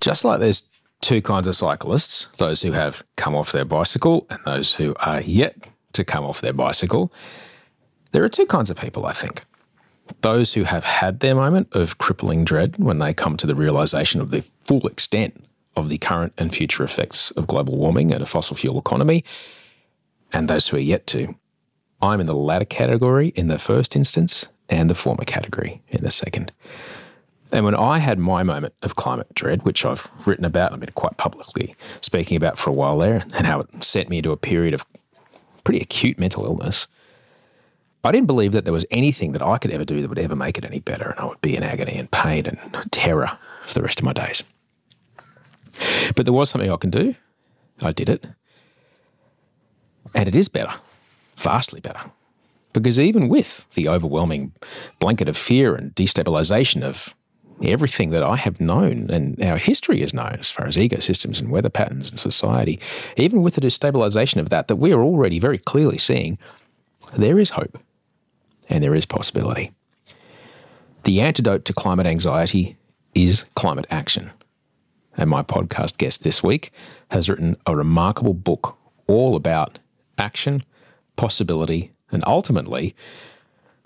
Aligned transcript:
Just 0.00 0.24
like 0.24 0.40
there's 0.40 0.68
two 1.00 1.22
kinds 1.22 1.46
of 1.46 1.54
cyclists 1.54 2.26
those 2.38 2.62
who 2.62 2.72
have 2.72 3.02
come 3.16 3.34
off 3.34 3.52
their 3.52 3.64
bicycle 3.64 4.26
and 4.30 4.38
those 4.44 4.74
who 4.74 4.94
are 5.00 5.20
yet 5.20 5.56
to 5.92 6.04
come 6.04 6.24
off 6.24 6.40
their 6.40 6.52
bicycle, 6.52 7.12
there 8.12 8.24
are 8.24 8.28
two 8.28 8.46
kinds 8.46 8.70
of 8.70 8.76
people, 8.76 9.06
I 9.06 9.12
think. 9.12 9.44
Those 10.22 10.54
who 10.54 10.64
have 10.64 10.84
had 10.84 11.20
their 11.20 11.34
moment 11.34 11.68
of 11.72 11.98
crippling 11.98 12.44
dread 12.44 12.76
when 12.78 12.98
they 12.98 13.14
come 13.14 13.36
to 13.36 13.46
the 13.46 13.54
realization 13.54 14.20
of 14.20 14.30
the 14.30 14.42
full 14.64 14.86
extent 14.86 15.44
of 15.76 15.88
the 15.88 15.98
current 15.98 16.32
and 16.36 16.54
future 16.54 16.82
effects 16.82 17.30
of 17.32 17.46
global 17.46 17.76
warming 17.76 18.12
and 18.12 18.22
a 18.22 18.26
fossil 18.26 18.56
fuel 18.56 18.78
economy, 18.78 19.24
and 20.32 20.48
those 20.48 20.68
who 20.68 20.76
are 20.76 20.80
yet 20.80 21.06
to. 21.08 21.34
I'm 22.02 22.20
in 22.20 22.26
the 22.26 22.34
latter 22.34 22.64
category 22.64 23.28
in 23.28 23.48
the 23.48 23.58
first 23.58 23.94
instance 23.94 24.48
and 24.68 24.88
the 24.88 24.94
former 24.94 25.24
category 25.24 25.82
in 25.88 26.02
the 26.02 26.10
second. 26.10 26.52
And 27.52 27.64
when 27.64 27.74
I 27.74 27.98
had 27.98 28.18
my 28.18 28.42
moment 28.42 28.74
of 28.82 28.96
climate 28.96 29.34
dread, 29.34 29.64
which 29.64 29.84
I've 29.84 30.08
written 30.24 30.44
about, 30.44 30.72
I've 30.72 30.80
been 30.80 30.90
quite 30.92 31.16
publicly 31.16 31.74
speaking 32.00 32.36
about 32.36 32.58
for 32.58 32.70
a 32.70 32.72
while 32.72 32.98
there, 32.98 33.24
and 33.34 33.46
how 33.46 33.60
it 33.60 33.84
sent 33.84 34.08
me 34.08 34.18
into 34.18 34.30
a 34.32 34.36
period 34.36 34.72
of 34.72 34.84
pretty 35.64 35.80
acute 35.80 36.18
mental 36.18 36.44
illness, 36.44 36.86
I 38.04 38.12
didn't 38.12 38.28
believe 38.28 38.52
that 38.52 38.64
there 38.64 38.72
was 38.72 38.86
anything 38.90 39.32
that 39.32 39.42
I 39.42 39.58
could 39.58 39.72
ever 39.72 39.84
do 39.84 40.00
that 40.00 40.08
would 40.08 40.18
ever 40.18 40.36
make 40.36 40.56
it 40.56 40.64
any 40.64 40.80
better, 40.80 41.10
and 41.10 41.18
I 41.18 41.26
would 41.26 41.40
be 41.40 41.56
in 41.56 41.62
agony 41.62 41.96
and 41.98 42.10
pain 42.10 42.46
and 42.46 42.58
terror 42.92 43.36
for 43.66 43.74
the 43.74 43.82
rest 43.82 44.00
of 44.00 44.04
my 44.04 44.12
days. 44.12 44.42
But 46.16 46.24
there 46.24 46.32
was 46.32 46.50
something 46.50 46.70
I 46.70 46.76
can 46.76 46.90
do. 46.90 47.14
I 47.82 47.92
did 47.92 48.08
it. 48.08 48.24
And 50.14 50.28
it 50.28 50.34
is 50.34 50.48
better, 50.48 50.74
vastly 51.36 51.80
better. 51.80 52.00
Because 52.72 52.98
even 52.98 53.28
with 53.28 53.66
the 53.74 53.88
overwhelming 53.88 54.52
blanket 54.98 55.28
of 55.28 55.36
fear 55.36 55.74
and 55.74 55.94
destabilization 55.94 56.82
of 56.82 57.14
everything 57.62 58.10
that 58.10 58.22
I 58.22 58.36
have 58.36 58.60
known 58.60 59.10
and 59.10 59.42
our 59.42 59.58
history 59.58 60.02
is 60.02 60.14
known 60.14 60.36
as 60.38 60.50
far 60.50 60.66
as 60.66 60.76
ecosystems 60.76 61.40
and 61.40 61.50
weather 61.50 61.68
patterns 61.68 62.10
and 62.10 62.18
society, 62.18 62.80
even 63.16 63.42
with 63.42 63.54
the 63.54 63.60
destabilization 63.60 64.40
of 64.40 64.48
that, 64.48 64.68
that 64.68 64.76
we 64.76 64.92
are 64.92 65.02
already 65.02 65.38
very 65.38 65.58
clearly 65.58 65.98
seeing, 65.98 66.38
there 67.16 67.38
is 67.38 67.50
hope 67.50 67.78
and 68.68 68.82
there 68.82 68.94
is 68.94 69.06
possibility. 69.06 69.72
The 71.04 71.20
antidote 71.20 71.64
to 71.66 71.72
climate 71.72 72.06
anxiety 72.06 72.76
is 73.14 73.44
climate 73.54 73.86
action. 73.90 74.30
And 75.16 75.28
my 75.28 75.42
podcast 75.42 75.98
guest 75.98 76.22
this 76.22 76.42
week 76.42 76.72
has 77.10 77.28
written 77.28 77.56
a 77.66 77.74
remarkable 77.74 78.34
book 78.34 78.76
all 79.06 79.34
about 79.34 79.78
action, 80.18 80.62
possibility, 81.16 81.90
and 82.12 82.22
ultimately 82.26 82.94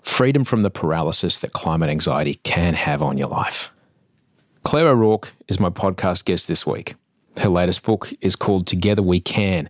freedom 0.05 0.43
from 0.43 0.61
the 0.61 0.69
paralysis 0.69 1.39
that 1.39 1.51
climate 1.51 1.89
anxiety 1.89 2.35
can 2.43 2.75
have 2.75 3.01
on 3.01 3.17
your 3.17 3.27
life. 3.27 3.71
Claire 4.63 4.87
O'Rourke 4.87 5.33
is 5.47 5.59
my 5.59 5.69
podcast 5.69 6.25
guest 6.25 6.47
this 6.47 6.65
week. 6.65 6.93
Her 7.37 7.49
latest 7.49 7.83
book 7.83 8.13
is 8.21 8.35
called 8.35 8.67
Together 8.67 9.01
We 9.01 9.19
Can. 9.19 9.67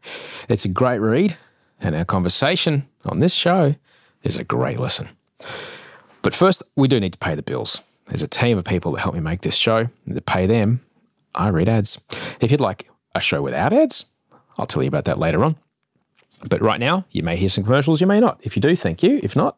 It's 0.50 0.66
a 0.66 0.70
great 0.70 1.00
read, 1.00 1.38
and 1.80 1.96
our 1.96 2.06
conversation 2.06 2.86
on 3.06 3.20
this 3.20 3.34
show 3.34 3.76
is 4.24 4.38
a 4.38 4.44
great 4.44 4.78
listen. 4.78 5.10
But 6.22 6.36
first, 6.36 6.62
we 6.76 6.90
do 6.90 7.00
need 7.00 7.14
to 7.14 7.20
pay 7.20 7.34
the 7.34 7.42
bills. 7.42 7.82
There's 8.08 8.22
a 8.22 8.28
team 8.28 8.58
of 8.58 8.66
people 8.66 8.92
that 8.92 9.02
help 9.02 9.16
me 9.16 9.22
make 9.22 9.42
this 9.42 9.56
show, 9.56 9.88
and 10.06 10.16
to 10.16 10.22
pay 10.22 10.46
them, 10.46 10.82
I 11.34 11.48
read 11.48 11.70
ads. 11.70 11.98
If 12.42 12.52
you'd 12.52 12.62
like 12.62 12.90
a 13.16 13.22
show 13.22 13.42
without 13.42 13.74
ads, 13.74 14.06
I'll 14.58 14.68
tell 14.68 14.84
you 14.84 14.90
about 14.90 15.06
that 15.06 15.18
later 15.18 15.44
on. 15.46 15.56
But 16.48 16.62
right 16.62 16.80
now, 16.80 17.06
you 17.12 17.24
may 17.24 17.38
hear 17.38 17.50
some 17.50 17.64
commercials, 17.64 18.02
you 18.02 18.08
may 18.08 18.20
not. 18.20 18.40
If 18.44 18.56
you 18.56 18.62
do, 18.62 18.76
thank 18.76 19.02
you. 19.02 19.20
If 19.24 19.36
not, 19.36 19.58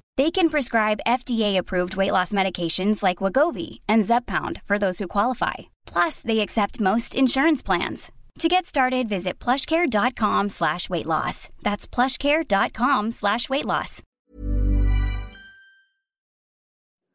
They 0.17 0.29
can 0.29 0.49
prescribe 0.49 0.99
FDA-approved 1.07 1.95
weight 1.95 2.11
loss 2.11 2.33
medications 2.33 3.01
like 3.01 3.17
Wegovy 3.17 3.79
and 3.87 4.03
Zepbound 4.03 4.61
for 4.63 4.77
those 4.77 4.99
who 4.99 5.07
qualify. 5.07 5.53
Plus, 5.85 6.21
they 6.21 6.41
accept 6.41 6.81
most 6.81 7.15
insurance 7.15 7.61
plans. 7.61 8.11
To 8.39 8.47
get 8.49 8.65
started, 8.65 9.07
visit 9.07 9.39
plushcare.com 9.39 10.49
slash 10.49 10.89
weight 10.89 11.05
loss. 11.05 11.49
That's 11.61 11.87
plushcare.com 11.87 13.11
slash 13.11 13.49
weight 13.49 13.65
loss. 13.65 14.01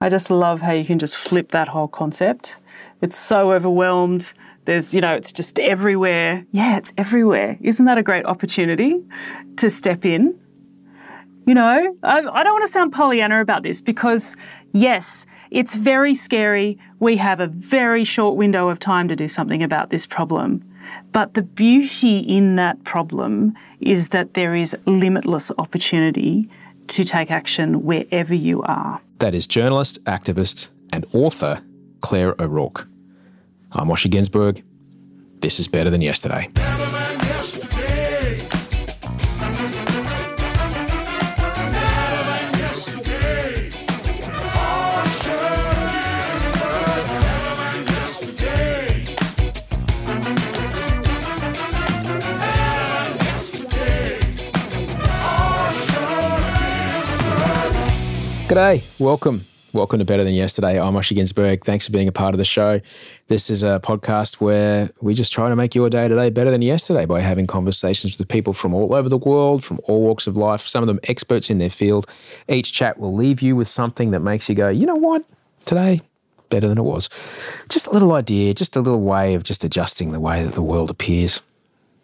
I 0.01 0.09
just 0.09 0.31
love 0.31 0.61
how 0.61 0.73
you 0.73 0.84
can 0.84 0.99
just 0.99 1.17
flip 1.17 1.53
that 1.53 1.69
whole 1.69 1.89
concept. 1.89 2.59
It's 3.01 3.19
so 3.19 3.53
overwhelmed. 3.53 4.33
There's, 4.67 4.95
you 4.95 5.01
know, 5.01 5.15
it's 5.15 5.33
just 5.33 5.59
everywhere. 5.59 6.45
Yeah, 6.53 6.77
it's 6.77 6.93
everywhere. 6.99 7.57
Isn't 7.61 7.87
that 7.87 7.99
a 7.99 8.03
great 8.03 8.27
opportunity 8.27 9.03
to 9.57 9.71
step 9.71 10.05
in? 10.05 10.39
You 11.47 11.55
know, 11.55 11.97
I, 12.03 12.19
I 12.19 12.43
don't 12.43 12.55
want 12.55 12.67
to 12.67 12.73
sound 12.73 12.93
Pollyanna 12.93 13.41
about 13.41 13.62
this 13.62 13.81
because, 13.81 14.34
yes, 14.73 15.27
it's 15.53 15.77
very 15.77 16.12
scary. 16.12 16.77
We 16.99 17.17
have 17.19 17.39
a 17.39 17.47
very 17.47 18.03
short 18.03 18.37
window 18.37 18.69
of 18.69 18.81
time 18.81 19.07
to 19.07 19.15
do 19.15 19.29
something 19.29 19.62
about 19.62 19.91
this 19.91 20.07
problem. 20.07 20.65
But 21.12 21.34
the 21.34 21.43
beauty 21.43 22.19
in 22.19 22.57
that 22.57 22.83
problem 22.83 23.55
is 23.81 24.09
that 24.09 24.34
there 24.34 24.57
is 24.57 24.77
limitless 24.87 25.53
opportunity 25.57 26.51
to 26.89 27.05
take 27.05 27.31
action 27.31 27.84
wherever 27.84 28.34
you 28.34 28.63
are. 28.63 29.01
That 29.19 29.34
is 29.34 29.47
journalist, 29.47 30.03
activist, 30.05 30.71
and 30.93 31.07
author 31.13 31.63
Claire 32.01 32.34
O'Rourke. 32.41 32.89
I'm 33.71 33.87
Osher 33.87 34.11
Günsberg. 34.11 34.65
This 35.41 35.61
is 35.61 35.69
Better 35.69 35.91
Than 35.91 36.03
Yesterday. 36.03 36.51
G'day, 58.56 58.98
welcome. 58.98 59.44
Welcome 59.74 59.98
to 59.98 60.06
Better 60.06 60.24
Than 60.24 60.32
Yesterday. 60.32 60.80
I'm 60.80 60.94
Osher 60.94 61.14
Günsberg. 61.14 61.62
Thanks 61.62 61.84
for 61.84 61.92
being 61.92 62.08
a 62.08 62.12
part 62.12 62.32
of 62.32 62.38
the 62.38 62.44
show. 62.47 62.80
This 63.28 63.50
is 63.50 63.62
a 63.62 63.82
podcast 63.84 64.36
where 64.36 64.88
we 65.03 65.12
just 65.12 65.30
try 65.30 65.50
to 65.50 65.54
make 65.54 65.74
your 65.74 65.91
day 65.91 66.08
today 66.08 66.30
better 66.30 66.50
than 66.50 66.62
yesterday 66.62 67.04
by 67.04 67.20
having 67.20 67.47
conversations 67.47 68.16
with 68.16 68.26
people 68.28 68.54
from 68.54 68.72
all 68.72 68.94
over 68.94 69.10
the 69.10 69.18
world, 69.18 69.62
from 69.62 69.78
all 69.84 70.00
walks 70.00 70.26
of 70.26 70.38
life, 70.38 70.66
some 70.66 70.82
of 70.82 70.86
them 70.86 71.00
experts 71.03 71.50
in 71.50 71.58
their 71.58 71.68
field. 71.68 72.06
Each 72.48 72.72
chat 72.72 72.98
will 72.98 73.14
leave 73.14 73.42
you 73.42 73.56
with 73.56 73.68
something 73.68 74.10
that 74.12 74.20
makes 74.20 74.48
you 74.48 74.54
go, 74.54 74.70
you 74.70 74.86
know 74.86 74.97
what, 74.97 75.22
today, 75.66 76.00
better 76.48 76.66
than 76.66 76.78
it 76.78 76.84
was. 76.84 77.10
Just 77.68 77.88
a 77.88 77.91
little 77.91 78.14
idea, 78.14 78.54
just 78.54 78.74
a 78.74 78.80
little 78.80 79.03
way 79.03 79.34
of 79.34 79.42
just 79.42 79.64
adjusting 79.64 80.12
the 80.12 80.20
way 80.20 80.42
that 80.42 80.54
the 80.54 80.62
world 80.62 80.88
appears. 80.88 81.42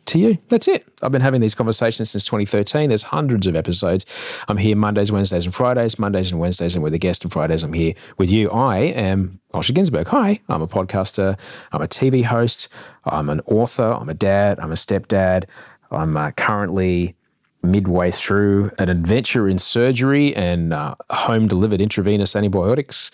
To 0.07 0.19
you. 0.19 0.39
That's 0.49 0.69
it. 0.69 0.87
I've 1.01 1.13
been 1.13 1.23
having 1.23 1.41
these 1.41 1.55
conversations 1.55 2.11
since 2.11 2.25
2013. 2.25 2.89
There's 2.89 3.03
hundreds 3.03 3.47
of 3.47 3.57
episodes. 3.57 4.05
I'm 4.49 4.57
here 4.57 4.77
Mondays, 4.77 5.13
Wednesdays, 5.13 5.45
and 5.45 5.55
Fridays. 5.55 5.99
Mondays 5.99 6.31
and 6.33 6.41
Wednesdays, 6.41 6.75
and 6.75 6.83
with 6.83 6.93
a 6.93 6.99
guest, 6.99 7.25
and 7.25 7.33
Fridays, 7.33 7.63
I'm 7.63 7.73
here 7.73 7.95
with 8.19 8.31
you. 8.31 8.51
I 8.51 8.79
am 8.79 9.41
Osher 9.55 9.73
Günsberg. 9.73 10.09
Hi, 10.09 10.41
I'm 10.49 10.61
a 10.61 10.67
podcaster. 10.67 11.39
I'm 11.71 11.83
a 11.83 11.89
TV 11.89 12.25
host. 12.25 12.69
I'm 13.05 13.31
an 13.31 13.41
author. 13.47 13.93
I'm 13.93 14.09
a 14.09 14.15
dad. 14.15 14.59
I'm 14.59 14.73
a 14.73 14.77
stepdad. 14.77 15.45
I'm 15.91 16.17
uh, 16.17 16.33
currently 16.33 17.15
midway 17.63 18.11
through 18.11 18.71
an 18.79 18.89
adventure 18.89 19.49
in 19.49 19.59
surgery 19.59 20.35
and 20.35 20.73
uh, 20.73 20.95
home 21.11 21.47
delivered 21.47 21.81
intravenous 21.81 22.35
antibiotics. 22.35 23.11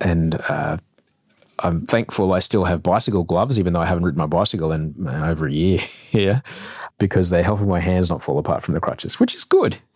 And 0.00 0.40
uh, 0.48 0.78
I'm 1.62 1.82
thankful 1.82 2.32
I 2.32 2.40
still 2.40 2.64
have 2.64 2.82
bicycle 2.82 3.22
gloves, 3.22 3.58
even 3.58 3.72
though 3.72 3.80
I 3.80 3.86
haven't 3.86 4.04
ridden 4.04 4.18
my 4.18 4.26
bicycle 4.26 4.72
in 4.72 4.94
uh, 5.06 5.28
over 5.28 5.46
a 5.46 5.52
year 5.52 5.78
here, 5.78 6.42
because 6.98 7.30
they're 7.30 7.42
helping 7.42 7.68
my 7.68 7.80
hands 7.80 8.10
not 8.10 8.22
fall 8.22 8.38
apart 8.38 8.62
from 8.62 8.74
the 8.74 8.80
crutches, 8.80 9.20
which 9.20 9.34
is 9.34 9.44
good. 9.44 9.76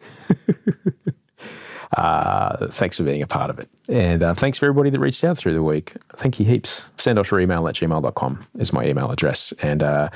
uh, 1.96 2.68
thanks 2.68 2.96
for 2.96 3.02
being 3.02 3.22
a 3.22 3.26
part 3.26 3.50
of 3.50 3.58
it. 3.58 3.68
And 3.88 4.22
uh, 4.22 4.34
thanks 4.34 4.58
for 4.58 4.66
everybody 4.66 4.90
that 4.90 5.00
reached 5.00 5.24
out 5.24 5.36
through 5.36 5.54
the 5.54 5.62
week. 5.62 5.94
Thank 6.14 6.38
you 6.38 6.46
heaps. 6.46 6.90
Send 6.96 7.18
us 7.18 7.30
your 7.30 7.40
email 7.40 7.66
at 7.68 7.74
gmail.com 7.74 8.46
is 8.58 8.72
my 8.72 8.86
email 8.86 9.10
address. 9.10 9.52
And 9.60 9.82
uh, 9.82 10.08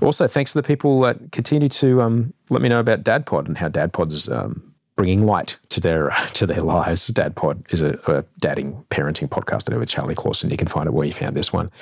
also 0.00 0.28
thanks 0.28 0.52
to 0.52 0.62
the 0.62 0.66
people 0.66 1.00
that 1.00 1.32
continue 1.32 1.68
to 1.68 2.02
um, 2.02 2.32
let 2.50 2.62
me 2.62 2.68
know 2.68 2.80
about 2.80 3.02
DadPod 3.02 3.46
and 3.46 3.58
how 3.58 3.68
DadPod's 3.68 4.28
um, 4.28 4.71
bringing 5.02 5.26
light 5.26 5.58
to 5.68 5.80
their 5.80 6.14
to 6.32 6.46
their 6.46 6.62
lives. 6.62 7.08
Dad 7.08 7.34
Pod 7.34 7.66
is 7.70 7.82
a, 7.82 7.98
a 8.06 8.22
dadding 8.38 8.84
parenting 8.88 9.28
podcast 9.28 9.68
I 9.68 9.72
do 9.72 9.80
with 9.80 9.88
Charlie 9.88 10.14
Clausen. 10.14 10.48
You 10.48 10.56
can 10.56 10.68
find 10.68 10.86
it 10.86 10.92
where 10.92 11.04
you 11.04 11.12
found 11.12 11.36
this 11.36 11.52
one. 11.52 11.72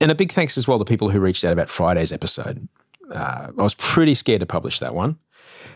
And 0.00 0.10
a 0.10 0.14
big 0.16 0.32
thanks 0.32 0.58
as 0.58 0.66
well 0.66 0.80
to 0.80 0.84
people 0.84 1.08
who 1.08 1.20
reached 1.20 1.44
out 1.44 1.52
about 1.52 1.68
Friday's 1.68 2.10
episode. 2.10 2.66
Uh, 3.14 3.52
I 3.56 3.62
was 3.62 3.74
pretty 3.74 4.12
scared 4.14 4.40
to 4.40 4.46
publish 4.46 4.80
that 4.80 4.92
one, 4.92 5.18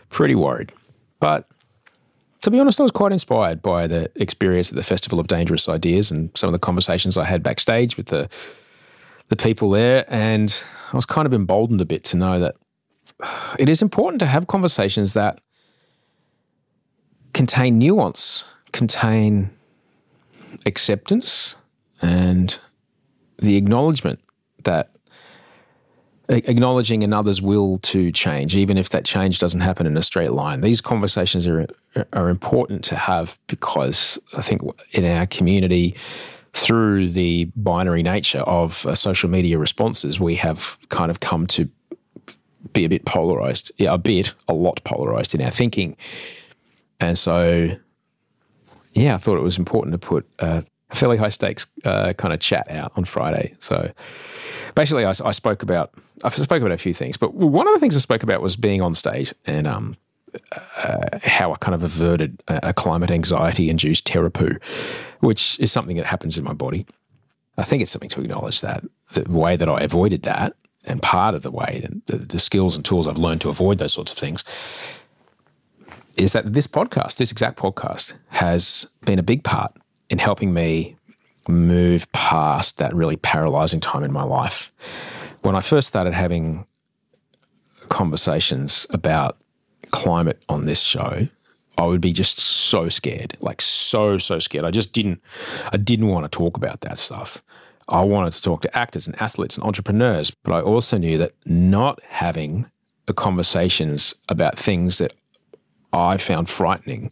pretty 0.09 0.35
worried, 0.35 0.73
but 1.21 1.47
to 2.41 2.51
be 2.51 2.59
honest, 2.59 2.81
I 2.81 2.83
was 2.83 2.91
quite 2.91 3.13
inspired 3.13 3.61
by 3.61 3.87
the 3.87 4.11
experience 4.17 4.69
at 4.69 4.75
the 4.75 4.83
Festival 4.83 5.21
of 5.21 5.27
Dangerous 5.27 5.69
Ideas 5.69 6.11
and 6.11 6.31
some 6.35 6.49
of 6.49 6.51
the 6.51 6.59
conversations 6.59 7.15
I 7.15 7.23
had 7.23 7.43
backstage 7.43 7.95
with 7.95 8.07
the 8.07 8.27
the 9.29 9.37
people 9.37 9.69
there, 9.69 10.03
and 10.09 10.61
I 10.91 10.97
was 10.97 11.05
kind 11.05 11.25
of 11.25 11.33
emboldened 11.33 11.79
a 11.79 11.85
bit 11.85 12.03
to 12.03 12.17
know 12.17 12.41
that 12.41 12.55
it 13.57 13.69
is 13.69 13.81
important 13.81 14.19
to 14.19 14.25
have 14.25 14.47
conversations 14.47 15.13
that 15.13 15.39
contain 17.33 17.77
nuance, 17.77 18.43
contain 18.71 19.49
acceptance, 20.65 21.55
and 22.01 22.59
the 23.37 23.57
acknowledgement 23.57 24.19
that 24.63 24.89
acknowledging 26.29 27.03
another's 27.03 27.41
will 27.41 27.77
to 27.79 28.11
change, 28.11 28.55
even 28.55 28.77
if 28.77 28.89
that 28.89 29.03
change 29.03 29.39
doesn't 29.39 29.59
happen 29.59 29.85
in 29.85 29.97
a 29.97 30.01
straight 30.01 30.31
line. 30.31 30.61
These 30.61 30.81
conversations 30.81 31.47
are 31.47 31.67
are 32.11 32.29
important 32.29 32.83
to 32.85 32.95
have 32.95 33.37
because 33.47 34.17
I 34.35 34.41
think 34.41 34.61
in 34.91 35.05
our 35.05 35.27
community, 35.27 35.95
through 36.53 37.09
the 37.09 37.45
binary 37.55 38.03
nature 38.03 38.39
of 38.39 38.85
uh, 38.85 38.95
social 38.95 39.29
media 39.29 39.57
responses, 39.57 40.19
we 40.19 40.35
have 40.35 40.77
kind 40.89 41.11
of 41.11 41.19
come 41.19 41.45
to 41.47 41.69
be 42.71 42.85
a 42.85 42.89
bit 42.89 43.05
polarized, 43.05 43.71
yeah, 43.77 43.93
a 43.93 43.97
bit, 43.97 44.33
a 44.47 44.53
lot 44.53 44.83
polarized 44.83 45.35
in 45.35 45.41
our 45.41 45.51
thinking. 45.51 45.95
And 46.99 47.17
so, 47.17 47.75
yeah, 48.93 49.15
I 49.15 49.17
thought 49.17 49.37
it 49.37 49.43
was 49.43 49.57
important 49.57 49.93
to 49.93 49.97
put 49.97 50.27
a 50.39 50.63
fairly 50.93 51.17
high 51.17 51.29
stakes 51.29 51.65
uh, 51.85 52.13
kind 52.13 52.33
of 52.33 52.39
chat 52.39 52.69
out 52.69 52.91
on 52.95 53.05
Friday. 53.05 53.55
So 53.59 53.91
basically, 54.75 55.05
I, 55.05 55.13
I, 55.23 55.31
spoke 55.31 55.63
about 55.63 55.93
I 56.23 56.29
spoke 56.29 56.61
about 56.61 56.71
a 56.71 56.77
few 56.77 56.93
things, 56.93 57.17
but 57.17 57.33
one 57.33 57.67
of 57.67 57.73
the 57.73 57.79
things 57.79 57.95
I 57.95 57.99
spoke 57.99 58.23
about 58.23 58.41
was 58.41 58.55
being 58.55 58.81
on 58.81 58.93
stage 58.93 59.33
and 59.45 59.67
um, 59.67 59.95
uh, 60.77 61.19
how 61.23 61.53
I 61.53 61.57
kind 61.57 61.75
of 61.75 61.83
averted 61.83 62.41
a, 62.47 62.73
climate 62.73 63.11
anxiety 63.11 63.69
induced 63.69 64.05
terror 64.05 64.29
poo, 64.29 64.57
which 65.19 65.59
is 65.59 65.71
something 65.71 65.97
that 65.97 66.05
happens 66.05 66.37
in 66.37 66.43
my 66.43 66.53
body. 66.53 66.85
I 67.57 67.63
think 67.63 67.81
it's 67.81 67.91
something 67.91 68.09
to 68.09 68.21
acknowledge 68.21 68.61
that 68.61 68.83
the 69.11 69.29
way 69.29 69.55
that 69.55 69.69
I 69.69 69.81
avoided 69.81 70.23
that, 70.23 70.55
and 70.85 71.01
part 71.01 71.35
of 71.35 71.43
the 71.43 71.51
way, 71.51 71.85
the, 72.07 72.17
the 72.17 72.39
skills 72.39 72.75
and 72.75 72.83
tools 72.83 73.07
I've 73.07 73.17
learned 73.17 73.41
to 73.41 73.49
avoid 73.49 73.77
those 73.77 73.93
sorts 73.93 74.11
of 74.11 74.17
things, 74.17 74.43
is 76.17 76.33
that 76.33 76.53
this 76.53 76.67
podcast, 76.67 77.17
this 77.17 77.31
exact 77.31 77.57
podcast, 77.57 78.13
has 78.29 78.87
been 79.05 79.19
a 79.19 79.23
big 79.23 79.43
part 79.43 79.75
in 80.09 80.19
helping 80.19 80.53
me 80.53 80.95
move 81.47 82.11
past 82.11 82.77
that 82.77 82.93
really 82.95 83.17
paralyzing 83.17 83.79
time 83.79 84.03
in 84.03 84.11
my 84.11 84.23
life. 84.23 84.71
When 85.41 85.55
I 85.55 85.61
first 85.61 85.87
started 85.87 86.13
having 86.13 86.65
conversations 87.89 88.87
about 88.89 89.37
climate 89.91 90.41
on 90.47 90.65
this 90.65 90.81
show, 90.81 91.27
I 91.77 91.85
would 91.85 92.01
be 92.01 92.13
just 92.13 92.39
so 92.39 92.87
scared, 92.89 93.35
like 93.41 93.61
so 93.61 94.17
so 94.17 94.39
scared. 94.39 94.65
I 94.65 94.71
just 94.71 94.93
didn't 94.93 95.21
I 95.71 95.77
didn't 95.77 96.07
want 96.07 96.31
to 96.31 96.35
talk 96.35 96.55
about 96.55 96.81
that 96.81 96.97
stuff. 96.97 97.43
I 97.89 98.01
wanted 98.01 98.33
to 98.33 98.41
talk 98.41 98.61
to 98.61 98.77
actors 98.77 99.07
and 99.07 99.21
athletes 99.21 99.57
and 99.57 99.65
entrepreneurs, 99.65 100.31
but 100.43 100.53
I 100.53 100.61
also 100.61 100.97
knew 100.97 101.17
that 101.17 101.33
not 101.45 102.01
having 102.03 102.67
the 103.07 103.13
conversations 103.13 104.15
about 104.29 104.57
things 104.57 104.99
that 104.99 105.13
I 105.93 106.17
found 106.17 106.49
frightening 106.49 107.11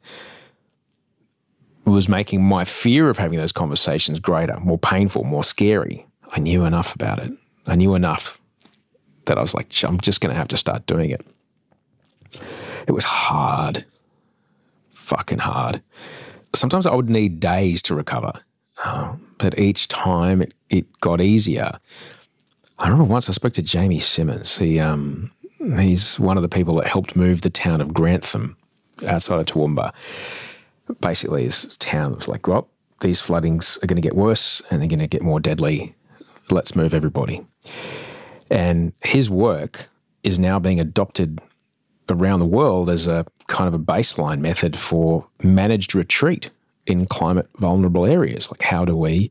was 1.85 2.07
making 2.09 2.43
my 2.43 2.65
fear 2.65 3.09
of 3.09 3.17
having 3.17 3.39
those 3.39 3.51
conversations 3.51 4.19
greater, 4.19 4.59
more 4.59 4.77
painful, 4.77 5.23
more 5.23 5.43
scary. 5.43 6.05
I 6.31 6.39
knew 6.39 6.65
enough 6.65 6.95
about 6.95 7.19
it. 7.19 7.31
I 7.67 7.75
knew 7.75 7.95
enough 7.95 8.39
that 9.25 9.37
I 9.37 9.41
was 9.41 9.53
like, 9.53 9.73
I'm 9.83 9.99
just 9.99 10.21
going 10.21 10.31
to 10.31 10.37
have 10.37 10.47
to 10.49 10.57
start 10.57 10.85
doing 10.85 11.09
it. 11.09 11.25
It 12.87 12.93
was 12.93 13.03
hard, 13.03 13.85
fucking 14.91 15.39
hard. 15.39 15.81
Sometimes 16.55 16.85
I 16.85 16.95
would 16.95 17.09
need 17.09 17.39
days 17.39 17.81
to 17.83 17.95
recover, 17.95 18.33
uh, 18.83 19.13
but 19.37 19.59
each 19.59 19.87
time 19.87 20.41
it, 20.41 20.53
it 20.69 20.99
got 21.01 21.21
easier. 21.21 21.79
I 22.79 22.85
remember 22.85 23.03
once 23.03 23.29
I 23.29 23.33
spoke 23.33 23.53
to 23.53 23.61
Jamie 23.61 23.99
Simmons. 23.99 24.57
He, 24.57 24.79
um, 24.79 25.31
he's 25.77 26.19
one 26.19 26.37
of 26.37 26.43
the 26.43 26.49
people 26.49 26.75
that 26.75 26.87
helped 26.87 27.15
move 27.15 27.41
the 27.41 27.49
town 27.49 27.79
of 27.81 27.93
Grantham 27.93 28.57
outside 29.03 29.39
of 29.39 29.45
Toowoomba. 29.45 29.93
Basically, 30.99 31.45
this 31.45 31.77
town 31.77 32.15
was 32.15 32.27
like, 32.27 32.47
well, 32.47 32.67
these 33.01 33.21
floodings 33.21 33.79
are 33.81 33.87
going 33.87 34.01
to 34.01 34.01
get 34.01 34.15
worse 34.15 34.61
and 34.69 34.81
they're 34.81 34.87
going 34.87 34.99
to 34.99 35.07
get 35.07 35.21
more 35.21 35.39
deadly. 35.39 35.95
Let's 36.49 36.75
move 36.75 36.93
everybody. 36.93 37.45
And 38.49 38.93
his 39.03 39.29
work 39.29 39.87
is 40.23 40.37
now 40.37 40.59
being 40.59 40.79
adopted 40.79 41.39
around 42.09 42.39
the 42.39 42.45
world 42.45 42.89
as 42.89 43.07
a 43.07 43.25
kind 43.47 43.67
of 43.67 43.73
a 43.73 43.79
baseline 43.79 44.39
method 44.39 44.77
for 44.77 45.27
managed 45.41 45.95
retreat 45.95 46.49
in 46.85 47.05
climate 47.05 47.47
vulnerable 47.57 48.05
areas. 48.05 48.51
Like, 48.51 48.63
how 48.63 48.85
do 48.85 48.95
we 48.95 49.29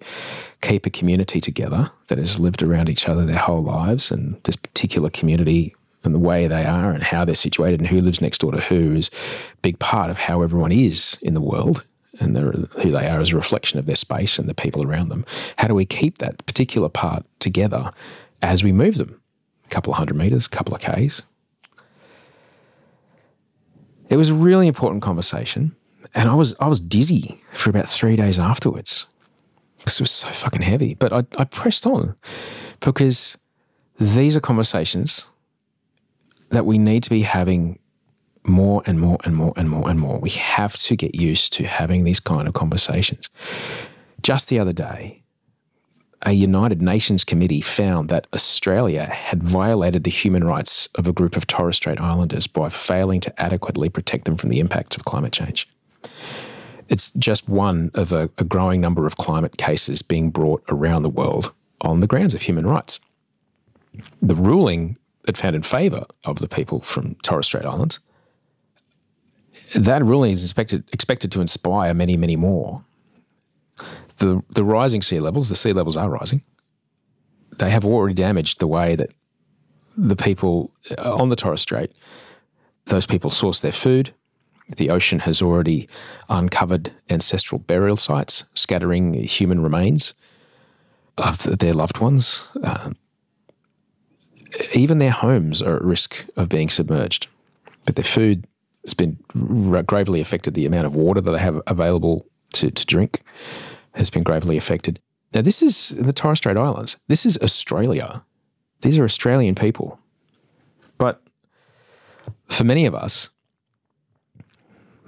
keep 0.62 0.86
a 0.86 0.90
community 0.90 1.40
together 1.40 1.90
that 2.08 2.18
has 2.18 2.38
lived 2.38 2.62
around 2.62 2.88
each 2.88 3.08
other 3.08 3.26
their 3.26 3.38
whole 3.38 3.62
lives? 3.62 4.10
And 4.10 4.40
this 4.44 4.56
particular 4.56 5.10
community 5.10 5.74
and 6.02 6.14
the 6.14 6.18
way 6.18 6.46
they 6.46 6.64
are 6.64 6.92
and 6.92 7.02
how 7.02 7.24
they're 7.24 7.34
situated 7.34 7.80
and 7.80 7.88
who 7.88 8.00
lives 8.00 8.20
next 8.20 8.38
door 8.38 8.52
to 8.52 8.60
who 8.60 8.94
is 8.94 9.10
a 9.52 9.56
big 9.62 9.78
part 9.78 10.10
of 10.10 10.18
how 10.18 10.42
everyone 10.42 10.72
is 10.72 11.18
in 11.22 11.34
the 11.34 11.40
world 11.40 11.84
and 12.18 12.36
who 12.36 12.90
they 12.90 13.06
are 13.06 13.20
as 13.20 13.32
a 13.32 13.36
reflection 13.36 13.78
of 13.78 13.86
their 13.86 13.96
space 13.96 14.38
and 14.38 14.48
the 14.48 14.54
people 14.54 14.82
around 14.82 15.08
them. 15.08 15.24
How 15.58 15.68
do 15.68 15.74
we 15.74 15.86
keep 15.86 16.18
that 16.18 16.44
particular 16.46 16.88
part 16.88 17.24
together 17.38 17.92
as 18.42 18.62
we 18.62 18.72
move 18.72 18.96
them? 18.96 19.20
A 19.66 19.68
couple 19.68 19.92
of 19.92 19.98
hundred 19.98 20.16
meters, 20.16 20.46
a 20.46 20.50
couple 20.50 20.74
of 20.74 20.80
Ks. 20.80 21.22
It 24.08 24.16
was 24.16 24.28
a 24.28 24.34
really 24.34 24.66
important 24.66 25.02
conversation. 25.02 25.76
And 26.14 26.28
I 26.28 26.34
was 26.34 26.56
I 26.58 26.66
was 26.66 26.80
dizzy 26.80 27.40
for 27.54 27.70
about 27.70 27.88
three 27.88 28.16
days 28.16 28.38
afterwards. 28.38 29.06
Because 29.78 29.94
it 29.94 30.02
was 30.02 30.10
so 30.10 30.28
fucking 30.28 30.62
heavy. 30.62 30.94
But 30.94 31.12
I, 31.12 31.24
I 31.38 31.44
pressed 31.44 31.86
on 31.86 32.16
because 32.80 33.38
these 33.98 34.36
are 34.36 34.40
conversations 34.40 35.26
that 36.50 36.66
we 36.66 36.78
need 36.78 37.02
to 37.04 37.10
be 37.10 37.22
having 37.22 37.78
more 38.44 38.82
and 38.86 39.00
more 39.00 39.18
and 39.24 39.36
more 39.36 39.52
and 39.56 39.68
more 39.68 39.88
and 39.88 39.98
more. 39.98 40.18
We 40.18 40.30
have 40.30 40.76
to 40.78 40.96
get 40.96 41.14
used 41.14 41.52
to 41.54 41.66
having 41.66 42.04
these 42.04 42.20
kind 42.20 42.48
of 42.48 42.54
conversations. 42.54 43.28
Just 44.22 44.48
the 44.48 44.58
other 44.58 44.72
day, 44.72 45.22
a 46.22 46.32
United 46.32 46.82
Nations 46.82 47.24
committee 47.24 47.62
found 47.62 48.10
that 48.10 48.26
Australia 48.34 49.06
had 49.06 49.42
violated 49.42 50.04
the 50.04 50.10
human 50.10 50.44
rights 50.44 50.88
of 50.94 51.06
a 51.06 51.12
group 51.12 51.36
of 51.36 51.46
Torres 51.46 51.76
Strait 51.76 52.00
Islanders 52.00 52.46
by 52.46 52.68
failing 52.68 53.20
to 53.22 53.42
adequately 53.42 53.88
protect 53.88 54.26
them 54.26 54.36
from 54.36 54.50
the 54.50 54.60
impacts 54.60 54.96
of 54.96 55.04
climate 55.04 55.32
change. 55.32 55.66
It's 56.88 57.10
just 57.12 57.48
one 57.48 57.90
of 57.94 58.12
a, 58.12 58.28
a 58.36 58.44
growing 58.44 58.80
number 58.80 59.06
of 59.06 59.16
climate 59.16 59.56
cases 59.56 60.02
being 60.02 60.30
brought 60.30 60.62
around 60.68 61.04
the 61.04 61.08
world 61.08 61.52
on 61.80 62.00
the 62.00 62.06
grounds 62.06 62.34
of 62.34 62.42
human 62.42 62.66
rights. 62.66 63.00
The 64.20 64.34
ruling 64.34 64.98
that 65.22 65.36
found 65.36 65.56
in 65.56 65.62
favour 65.62 66.04
of 66.24 66.38
the 66.38 66.48
people 66.48 66.80
from 66.80 67.14
Torres 67.16 67.46
Strait 67.46 67.64
Islands, 67.64 68.00
that 69.74 70.04
ruling 70.04 70.32
is 70.32 70.42
expected, 70.42 70.84
expected 70.92 71.30
to 71.32 71.40
inspire 71.40 71.94
many, 71.94 72.16
many 72.16 72.36
more. 72.36 72.84
The, 74.18 74.42
the 74.50 74.64
rising 74.64 75.02
sea 75.02 75.20
levels, 75.20 75.48
the 75.48 75.56
sea 75.56 75.72
levels 75.72 75.96
are 75.96 76.10
rising, 76.10 76.42
they 77.58 77.70
have 77.70 77.84
already 77.84 78.14
damaged 78.14 78.58
the 78.58 78.66
way 78.66 78.96
that 78.96 79.10
the 79.96 80.16
people 80.16 80.72
on 80.98 81.28
the 81.28 81.36
Torres 81.36 81.60
Strait, 81.60 81.92
those 82.86 83.06
people 83.06 83.30
source 83.30 83.60
their 83.60 83.72
food. 83.72 84.14
The 84.76 84.90
ocean 84.90 85.20
has 85.20 85.42
already 85.42 85.88
uncovered 86.28 86.92
ancestral 87.08 87.58
burial 87.58 87.96
sites, 87.96 88.44
scattering 88.54 89.14
human 89.14 89.60
remains 89.60 90.14
of 91.18 91.58
their 91.58 91.72
loved 91.72 91.98
ones. 91.98 92.48
Um, 92.62 92.96
even 94.74 94.98
their 94.98 95.10
homes 95.10 95.62
are 95.62 95.76
at 95.76 95.82
risk 95.82 96.24
of 96.36 96.48
being 96.48 96.68
submerged. 96.68 97.26
But 97.84 97.96
their 97.96 98.04
food 98.04 98.46
has 98.84 98.94
been 98.94 99.18
gravely 99.86 100.20
affected. 100.20 100.54
The 100.54 100.66
amount 100.66 100.86
of 100.86 100.94
water 100.94 101.20
that 101.20 101.30
they 101.30 101.38
have 101.38 101.60
available 101.66 102.26
to, 102.54 102.70
to 102.70 102.86
drink 102.86 103.22
has 103.94 104.10
been 104.10 104.22
gravely 104.22 104.56
affected. 104.56 105.00
Now, 105.32 105.42
this 105.42 105.62
is 105.62 105.90
the 105.90 106.12
Torres 106.12 106.38
Strait 106.38 106.56
Islands. 106.56 106.96
This 107.08 107.24
is 107.24 107.38
Australia. 107.38 108.22
These 108.80 108.98
are 108.98 109.04
Australian 109.04 109.54
people. 109.54 109.98
But 110.98 111.22
for 112.48 112.64
many 112.64 112.86
of 112.86 112.94
us, 112.94 113.30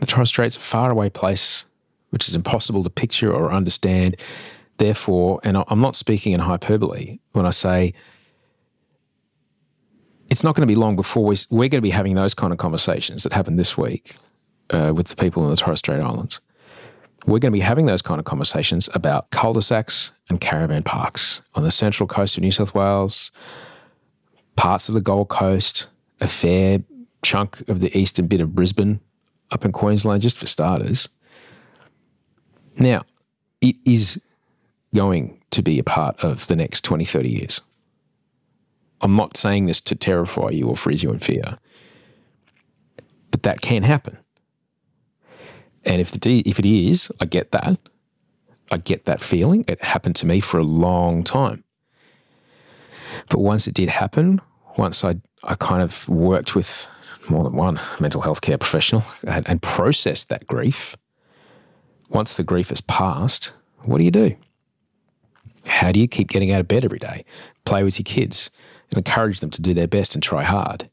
the 0.01 0.07
Torres 0.07 0.29
Strait's 0.29 0.57
a 0.57 0.61
faraway 0.61 1.09
place 1.11 1.67
which 2.11 2.29
is 2.29 2.35
impossible 2.35 2.83
to 2.85 2.91
picture 2.91 3.33
or 3.33 3.53
understand. 3.53 4.17
Therefore, 4.77 5.41
and 5.45 5.65
I'm 5.69 5.81
not 5.81 5.97
speaking 5.97 6.33
in 6.33 6.41
hyperbole 6.41 7.19
when 7.33 7.47
I 7.47 7.51
say 7.51 7.95
it's 10.33 10.43
not 10.43 10.55
going 10.55 10.67
to 10.67 10.67
be 10.67 10.75
long 10.75 10.97
before 10.97 11.27
we, 11.27 11.37
we're 11.51 11.69
going 11.69 11.73
to 11.73 11.83
be 11.83 11.91
having 11.91 12.15
those 12.15 12.33
kind 12.33 12.55
of 12.55 12.59
conversations 12.59 13.23
that 13.23 13.35
happened 13.35 13.59
this 13.59 13.77
week 13.77 14.17
uh, 14.71 14.91
with 14.97 15.09
the 15.09 15.17
people 15.17 15.45
in 15.45 15.51
the 15.51 15.57
Torres 15.57 15.81
Strait 15.81 16.01
Islands. 16.01 16.41
We're 17.27 17.39
going 17.39 17.53
to 17.53 17.59
be 17.59 17.61
having 17.61 17.85
those 17.85 18.01
kind 18.01 18.19
of 18.19 18.25
conversations 18.25 18.89
about 18.95 19.29
cul-de-sacs 19.29 20.11
and 20.31 20.41
caravan 20.41 20.85
parks 20.85 21.43
on 21.55 21.65
the 21.65 21.71
central 21.71 22.07
coast 22.07 22.39
of 22.39 22.43
New 22.43 22.51
South 22.51 22.75
Wales, 22.75 23.31
parts 24.57 24.89
of 24.89 24.95
the 24.95 25.03
Gold 25.03 25.29
Coast, 25.29 25.89
a 26.19 26.27
fair 26.27 26.83
chunk 27.21 27.69
of 27.69 27.81
the 27.81 27.95
eastern 27.97 28.27
bit 28.27 28.41
of 28.41 28.55
Brisbane 28.55 29.01
up 29.51 29.67
in 29.67 29.71
Queensland, 29.71 30.23
just 30.23 30.39
for 30.39 30.47
starters. 30.47 31.11
Now, 32.79 33.03
it 33.61 33.77
is 33.85 34.19
going 34.95 35.43
to 35.51 35.61
be 35.61 35.79
a 35.79 35.85
part 35.85 36.25
of 36.25 36.47
the 36.47 36.57
next 36.57 36.85
20, 36.85 37.05
30 37.05 37.29
years. 37.29 37.61
I'm 39.03 39.17
not 39.17 39.37
saying 39.37 39.67
this 39.67 39.81
to 39.83 39.95
terrify 39.95 40.51
you 40.51 40.69
or 40.69 40.77
freeze 40.77 41.03
you 41.03 41.11
in 41.11 41.19
fear, 41.19 41.59
but 43.31 43.43
that 43.43 43.61
can 43.61 43.83
happen. 43.83 44.19
And 45.85 46.01
if 46.01 46.13
the 46.13 46.41
if 46.41 46.59
it 46.59 46.67
is, 46.67 47.11
I 47.21 47.25
get 47.25 47.51
that. 47.51 47.79
I 48.71 48.77
get 48.79 49.05
that 49.05 49.21
feeling. 49.21 49.65
It 49.69 49.83
happened 49.83 50.17
to 50.17 50.27
me 50.27 50.41
for 50.41 50.59
a 50.59 50.65
long 50.65 51.25
time. 51.25 51.65
But 53.29 53.41
once 53.41 53.67
it 53.67 53.75
did 53.75 53.89
happen, 53.89 54.41
once 54.77 55.05
I 55.05 55.17
I 55.43 55.57
kind 55.57 55.83
of 55.83 56.09
worked 56.09 56.55
with 56.55 56.87
more 57.29 57.45
than 57.45 57.55
one 57.55 57.81
mental 58.01 58.21
health 58.21 58.41
care 58.41 58.59
professional 58.59 59.05
and, 59.27 59.49
and 59.49 59.63
processed 59.63 60.29
that 60.29 60.47
grief. 60.47 60.97
Once 62.09 62.37
the 62.37 62.43
grief 62.43 62.69
has 62.69 62.81
passed, 62.81 63.53
what 63.83 63.99
do 63.99 64.05
you 64.05 64.11
do? 64.11 64.37
How 65.67 65.93
do 65.93 66.01
you 66.01 66.09
keep 66.09 66.29
getting 66.29 66.53
out 66.53 66.61
of 66.61 66.69
bed 66.69 66.85
every 66.85 66.99
day, 66.99 67.25
play 67.65 67.83
with 67.83 67.99
your 67.99 68.05
kids, 68.05 68.51
and 68.93 68.99
encourage 68.99 69.41
them 69.41 69.51
to 69.51 69.63
do 69.63 69.75
their 69.75 69.89
best 69.89 70.15
and 70.15 70.23
try 70.23 70.43
hard? 70.43 70.89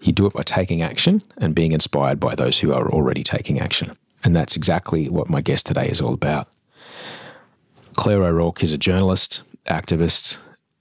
You 0.00 0.12
do 0.12 0.26
it 0.26 0.32
by 0.32 0.42
taking 0.42 0.82
action 0.82 1.22
and 1.38 1.54
being 1.54 1.72
inspired 1.72 2.18
by 2.18 2.34
those 2.34 2.58
who 2.60 2.72
are 2.72 2.90
already 2.90 3.22
taking 3.22 3.60
action. 3.60 3.96
And 4.24 4.34
that's 4.34 4.56
exactly 4.56 5.08
what 5.08 5.30
my 5.30 5.40
guest 5.40 5.66
today 5.66 5.88
is 5.88 6.00
all 6.00 6.14
about. 6.14 6.48
Claire 7.94 8.24
O'Rourke 8.24 8.62
is 8.62 8.72
a 8.72 8.78
journalist, 8.78 9.42
activist, 9.66 10.38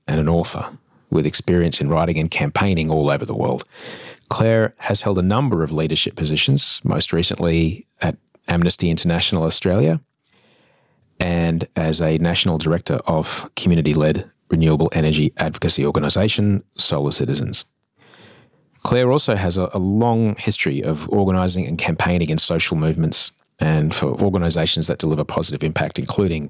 and 0.07 0.19
an 0.19 0.29
author 0.29 0.77
with 1.09 1.25
experience 1.25 1.81
in 1.81 1.89
writing 1.89 2.17
and 2.17 2.31
campaigning 2.31 2.89
all 2.89 3.09
over 3.09 3.25
the 3.25 3.35
world. 3.35 3.65
Claire 4.29 4.73
has 4.77 5.01
held 5.01 5.17
a 5.17 5.23
number 5.23 5.63
of 5.63 5.71
leadership 5.71 6.15
positions, 6.15 6.81
most 6.83 7.11
recently 7.11 7.85
at 8.01 8.17
Amnesty 8.47 8.89
International 8.89 9.43
Australia 9.43 9.99
and 11.19 11.67
as 11.75 11.99
a 12.01 12.17
national 12.19 12.57
director 12.57 12.95
of 13.05 13.49
community 13.55 13.93
led 13.93 14.29
renewable 14.49 14.89
energy 14.93 15.33
advocacy 15.37 15.85
organisation, 15.85 16.63
Solar 16.77 17.11
Citizens. 17.11 17.65
Claire 18.83 19.11
also 19.11 19.35
has 19.35 19.57
a, 19.57 19.69
a 19.73 19.79
long 19.79 20.35
history 20.35 20.81
of 20.81 21.09
organising 21.09 21.67
and 21.67 21.77
campaigning 21.77 22.29
in 22.29 22.37
social 22.37 22.77
movements 22.77 23.31
and 23.59 23.93
for 23.93 24.19
organisations 24.21 24.87
that 24.87 24.99
deliver 24.99 25.23
positive 25.23 25.63
impact, 25.63 25.99
including 25.99 26.49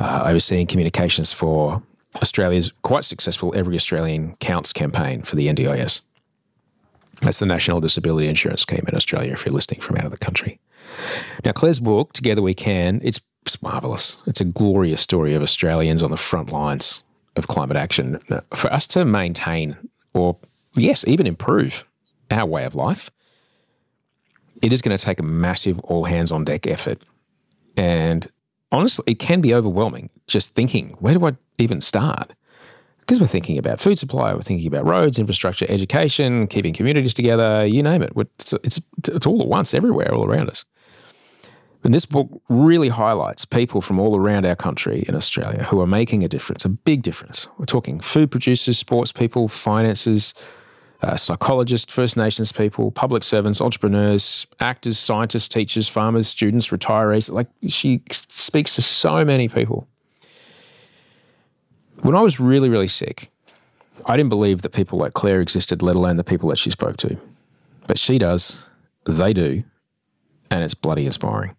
uh, 0.00 0.24
overseeing 0.26 0.66
communications 0.66 1.32
for 1.32 1.82
Australia's 2.16 2.72
quite 2.82 3.04
successful 3.04 3.52
Every 3.54 3.76
Australian 3.76 4.36
Counts 4.36 4.72
campaign 4.72 5.22
for 5.22 5.36
the 5.36 5.48
NDIS. 5.48 6.00
That's 7.20 7.38
the 7.38 7.46
National 7.46 7.80
Disability 7.80 8.28
Insurance 8.28 8.62
Scheme 8.62 8.84
in 8.88 8.94
Australia 8.94 9.32
if 9.32 9.44
you're 9.44 9.54
listening 9.54 9.80
from 9.80 9.96
out 9.96 10.04
of 10.04 10.10
the 10.10 10.18
country. 10.18 10.60
Now, 11.44 11.52
Claire's 11.52 11.80
book, 11.80 12.12
Together 12.12 12.42
We 12.42 12.54
Can, 12.54 13.00
it's 13.02 13.20
marvellous. 13.62 14.16
It's 14.26 14.40
a 14.40 14.44
glorious 14.44 15.00
story 15.00 15.34
of 15.34 15.42
Australians 15.42 16.02
on 16.02 16.10
the 16.10 16.16
front 16.16 16.50
lines 16.50 17.02
of 17.36 17.46
climate 17.46 17.76
action. 17.76 18.18
For 18.54 18.72
us 18.72 18.86
to 18.88 19.04
maintain 19.04 19.76
or, 20.12 20.36
yes, 20.74 21.04
even 21.06 21.26
improve 21.26 21.84
our 22.30 22.46
way 22.46 22.64
of 22.64 22.74
life, 22.74 23.10
it 24.60 24.72
is 24.72 24.82
going 24.82 24.96
to 24.96 25.02
take 25.02 25.20
a 25.20 25.22
massive 25.22 25.78
all 25.80 26.04
hands 26.04 26.32
on 26.32 26.44
deck 26.44 26.66
effort. 26.66 27.02
And 27.76 28.26
honestly, 28.72 29.04
it 29.06 29.18
can 29.18 29.40
be 29.40 29.54
overwhelming 29.54 30.10
just 30.26 30.54
thinking, 30.54 30.96
where 30.98 31.14
do 31.14 31.26
I 31.26 31.36
even 31.58 31.80
start? 31.80 32.32
Because 33.00 33.20
we're 33.20 33.26
thinking 33.26 33.56
about 33.56 33.80
food 33.80 33.98
supply, 33.98 34.34
we're 34.34 34.42
thinking 34.42 34.66
about 34.66 34.84
roads, 34.84 35.18
infrastructure, 35.18 35.64
education, 35.68 36.46
keeping 36.46 36.74
communities 36.74 37.14
together, 37.14 37.64
you 37.64 37.82
name 37.82 38.02
it. 38.02 38.12
It's, 38.16 38.52
it's, 38.52 38.80
it's 39.06 39.26
all 39.26 39.40
at 39.40 39.48
once, 39.48 39.72
everywhere, 39.72 40.12
all 40.12 40.26
around 40.26 40.50
us. 40.50 40.66
And 41.88 41.94
this 41.94 42.04
book 42.04 42.28
really 42.50 42.90
highlights 42.90 43.46
people 43.46 43.80
from 43.80 43.98
all 43.98 44.14
around 44.14 44.44
our 44.44 44.54
country 44.54 45.06
in 45.08 45.14
Australia 45.14 45.64
who 45.64 45.80
are 45.80 45.86
making 45.86 46.22
a 46.22 46.28
difference, 46.28 46.66
a 46.66 46.68
big 46.68 47.00
difference. 47.00 47.48
We're 47.56 47.64
talking 47.64 47.98
food 47.98 48.30
producers, 48.30 48.76
sports 48.76 49.10
people, 49.10 49.48
finances, 49.48 50.34
uh, 51.00 51.16
psychologists, 51.16 51.90
First 51.90 52.14
Nations 52.14 52.52
people, 52.52 52.90
public 52.90 53.24
servants, 53.24 53.62
entrepreneurs, 53.62 54.46
actors, 54.60 54.98
scientists, 54.98 55.48
teachers, 55.48 55.88
farmers, 55.88 56.28
students, 56.28 56.68
retirees. 56.68 57.32
Like 57.32 57.46
she 57.66 58.02
speaks 58.10 58.74
to 58.74 58.82
so 58.82 59.24
many 59.24 59.48
people. 59.48 59.88
When 62.02 62.14
I 62.14 62.20
was 62.20 62.38
really, 62.38 62.68
really 62.68 62.88
sick, 62.88 63.30
I 64.04 64.18
didn't 64.18 64.28
believe 64.28 64.60
that 64.60 64.74
people 64.74 64.98
like 64.98 65.14
Claire 65.14 65.40
existed, 65.40 65.80
let 65.80 65.96
alone 65.96 66.18
the 66.18 66.22
people 66.22 66.50
that 66.50 66.58
she 66.58 66.68
spoke 66.68 66.98
to. 66.98 67.16
But 67.86 67.98
she 67.98 68.18
does, 68.18 68.66
they 69.06 69.32
do, 69.32 69.64
and 70.50 70.62
it's 70.62 70.74
bloody 70.74 71.06
inspiring. 71.06 71.54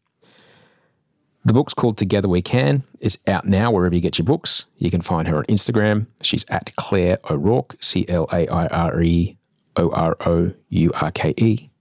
The 1.49 1.53
book's 1.53 1.73
called 1.73 1.97
Together 1.97 2.29
We 2.29 2.43
Can. 2.43 2.83
It's 2.99 3.17
out 3.25 3.47
now 3.47 3.71
wherever 3.71 3.95
you 3.95 4.01
get 4.01 4.19
your 4.19 4.25
books. 4.27 4.67
You 4.77 4.91
can 4.91 5.01
find 5.01 5.27
her 5.27 5.37
on 5.37 5.45
Instagram. 5.45 6.05
She's 6.21 6.45
at 6.47 6.75
Claire 6.75 7.17
O'Rourke, 7.27 7.75
C 7.79 8.05
L 8.07 8.27
A 8.31 8.47
I 8.47 8.67
R 8.67 9.01
E 9.01 9.35
O 9.75 9.89
R 9.89 10.15
O 10.27 10.53
U 10.69 10.91
R 10.93 11.09
K 11.09 11.33
E. 11.37 11.71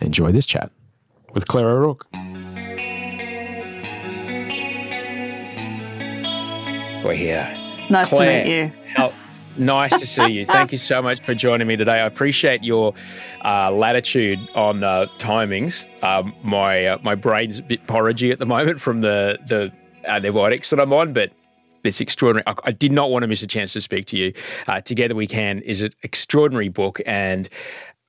Enjoy 0.00 0.32
this 0.32 0.46
chat 0.46 0.72
with 1.32 1.46
Claire 1.46 1.70
O'Rourke. 1.70 2.06
We're 7.04 7.14
here. 7.14 7.56
Nice 7.88 8.10
Claire, 8.10 8.42
to 8.42 8.48
meet 8.48 8.56
you. 8.56 8.72
How, 8.96 9.12
nice 9.58 9.98
to 9.98 10.06
see 10.06 10.28
you. 10.28 10.46
Thank 10.46 10.72
you 10.72 10.78
so 10.78 11.02
much 11.02 11.22
for 11.22 11.34
joining 11.34 11.66
me 11.66 11.76
today. 11.76 12.00
I 12.00 12.06
appreciate 12.06 12.62
your 12.62 12.94
uh, 13.44 13.70
latitude 13.70 14.38
on 14.54 14.82
uh, 14.84 15.06
timings. 15.18 15.84
Um, 16.02 16.34
my 16.42 16.86
uh, 16.86 16.98
my 17.02 17.14
brain's 17.14 17.58
a 17.58 17.62
bit 17.62 17.86
porridgey 17.86 18.32
at 18.32 18.38
the 18.38 18.46
moment 18.46 18.80
from 18.80 19.00
the 19.00 19.38
the 19.46 19.72
antibiotics 20.04 20.70
that 20.70 20.80
I'm 20.80 20.92
on, 20.92 21.12
but 21.12 21.32
it's 21.84 22.00
extraordinary. 22.00 22.44
I, 22.46 22.54
I, 22.64 22.72
did 22.72 22.92
not 22.92 23.10
want 23.10 23.22
to 23.22 23.26
miss 23.26 23.42
a 23.42 23.46
chance 23.46 23.72
to 23.74 23.80
speak 23.80 24.06
to 24.06 24.16
you. 24.16 24.32
Uh, 24.66 24.80
Together 24.80 25.14
We 25.14 25.26
Can 25.26 25.60
is 25.60 25.82
an 25.82 25.92
extraordinary 26.02 26.68
book, 26.68 27.00
and 27.06 27.48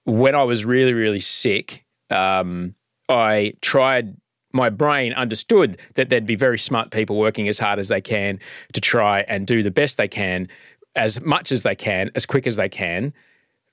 when 0.06 0.36
I 0.36 0.44
was 0.44 0.65
really 0.65 0.94
really 0.94 1.20
sick, 1.20 1.86
um, 2.10 2.75
I 3.08 3.53
tried 3.62 4.15
my 4.51 4.70
brain 4.70 5.13
understood 5.13 5.79
that 5.96 6.10
there'd 6.10 6.25
be 6.25 6.36
very 6.36 6.58
smart 6.58 6.91
people 6.91 7.18
working 7.18 7.48
as 7.48 7.60
hard 7.60 7.79
as 7.79 7.88
they 7.88 8.01
can 8.01 8.39
to 8.74 8.82
try 8.82 9.20
and 9.27 9.46
do 9.46 9.62
the 9.62 9.72
best 9.72 9.98
they 9.98 10.08
can 10.08 10.48
as 10.96 11.22
much 11.22 11.51
as 11.51 11.63
they 11.63 11.75
can, 11.75 12.12
as 12.15 12.25
quick 12.25 12.48
as 12.48 12.55
they 12.55 12.69
can. 12.69 13.13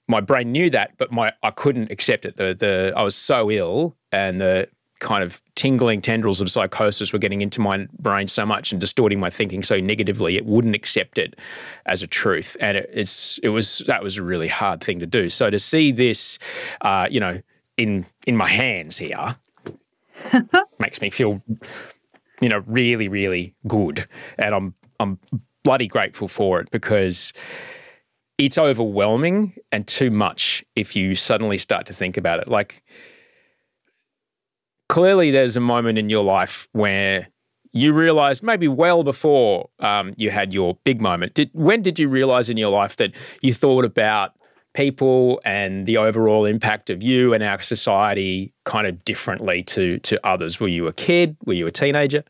My 0.08 0.20
brain 0.20 0.52
knew 0.52 0.70
that, 0.70 0.92
but 0.98 1.10
my 1.10 1.32
I 1.42 1.50
couldn't 1.50 1.90
accept 1.90 2.24
it. 2.24 2.36
The 2.36 2.54
the 2.54 2.92
I 2.96 3.02
was 3.02 3.16
so 3.16 3.50
ill, 3.50 3.96
and 4.12 4.40
the 4.40 4.68
kind 5.00 5.22
of 5.22 5.42
tingling 5.54 6.00
tendrils 6.00 6.40
of 6.40 6.50
psychosis 6.50 7.12
were 7.12 7.18
getting 7.18 7.42
into 7.42 7.60
my 7.60 7.86
brain 7.98 8.28
so 8.28 8.46
much 8.46 8.72
and 8.72 8.80
distorting 8.80 9.20
my 9.20 9.28
thinking 9.28 9.62
so 9.62 9.78
negatively, 9.78 10.36
it 10.36 10.46
wouldn't 10.46 10.74
accept 10.74 11.18
it 11.18 11.38
as 11.86 12.02
a 12.02 12.06
truth. 12.06 12.56
And 12.60 12.78
it, 12.78 12.90
it's 12.92 13.38
it 13.38 13.50
was 13.50 13.82
that 13.86 14.02
was 14.02 14.16
a 14.16 14.22
really 14.22 14.48
hard 14.48 14.82
thing 14.82 14.98
to 15.00 15.06
do. 15.06 15.28
So 15.28 15.50
to 15.50 15.58
see 15.58 15.92
this, 15.92 16.38
uh, 16.80 17.08
you 17.10 17.20
know, 17.20 17.40
in 17.76 18.06
in 18.26 18.36
my 18.36 18.48
hands 18.48 18.96
here, 18.96 19.36
makes 20.78 21.00
me 21.00 21.10
feel, 21.10 21.42
you 22.40 22.48
know, 22.48 22.62
really 22.66 23.08
really 23.08 23.54
good. 23.66 24.06
And 24.38 24.54
I'm 24.54 24.74
I'm 25.00 25.18
bloody 25.66 25.88
grateful 25.88 26.28
for 26.28 26.60
it 26.60 26.70
because 26.70 27.32
it's 28.38 28.56
overwhelming 28.56 29.52
and 29.72 29.84
too 29.88 30.12
much 30.12 30.64
if 30.76 30.94
you 30.94 31.16
suddenly 31.16 31.58
start 31.58 31.86
to 31.86 31.92
think 31.92 32.16
about 32.16 32.38
it. 32.38 32.46
Like, 32.46 32.84
clearly, 34.88 35.32
there's 35.32 35.56
a 35.56 35.60
moment 35.60 35.98
in 35.98 36.08
your 36.08 36.22
life 36.22 36.68
where 36.70 37.26
you 37.72 37.92
realized 37.92 38.44
maybe 38.44 38.68
well 38.68 39.02
before 39.02 39.68
um, 39.80 40.14
you 40.16 40.30
had 40.30 40.54
your 40.54 40.78
big 40.84 41.00
moment. 41.00 41.34
Did 41.34 41.50
when 41.52 41.82
did 41.82 41.98
you 41.98 42.08
realize 42.08 42.48
in 42.48 42.56
your 42.56 42.70
life 42.70 42.94
that 42.96 43.12
you 43.42 43.52
thought 43.52 43.84
about 43.84 44.34
people 44.72 45.40
and 45.44 45.84
the 45.84 45.96
overall 45.96 46.44
impact 46.44 46.90
of 46.90 47.02
you 47.02 47.34
and 47.34 47.42
our 47.42 47.60
society 47.60 48.52
kind 48.64 48.86
of 48.86 49.04
differently 49.04 49.64
to 49.64 49.98
to 49.98 50.24
others? 50.24 50.60
Were 50.60 50.68
you 50.68 50.86
a 50.86 50.92
kid? 50.92 51.36
Were 51.44 51.54
you 51.54 51.66
a 51.66 51.72
teenager? 51.72 52.22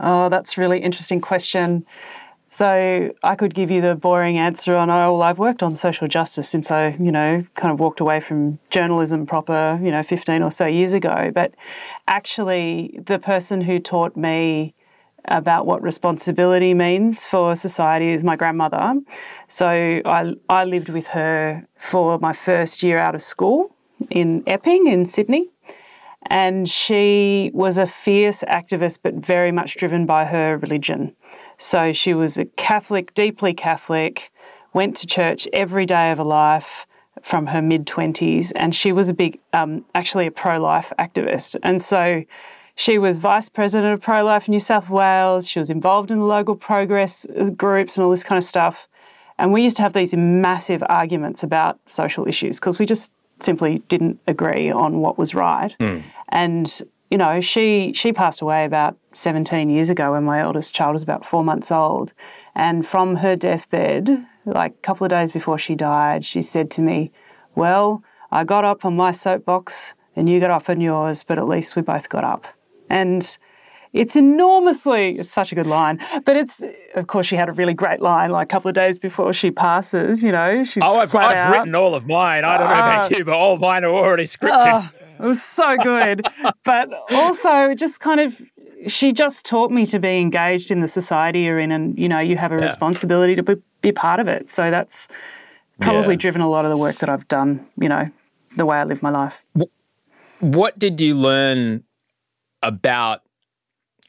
Oh, 0.00 0.28
that's 0.28 0.56
a 0.56 0.60
really 0.60 0.80
interesting 0.80 1.20
question. 1.20 1.84
So 2.56 3.12
I 3.22 3.34
could 3.34 3.54
give 3.54 3.70
you 3.70 3.82
the 3.82 3.94
boring 3.94 4.38
answer 4.38 4.74
on, 4.76 4.88
oh, 4.88 5.12
well, 5.12 5.22
I've 5.24 5.38
worked 5.38 5.62
on 5.62 5.76
social 5.76 6.08
justice 6.08 6.48
since 6.48 6.70
I, 6.70 6.96
you 6.98 7.12
know, 7.12 7.44
kind 7.52 7.70
of 7.70 7.78
walked 7.78 8.00
away 8.00 8.18
from 8.18 8.58
journalism 8.70 9.26
proper, 9.26 9.78
you 9.82 9.90
know, 9.90 10.02
15 10.02 10.40
or 10.40 10.50
so 10.50 10.64
years 10.64 10.94
ago. 10.94 11.30
But 11.34 11.52
actually, 12.08 12.98
the 13.04 13.18
person 13.18 13.60
who 13.60 13.78
taught 13.78 14.16
me 14.16 14.74
about 15.26 15.66
what 15.66 15.82
responsibility 15.82 16.72
means 16.72 17.26
for 17.26 17.56
society 17.56 18.08
is 18.08 18.24
my 18.24 18.36
grandmother. 18.36 19.02
So 19.48 19.68
I, 19.68 20.32
I 20.48 20.64
lived 20.64 20.88
with 20.88 21.08
her 21.08 21.68
for 21.78 22.18
my 22.20 22.32
first 22.32 22.82
year 22.82 22.96
out 22.96 23.14
of 23.14 23.20
school 23.20 23.76
in 24.08 24.42
Epping 24.46 24.86
in 24.86 25.04
Sydney. 25.04 25.50
And 26.28 26.66
she 26.70 27.50
was 27.52 27.76
a 27.76 27.86
fierce 27.86 28.42
activist, 28.48 29.00
but 29.02 29.14
very 29.14 29.52
much 29.52 29.76
driven 29.76 30.06
by 30.06 30.24
her 30.24 30.56
religion. 30.56 31.14
So 31.58 31.92
she 31.92 32.14
was 32.14 32.38
a 32.38 32.44
Catholic, 32.44 33.14
deeply 33.14 33.54
Catholic, 33.54 34.30
went 34.72 34.96
to 34.98 35.06
church 35.06 35.48
every 35.52 35.86
day 35.86 36.10
of 36.10 36.18
her 36.18 36.24
life 36.24 36.86
from 37.22 37.46
her 37.46 37.62
mid 37.62 37.86
20s, 37.86 38.52
and 38.56 38.74
she 38.74 38.92
was 38.92 39.08
a 39.08 39.14
big, 39.14 39.40
um, 39.52 39.84
actually 39.94 40.26
a 40.26 40.30
pro 40.30 40.60
life 40.60 40.92
activist. 40.98 41.56
And 41.62 41.80
so 41.80 42.24
she 42.76 42.98
was 42.98 43.16
vice 43.16 43.48
president 43.48 43.94
of 43.94 44.02
Pro 44.02 44.22
Life 44.22 44.48
in 44.48 44.52
New 44.52 44.60
South 44.60 44.90
Wales. 44.90 45.48
She 45.48 45.58
was 45.58 45.70
involved 45.70 46.10
in 46.10 46.18
the 46.18 46.24
local 46.24 46.54
progress 46.54 47.26
groups 47.56 47.96
and 47.96 48.04
all 48.04 48.10
this 48.10 48.22
kind 48.22 48.36
of 48.36 48.44
stuff. 48.44 48.86
And 49.38 49.52
we 49.52 49.62
used 49.62 49.76
to 49.76 49.82
have 49.82 49.94
these 49.94 50.14
massive 50.14 50.82
arguments 50.88 51.42
about 51.42 51.80
social 51.86 52.28
issues 52.28 52.60
because 52.60 52.78
we 52.78 52.84
just 52.84 53.10
simply 53.40 53.78
didn't 53.88 54.20
agree 54.26 54.70
on 54.70 55.00
what 55.00 55.18
was 55.18 55.34
right. 55.34 55.74
Mm. 55.80 56.04
And 56.28 56.82
you 57.16 57.18
know, 57.18 57.40
she 57.40 57.94
she 57.94 58.12
passed 58.12 58.42
away 58.42 58.66
about 58.66 58.94
17 59.14 59.70
years 59.70 59.88
ago 59.88 60.12
when 60.12 60.24
my 60.24 60.42
eldest 60.42 60.74
child 60.74 60.92
was 60.92 61.02
about 61.02 61.24
four 61.24 61.42
months 61.42 61.70
old. 61.72 62.12
And 62.54 62.86
from 62.86 63.16
her 63.16 63.34
deathbed, 63.34 64.22
like 64.44 64.72
a 64.72 64.82
couple 64.82 65.06
of 65.06 65.10
days 65.10 65.32
before 65.32 65.56
she 65.56 65.74
died, 65.74 66.26
she 66.26 66.42
said 66.42 66.70
to 66.72 66.82
me, 66.82 67.10
Well, 67.54 68.02
I 68.30 68.44
got 68.44 68.66
up 68.66 68.84
on 68.84 68.96
my 68.96 69.12
soapbox 69.12 69.94
and 70.14 70.28
you 70.28 70.40
got 70.40 70.50
up 70.50 70.68
on 70.68 70.82
yours, 70.82 71.22
but 71.22 71.38
at 71.38 71.48
least 71.48 71.74
we 71.74 71.80
both 71.80 72.10
got 72.10 72.22
up. 72.22 72.46
And 72.90 73.38
it's 73.94 74.14
enormously, 74.14 75.16
it's 75.16 75.30
such 75.30 75.52
a 75.52 75.54
good 75.54 75.66
line. 75.66 75.98
But 76.26 76.36
it's, 76.36 76.62
of 76.96 77.06
course, 77.06 77.26
she 77.26 77.36
had 77.36 77.48
a 77.48 77.52
really 77.52 77.72
great 77.72 78.02
line 78.02 78.28
like 78.28 78.44
a 78.44 78.52
couple 78.52 78.68
of 78.68 78.74
days 78.74 78.98
before 78.98 79.32
she 79.32 79.50
passes, 79.50 80.22
you 80.22 80.32
know. 80.32 80.64
She's 80.64 80.82
oh, 80.84 80.98
I've, 80.98 81.14
I've 81.14 81.50
written 81.50 81.74
all 81.74 81.94
of 81.94 82.06
mine. 82.06 82.44
I 82.44 82.58
don't 82.58 82.68
know 82.68 82.74
about 82.74 83.10
uh, 83.10 83.16
you, 83.16 83.24
but 83.24 83.34
all 83.34 83.56
mine 83.56 83.84
are 83.84 83.94
already 83.94 84.24
scripted. 84.24 84.74
Uh, 84.74 85.05
it 85.18 85.26
was 85.26 85.42
so 85.42 85.76
good. 85.76 86.26
but 86.64 86.88
also, 87.10 87.74
just 87.74 88.00
kind 88.00 88.20
of, 88.20 88.40
she 88.86 89.12
just 89.12 89.44
taught 89.44 89.70
me 89.70 89.86
to 89.86 89.98
be 89.98 90.18
engaged 90.18 90.70
in 90.70 90.80
the 90.80 90.88
society 90.88 91.40
you're 91.40 91.58
in, 91.58 91.72
and 91.72 91.98
you 91.98 92.08
know, 92.08 92.20
you 92.20 92.36
have 92.36 92.52
a 92.52 92.56
yeah. 92.56 92.62
responsibility 92.62 93.34
to 93.34 93.42
be, 93.42 93.54
be, 93.82 93.92
part 93.92 94.20
of 94.20 94.28
it. 94.28 94.50
So 94.50 94.70
that's 94.70 95.08
probably 95.80 96.14
yeah. 96.14 96.20
driven 96.20 96.40
a 96.40 96.48
lot 96.48 96.64
of 96.64 96.70
the 96.70 96.76
work 96.76 96.98
that 96.98 97.08
I've 97.08 97.26
done, 97.28 97.66
you 97.80 97.88
know, 97.88 98.10
the 98.56 98.66
way 98.66 98.76
I 98.78 98.84
live 98.84 99.02
my 99.02 99.10
life. 99.10 99.42
What 100.40 100.78
did 100.78 101.00
you 101.00 101.16
learn 101.16 101.84
about 102.62 103.22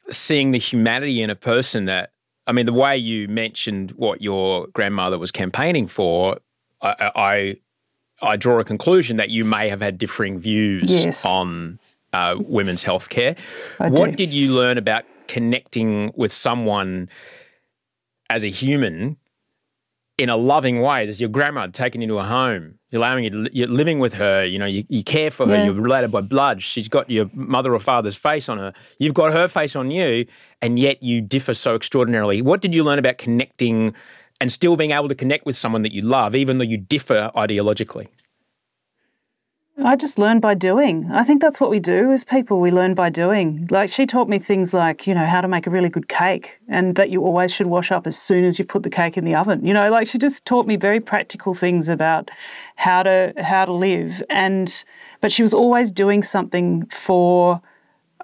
seeing 0.09 0.51
the 0.51 0.57
humanity 0.57 1.21
in 1.21 1.29
a 1.29 1.35
person 1.35 1.85
that, 1.85 2.11
I 2.45 2.51
mean, 2.53 2.65
the 2.65 2.73
way 2.73 2.97
you 2.97 3.27
mentioned 3.27 3.91
what 3.91 4.21
your 4.21 4.67
grandmother 4.67 5.17
was 5.17 5.31
campaigning 5.31 5.87
for, 5.87 6.37
I, 6.81 7.11
I 7.15 7.55
I 8.21 8.35
draw 8.35 8.59
a 8.59 8.63
conclusion 8.63 9.17
that 9.17 9.29
you 9.29 9.45
may 9.45 9.69
have 9.69 9.81
had 9.81 9.97
differing 9.97 10.39
views 10.39 11.03
yes. 11.03 11.25
on 11.25 11.79
uh, 12.13 12.35
women's 12.39 12.83
healthcare. 12.83 13.37
I 13.79 13.89
what 13.89 14.11
do. 14.11 14.15
did 14.15 14.33
you 14.33 14.53
learn 14.53 14.77
about 14.77 15.05
connecting 15.27 16.11
with 16.15 16.31
someone 16.31 17.09
as 18.29 18.43
a 18.43 18.49
human 18.49 19.17
in 20.17 20.29
a 20.29 20.37
loving 20.37 20.81
way? 20.81 21.05
There's 21.05 21.21
your 21.21 21.29
grandma 21.29 21.67
taken 21.67 22.01
into 22.01 22.17
a 22.17 22.23
home. 22.23 22.79
You're 22.89 23.01
allowing 23.01 23.25
you, 23.25 23.47
you're 23.51 23.67
living 23.67 23.99
with 23.99 24.13
her. 24.13 24.45
You 24.45 24.57
know, 24.57 24.65
you, 24.65 24.83
you 24.89 25.03
care 25.03 25.29
for 25.29 25.45
her. 25.45 25.55
Yeah. 25.55 25.65
You're 25.65 25.73
related 25.73 26.09
by 26.09 26.21
blood. 26.21 26.63
She's 26.63 26.87
got 26.87 27.09
your 27.09 27.29
mother 27.33 27.73
or 27.73 27.79
father's 27.79 28.15
face 28.15 28.49
on 28.49 28.57
her. 28.57 28.73
You've 28.97 29.13
got 29.13 29.33
her 29.33 29.47
face 29.47 29.75
on 29.75 29.91
you, 29.91 30.25
and 30.61 30.79
yet 30.79 31.03
you 31.03 31.21
differ 31.21 31.53
so 31.53 31.75
extraordinarily. 31.75 32.41
What 32.41 32.61
did 32.61 32.73
you 32.73 32.83
learn 32.83 32.97
about 32.97 33.17
connecting 33.17 33.93
and 34.39 34.51
still 34.51 34.75
being 34.75 34.91
able 34.91 35.09
to 35.09 35.15
connect 35.15 35.45
with 35.45 35.55
someone 35.55 35.81
that 35.81 35.91
you 35.91 36.01
love, 36.01 36.35
even 36.35 36.57
though 36.57 36.63
you 36.63 36.77
differ 36.77 37.31
ideologically? 37.35 38.07
I 39.83 39.95
just 39.95 40.17
learn 40.17 40.39
by 40.39 40.55
doing. 40.55 41.07
I 41.11 41.23
think 41.23 41.39
that's 41.39 41.61
what 41.61 41.69
we 41.69 41.79
do 41.79 42.11
as 42.11 42.23
people. 42.23 42.59
We 42.59 42.71
learn 42.71 42.95
by 42.95 43.09
doing. 43.09 43.67
Like 43.69 43.91
she 43.91 44.07
taught 44.07 44.27
me 44.27 44.39
things 44.39 44.73
like, 44.73 45.05
you 45.05 45.13
know, 45.13 45.25
how 45.27 45.39
to 45.39 45.47
make 45.47 45.67
a 45.67 45.69
really 45.69 45.89
good 45.89 46.09
cake 46.09 46.59
and 46.67 46.95
that 46.95 47.11
you 47.11 47.23
always 47.23 47.53
should 47.53 47.67
wash 47.67 47.91
up 47.91 48.07
as 48.07 48.17
soon 48.17 48.43
as 48.43 48.57
you 48.57 48.65
put 48.65 48.81
the 48.81 48.89
cake 48.89 49.17
in 49.17 49.23
the 49.23 49.35
oven. 49.35 49.63
You 49.63 49.73
know, 49.75 49.91
like 49.91 50.07
she 50.07 50.17
just 50.17 50.45
taught 50.45 50.65
me 50.65 50.77
very 50.77 50.99
practical 50.99 51.53
things 51.53 51.89
about 51.89 52.31
how 52.75 53.03
to 53.03 53.33
how 53.37 53.65
to 53.65 53.71
live 53.71 54.23
and 54.31 54.83
but 55.21 55.31
she 55.31 55.43
was 55.43 55.53
always 55.53 55.91
doing 55.91 56.23
something 56.23 56.87
for 56.87 57.61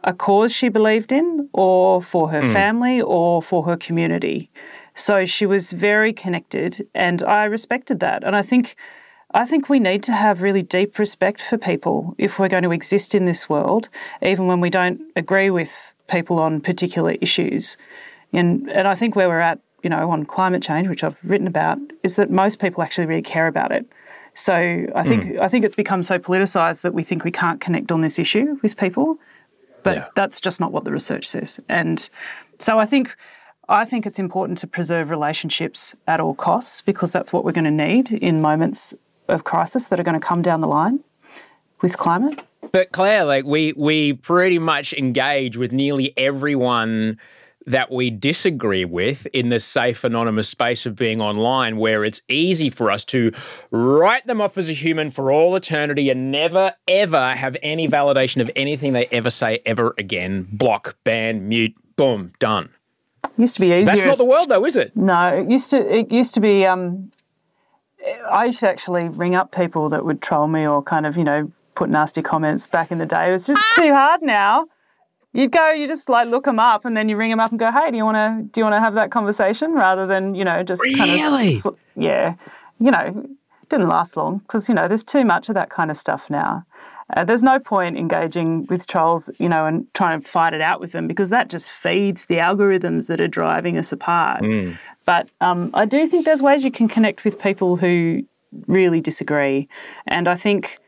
a 0.03 0.13
cause 0.13 0.51
she 0.51 0.69
believed 0.69 1.11
in 1.11 1.49
or 1.53 2.01
for 2.01 2.29
her 2.29 2.41
mm. 2.41 2.51
family 2.51 3.01
or 3.01 3.41
for 3.41 3.63
her 3.63 3.77
community. 3.77 4.49
So 4.95 5.25
she 5.25 5.45
was 5.45 5.71
very 5.71 6.13
connected, 6.13 6.87
and 6.93 7.23
I 7.23 7.45
respected 7.45 7.99
that. 8.01 8.23
And 8.23 8.35
I 8.35 8.41
think, 8.41 8.75
I 9.33 9.45
think 9.45 9.69
we 9.69 9.79
need 9.79 10.03
to 10.03 10.11
have 10.11 10.41
really 10.41 10.61
deep 10.61 10.99
respect 10.99 11.41
for 11.41 11.57
people 11.57 12.15
if 12.17 12.37
we're 12.37 12.47
going 12.47 12.63
to 12.63 12.71
exist 12.71 13.15
in 13.15 13.25
this 13.25 13.49
world, 13.49 13.89
even 14.21 14.47
when 14.47 14.61
we 14.61 14.69
don't 14.69 15.01
agree 15.15 15.49
with 15.49 15.93
people 16.07 16.39
on 16.39 16.61
particular 16.61 17.15
issues. 17.21 17.77
And 18.31 18.69
and 18.71 18.87
I 18.87 18.95
think 18.95 19.15
where 19.15 19.27
we're 19.27 19.39
at, 19.39 19.59
you 19.81 19.89
know, 19.89 20.11
on 20.11 20.25
climate 20.25 20.61
change, 20.61 20.87
which 20.87 21.03
I've 21.03 21.19
written 21.23 21.47
about, 21.47 21.79
is 22.03 22.15
that 22.15 22.29
most 22.29 22.59
people 22.59 22.83
actually 22.83 23.07
really 23.07 23.21
care 23.21 23.47
about 23.47 23.71
it. 23.71 23.85
So 24.33 24.53
I 24.95 25.03
think 25.03 25.23
mm. 25.25 25.39
I 25.39 25.47
think 25.47 25.65
it's 25.65 25.75
become 25.75 26.03
so 26.03 26.17
politicized 26.19 26.81
that 26.81 26.93
we 26.93 27.03
think 27.03 27.23
we 27.23 27.31
can't 27.31 27.61
connect 27.61 27.91
on 27.91 28.01
this 28.01 28.17
issue 28.17 28.57
with 28.61 28.77
people, 28.77 29.17
but 29.83 29.95
yeah. 29.95 30.05
that's 30.15 30.41
just 30.41 30.59
not 30.59 30.71
what 30.71 30.85
the 30.85 30.91
research 30.91 31.27
says. 31.27 31.59
And 31.69 32.09
so 32.59 32.79
I 32.79 32.85
think 32.85 33.15
I 33.69 33.85
think 33.85 34.05
it's 34.05 34.19
important 34.19 34.57
to 34.59 34.67
preserve 34.67 35.09
relationships 35.09 35.95
at 36.07 36.19
all 36.19 36.33
costs 36.33 36.81
because 36.81 37.11
that's 37.11 37.31
what 37.31 37.45
we're 37.45 37.53
going 37.53 37.63
to 37.65 37.71
need 37.71 38.11
in 38.11 38.41
moments 38.41 38.93
of 39.27 39.43
crisis 39.43 39.87
that 39.87 39.99
are 39.99 40.03
going 40.03 40.19
to 40.19 40.25
come 40.25 40.41
down 40.41 40.61
the 40.61 40.67
line 40.67 40.99
with 41.81 41.97
climate. 41.97 42.41
But 42.71 42.91
Claire, 42.91 43.23
like 43.25 43.45
we 43.45 43.73
we 43.73 44.13
pretty 44.13 44.59
much 44.59 44.93
engage 44.93 45.57
with 45.57 45.71
nearly 45.71 46.13
everyone 46.17 47.19
that 47.65 47.91
we 47.91 48.09
disagree 48.09 48.83
with 48.83 49.25
in 49.27 49.49
the 49.49 49.59
safe 49.59 50.03
anonymous 50.03 50.49
space 50.49 50.85
of 50.85 50.95
being 50.95 51.21
online 51.21 51.77
where 51.77 52.03
it's 52.03 52.21
easy 52.27 52.69
for 52.69 52.91
us 52.91 53.05
to 53.05 53.31
write 53.71 54.25
them 54.27 54.41
off 54.41 54.57
as 54.57 54.69
a 54.69 54.73
human 54.73 55.09
for 55.09 55.31
all 55.31 55.55
eternity 55.55 56.09
and 56.09 56.31
never 56.31 56.73
ever 56.87 57.33
have 57.35 57.55
any 57.63 57.87
validation 57.87 58.41
of 58.41 58.51
anything 58.55 58.91
they 58.93 59.05
ever 59.07 59.29
say 59.29 59.59
ever 59.65 59.93
again 59.97 60.47
block 60.51 60.97
ban 61.05 61.47
mute 61.47 61.73
boom 61.95 62.33
done 62.39 62.69
used 63.37 63.55
to 63.55 63.61
be 63.61 63.67
easier. 63.67 63.85
That's 63.85 64.05
not 64.05 64.17
the 64.17 64.25
world, 64.25 64.49
though, 64.49 64.65
is 64.65 64.77
it? 64.77 64.95
No, 64.95 65.27
it 65.29 65.49
used 65.49 65.69
to. 65.71 65.77
It 65.97 66.11
used 66.11 66.33
to 66.35 66.39
be. 66.39 66.65
Um, 66.65 67.11
I 68.29 68.45
used 68.45 68.59
to 68.59 68.69
actually 68.69 69.09
ring 69.09 69.35
up 69.35 69.51
people 69.51 69.89
that 69.89 70.05
would 70.05 70.21
troll 70.21 70.47
me 70.47 70.67
or 70.67 70.83
kind 70.83 71.05
of, 71.05 71.15
you 71.15 71.23
know, 71.23 71.51
put 71.75 71.89
nasty 71.89 72.21
comments 72.21 72.67
back 72.67 72.91
in 72.91 72.97
the 72.97 73.05
day. 73.05 73.29
It 73.29 73.31
was 73.31 73.47
just 73.47 73.63
too 73.75 73.93
hard 73.93 74.21
now. 74.21 74.67
You'd 75.31 75.51
go, 75.51 75.71
you 75.71 75.87
just 75.87 76.09
like 76.09 76.27
look 76.27 76.45
them 76.45 76.59
up, 76.59 76.85
and 76.85 76.95
then 76.95 77.09
you 77.09 77.17
ring 77.17 77.31
them 77.31 77.39
up 77.39 77.49
and 77.49 77.59
go, 77.59 77.71
"Hey, 77.71 77.89
do 77.89 77.97
you 77.97 78.05
want 78.05 78.17
to 78.17 78.49
do 78.51 78.61
you 78.61 78.65
want 78.65 78.75
to 78.75 78.79
have 78.79 78.93
that 78.95 79.09
conversation?" 79.09 79.73
Rather 79.73 80.05
than 80.05 80.35
you 80.35 80.43
know 80.43 80.61
just 80.61 80.81
really? 80.83 80.97
kind 80.97 81.65
of 81.65 81.77
yeah, 81.95 82.35
you 82.79 82.91
know, 82.91 82.99
it 83.63 83.69
didn't 83.69 83.87
last 83.87 84.15
long 84.15 84.39
because 84.39 84.69
you 84.69 84.75
know 84.75 84.87
there's 84.87 85.03
too 85.03 85.25
much 85.25 85.49
of 85.49 85.55
that 85.55 85.69
kind 85.69 85.89
of 85.89 85.97
stuff 85.97 86.29
now. 86.29 86.65
Uh, 87.15 87.23
there's 87.23 87.43
no 87.43 87.59
point 87.59 87.97
engaging 87.97 88.65
with 88.67 88.87
trolls, 88.87 89.29
you 89.37 89.49
know, 89.49 89.65
and 89.65 89.91
trying 89.93 90.21
to 90.21 90.27
fight 90.27 90.53
it 90.53 90.61
out 90.61 90.79
with 90.79 90.91
them 90.91 91.07
because 91.07 91.29
that 91.29 91.49
just 91.49 91.71
feeds 91.71 92.25
the 92.25 92.37
algorithms 92.37 93.07
that 93.07 93.19
are 93.19 93.27
driving 93.27 93.77
us 93.77 93.91
apart. 93.91 94.41
Mm. 94.41 94.77
But 95.05 95.29
um, 95.41 95.69
I 95.73 95.85
do 95.85 96.07
think 96.07 96.25
there's 96.25 96.41
ways 96.41 96.63
you 96.63 96.71
can 96.71 96.87
connect 96.87 97.25
with 97.25 97.39
people 97.39 97.75
who 97.75 98.23
really 98.67 99.01
disagree. 99.01 99.67
And 100.07 100.27
I 100.27 100.35
think 100.35 100.79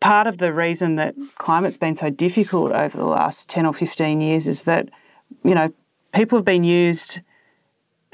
part 0.00 0.26
of 0.26 0.38
the 0.38 0.52
reason 0.52 0.96
that 0.96 1.14
climate's 1.36 1.78
been 1.78 1.96
so 1.96 2.10
difficult 2.10 2.72
over 2.72 2.96
the 2.96 3.04
last 3.04 3.48
10 3.48 3.66
or 3.66 3.74
15 3.74 4.20
years 4.20 4.46
is 4.46 4.62
that, 4.64 4.88
you 5.44 5.54
know, 5.54 5.72
people 6.12 6.38
have 6.38 6.44
been 6.44 6.64
used 6.64 7.20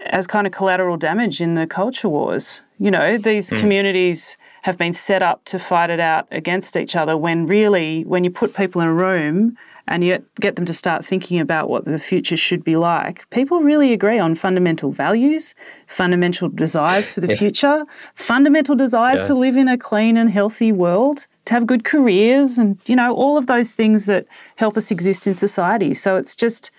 as 0.07 0.27
kind 0.27 0.47
of 0.47 0.53
collateral 0.53 0.97
damage 0.97 1.41
in 1.41 1.55
the 1.55 1.67
culture 1.67 2.09
wars. 2.09 2.63
You 2.79 2.91
know, 2.91 3.17
these 3.17 3.51
mm. 3.51 3.61
communities 3.61 4.37
have 4.65 4.79
been 4.79 4.95
set 4.95 5.21
up 5.21 5.45
to 5.45 5.59
fight 5.59 5.91
it 5.91 6.01
out 6.01 6.27
against 6.31 6.75
each 6.75 6.97
other 6.97 7.19
when 7.19 7.47
really, 7.47 8.03
when 8.05 8.25
you 8.25 8.31
put 8.31 8.55
people 8.55 8.81
in 8.81 8.89
a 8.89 8.95
room 8.95 9.59
and 9.87 10.03
you 10.03 10.25
get 10.41 10.57
them 10.57 10.65
to 10.65 10.73
start 10.73 11.05
thinking 11.05 11.39
about 11.39 11.69
what 11.69 11.85
the 11.85 11.99
future 11.99 12.35
should 12.35 12.65
be 12.65 12.75
like, 12.75 13.29
people 13.29 13.61
really 13.61 13.93
agree 13.93 14.19
on 14.19 14.35
fundamental 14.35 14.91
values, 14.91 15.55
fundamental 15.87 16.49
desires 16.49 17.13
for 17.13 17.21
the 17.21 17.29
yeah. 17.29 17.37
future, 17.37 17.85
fundamental 18.15 18.75
desire 18.75 19.17
yeah. 19.17 19.23
to 19.23 19.35
live 19.35 19.55
in 19.55 19.69
a 19.69 19.77
clean 19.77 20.17
and 20.17 20.31
healthy 20.31 20.73
world, 20.73 21.27
to 21.45 21.53
have 21.53 21.67
good 21.67 21.85
careers, 21.85 22.57
and, 22.57 22.79
you 22.87 22.97
know, 22.97 23.15
all 23.15 23.37
of 23.37 23.47
those 23.47 23.75
things 23.75 24.07
that 24.07 24.25
help 24.57 24.79
us 24.79 24.91
exist 24.91 25.27
in 25.27 25.35
society. 25.35 25.93
So 25.93 26.17
it's 26.17 26.35
just, 26.35 26.71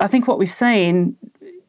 I 0.00 0.06
think 0.06 0.26
what 0.26 0.38
we've 0.38 0.50
seen 0.50 1.18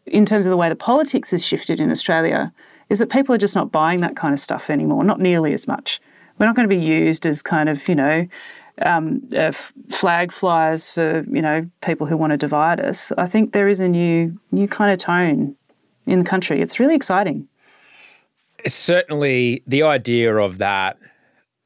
in 0.06 0.26
terms 0.26 0.46
of 0.46 0.52
the 0.52 0.56
way 0.56 0.70
the 0.70 0.78
politics 0.78 1.32
has 1.32 1.46
shifted 1.46 1.82
in 1.82 1.92
Australia 1.92 2.54
is 2.90 3.00
that 3.00 3.10
people 3.10 3.34
are 3.36 3.38
just 3.38 3.56
not 3.56 3.72
buying 3.72 4.02
that 4.02 4.16
kind 4.16 4.34
of 4.34 4.40
stuff 4.40 4.70
anymore, 4.70 5.04
not 5.04 5.20
nearly 5.20 5.54
as 5.54 5.68
much. 5.68 6.02
We're 6.38 6.46
not 6.46 6.56
going 6.56 6.70
to 6.70 6.76
be 6.76 6.82
used 6.82 7.26
as 7.26 7.42
kind 7.42 7.70
of, 7.70 7.88
you 7.88 7.96
know, 7.96 8.28
um, 8.84 9.28
uh, 9.36 9.52
flag 9.90 10.32
flyers 10.32 10.88
for, 10.88 11.26
you 11.32 11.42
know, 11.42 11.70
people 11.82 12.08
who 12.08 12.16
want 12.16 12.32
to 12.32 12.38
divide 12.38 12.80
us. 12.80 13.12
I 13.18 13.28
think 13.28 13.54
there 13.54 13.68
is 13.68 13.80
a 13.80 13.90
new, 13.90 14.40
new 14.52 14.68
kind 14.68 14.92
of 14.92 15.00
tone 15.00 15.56
in 16.06 16.20
the 16.20 16.26
country. 16.26 16.62
It's 16.62 16.80
really 16.80 16.96
exciting. 16.96 17.48
Certainly, 18.66 19.64
the 19.68 19.84
idea 19.84 20.36
of 20.36 20.60
that 20.60 20.98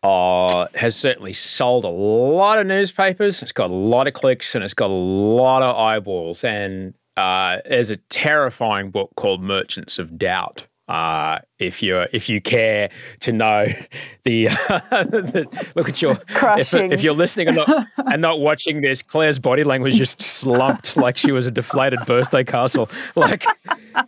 uh, 0.04 0.68
has 0.76 0.96
certainly 0.96 1.34
sold 1.34 1.84
a 1.84 1.90
lot 1.90 2.60
of 2.60 2.66
newspapers. 2.66 3.42
It's 3.42 3.52
got 3.52 3.70
a 3.70 3.74
lot 3.74 4.08
of 4.08 4.14
clicks 4.14 4.56
and 4.56 4.64
it's 4.64 4.74
got 4.74 4.90
a 4.90 4.94
lot 4.94 5.62
of 5.62 5.76
eyeballs. 5.76 6.44
And 6.44 6.94
uh, 7.18 7.58
there's 7.68 7.92
a 7.92 7.98
terrifying 7.98 8.90
book 8.90 9.12
called 9.16 9.42
Merchants 9.42 10.00
of 10.00 10.18
Doubt 10.18 10.66
uh, 10.92 11.40
if 11.58 11.82
you 11.82 12.06
if 12.12 12.28
you 12.28 12.42
care 12.42 12.90
to 13.22 13.32
know 13.32 13.66
the, 14.24 14.48
the 14.48 15.72
look 15.76 15.88
at 15.88 16.02
your 16.02 16.18
if, 16.58 16.74
if, 16.74 17.02
you're 17.02 17.14
listening 17.14 17.48
and 17.48 17.56
not 17.56 17.88
and 18.12 18.22
not 18.22 18.42
watching 18.42 18.82
this, 18.82 19.02
Claire's 19.02 19.40
body 19.40 19.64
language 19.64 19.96
just 19.96 20.22
slumped 20.22 20.98
like 20.98 21.18
she 21.18 21.32
was 21.32 21.48
a 21.48 21.52
deflated 21.52 22.00
birthday 22.06 22.44
castle. 22.44 22.90
Like, 23.16 23.46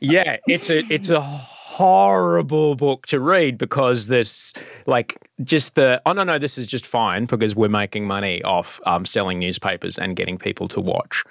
yeah, 0.02 0.38
it's 0.46 0.70
a 0.70 0.80
it's 0.94 1.10
a 1.10 1.22
horrible 1.74 2.76
book 2.76 3.08
to 3.08 3.20
read 3.20 3.58
because 3.58 4.06
this 4.06 4.54
like 4.86 5.18
just 5.44 5.74
the 5.74 6.00
oh 6.06 6.14
no 6.14 6.24
no 6.24 6.38
this 6.38 6.56
is 6.56 6.68
just 6.68 6.86
fine 6.86 7.26
because 7.26 7.56
we're 7.56 7.68
making 7.68 8.06
money 8.06 8.44
off 8.44 8.80
um, 8.86 9.04
selling 9.06 9.40
newspapers 9.40 9.98
and 9.98 10.16
getting 10.16 10.38
people 10.38 10.68
to 10.68 10.80
watch 10.80 11.24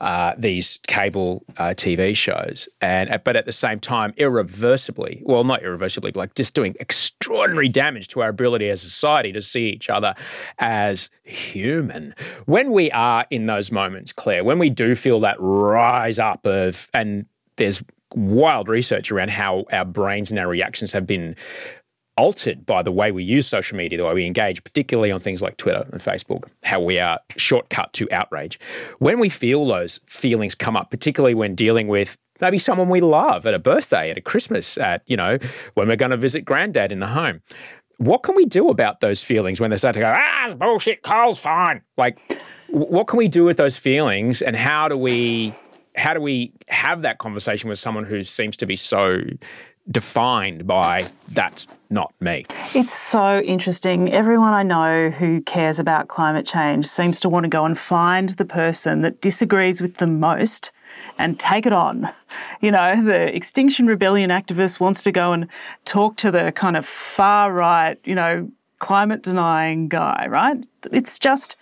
uh, 0.00 0.34
these 0.38 0.78
cable 0.86 1.42
uh, 1.56 1.70
TV 1.70 2.16
shows. 2.16 2.68
And 2.80 3.10
but 3.24 3.34
at 3.34 3.44
the 3.44 3.50
same 3.50 3.80
time 3.80 4.14
irreversibly 4.18 5.20
well 5.24 5.42
not 5.42 5.64
irreversibly 5.64 6.12
but 6.12 6.20
like 6.20 6.34
just 6.36 6.54
doing 6.54 6.76
extraordinary 6.78 7.68
damage 7.68 8.06
to 8.08 8.22
our 8.22 8.28
ability 8.28 8.70
as 8.70 8.84
a 8.84 8.90
society 8.90 9.32
to 9.32 9.40
see 9.40 9.68
each 9.68 9.90
other 9.90 10.14
as 10.60 11.10
human. 11.24 12.14
When 12.46 12.70
we 12.70 12.88
are 12.92 13.26
in 13.30 13.46
those 13.46 13.72
moments 13.72 14.12
Claire 14.12 14.44
when 14.44 14.60
we 14.60 14.70
do 14.70 14.94
feel 14.94 15.18
that 15.20 15.34
rise 15.40 16.20
up 16.20 16.46
of 16.46 16.88
and 16.94 17.26
there's 17.56 17.82
wild 18.18 18.68
research 18.68 19.10
around 19.10 19.30
how 19.30 19.64
our 19.72 19.84
brains 19.84 20.30
and 20.30 20.38
our 20.38 20.48
reactions 20.48 20.92
have 20.92 21.06
been 21.06 21.36
altered 22.16 22.66
by 22.66 22.82
the 22.82 22.90
way 22.90 23.12
we 23.12 23.22
use 23.22 23.46
social 23.46 23.78
media, 23.78 23.96
the 23.96 24.04
way 24.04 24.12
we 24.12 24.26
engage, 24.26 24.62
particularly 24.64 25.12
on 25.12 25.20
things 25.20 25.40
like 25.40 25.56
Twitter 25.56 25.86
and 25.92 26.00
Facebook, 26.00 26.48
how 26.64 26.80
we 26.80 26.98
are 26.98 27.20
shortcut 27.36 27.92
to 27.92 28.08
outrage. 28.10 28.58
When 28.98 29.20
we 29.20 29.28
feel 29.28 29.66
those 29.66 30.00
feelings 30.06 30.54
come 30.54 30.76
up, 30.76 30.90
particularly 30.90 31.34
when 31.34 31.54
dealing 31.54 31.86
with 31.86 32.18
maybe 32.40 32.58
someone 32.58 32.88
we 32.88 33.00
love 33.00 33.46
at 33.46 33.54
a 33.54 33.58
birthday, 33.58 34.10
at 34.10 34.18
a 34.18 34.20
Christmas, 34.20 34.76
at, 34.78 35.02
you 35.06 35.16
know, 35.16 35.38
when 35.74 35.86
we're 35.86 35.96
going 35.96 36.10
to 36.10 36.16
visit 36.16 36.44
granddad 36.44 36.90
in 36.90 36.98
the 36.98 37.06
home, 37.06 37.40
what 37.98 38.24
can 38.24 38.34
we 38.34 38.44
do 38.44 38.68
about 38.68 39.00
those 39.00 39.22
feelings 39.22 39.60
when 39.60 39.70
they 39.70 39.76
start 39.76 39.94
to 39.94 40.00
go, 40.00 40.12
ah, 40.14 40.44
it's 40.44 40.54
bullshit, 40.54 41.02
coal's 41.02 41.38
fine? 41.38 41.82
Like, 41.96 42.18
what 42.68 43.06
can 43.06 43.16
we 43.16 43.28
do 43.28 43.44
with 43.44 43.56
those 43.56 43.76
feelings 43.76 44.42
and 44.42 44.56
how 44.56 44.88
do 44.88 44.96
we 44.96 45.54
how 45.98 46.14
do 46.14 46.20
we 46.20 46.52
have 46.68 47.02
that 47.02 47.18
conversation 47.18 47.68
with 47.68 47.78
someone 47.78 48.04
who 48.04 48.24
seems 48.24 48.56
to 48.58 48.66
be 48.66 48.76
so 48.76 49.20
defined 49.90 50.66
by 50.66 51.06
that's 51.30 51.66
not 51.90 52.12
me. 52.20 52.44
It's 52.74 52.94
so 52.94 53.40
interesting. 53.40 54.12
Everyone 54.12 54.52
I 54.52 54.62
know 54.62 55.10
who 55.10 55.40
cares 55.42 55.78
about 55.78 56.08
climate 56.08 56.46
change 56.46 56.86
seems 56.86 57.20
to 57.20 57.28
want 57.28 57.44
to 57.44 57.48
go 57.48 57.64
and 57.64 57.78
find 57.78 58.30
the 58.30 58.44
person 58.44 59.00
that 59.02 59.20
disagrees 59.20 59.80
with 59.80 59.96
them 59.96 60.20
most 60.20 60.70
and 61.18 61.38
take 61.38 61.66
it 61.66 61.72
on. 61.72 62.08
You 62.60 62.72
know, 62.72 63.00
the 63.02 63.34
Extinction 63.34 63.86
Rebellion 63.86 64.30
activist 64.30 64.80
wants 64.80 65.04
to 65.04 65.12
go 65.12 65.32
and 65.32 65.46
talk 65.84 66.16
to 66.16 66.32
the 66.32 66.50
kind 66.50 66.76
of 66.76 66.84
far 66.84 67.52
right, 67.52 67.98
you 68.04 68.16
know, 68.16 68.50
climate 68.80 69.22
denying 69.22 69.88
guy, 69.88 70.26
right? 70.28 70.56
It's 70.92 71.20
just 71.20 71.56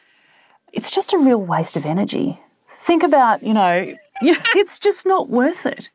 it's 0.72 0.90
just 0.90 1.12
a 1.12 1.18
real 1.18 1.40
waste 1.40 1.76
of 1.76 1.84
energy. 1.84 2.40
Think 2.80 3.02
about, 3.02 3.42
you 3.42 3.52
know, 3.52 3.94
it's 4.22 4.78
just 4.78 5.06
not 5.06 5.28
worth 5.28 5.66
it. 5.66 5.90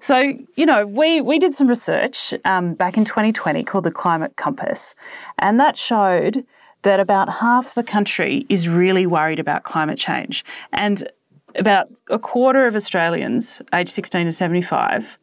So, 0.00 0.34
you 0.56 0.66
know, 0.66 0.86
we, 0.86 1.20
we 1.20 1.38
did 1.38 1.54
some 1.54 1.66
research 1.66 2.34
um, 2.44 2.74
back 2.74 2.96
in 2.96 3.04
2020 3.04 3.64
called 3.64 3.84
the 3.84 3.90
Climate 3.90 4.36
Compass, 4.36 4.94
and 5.38 5.58
that 5.58 5.76
showed 5.76 6.44
that 6.82 7.00
about 7.00 7.28
half 7.28 7.74
the 7.74 7.82
country 7.82 8.46
is 8.48 8.68
really 8.68 9.06
worried 9.06 9.38
about 9.38 9.64
climate 9.64 9.98
change. 9.98 10.44
And 10.72 11.08
about 11.56 11.88
a 12.10 12.18
quarter 12.18 12.66
of 12.66 12.76
Australians 12.76 13.62
aged 13.72 13.90
16 13.90 14.26
to 14.26 14.32
75, 14.32 15.18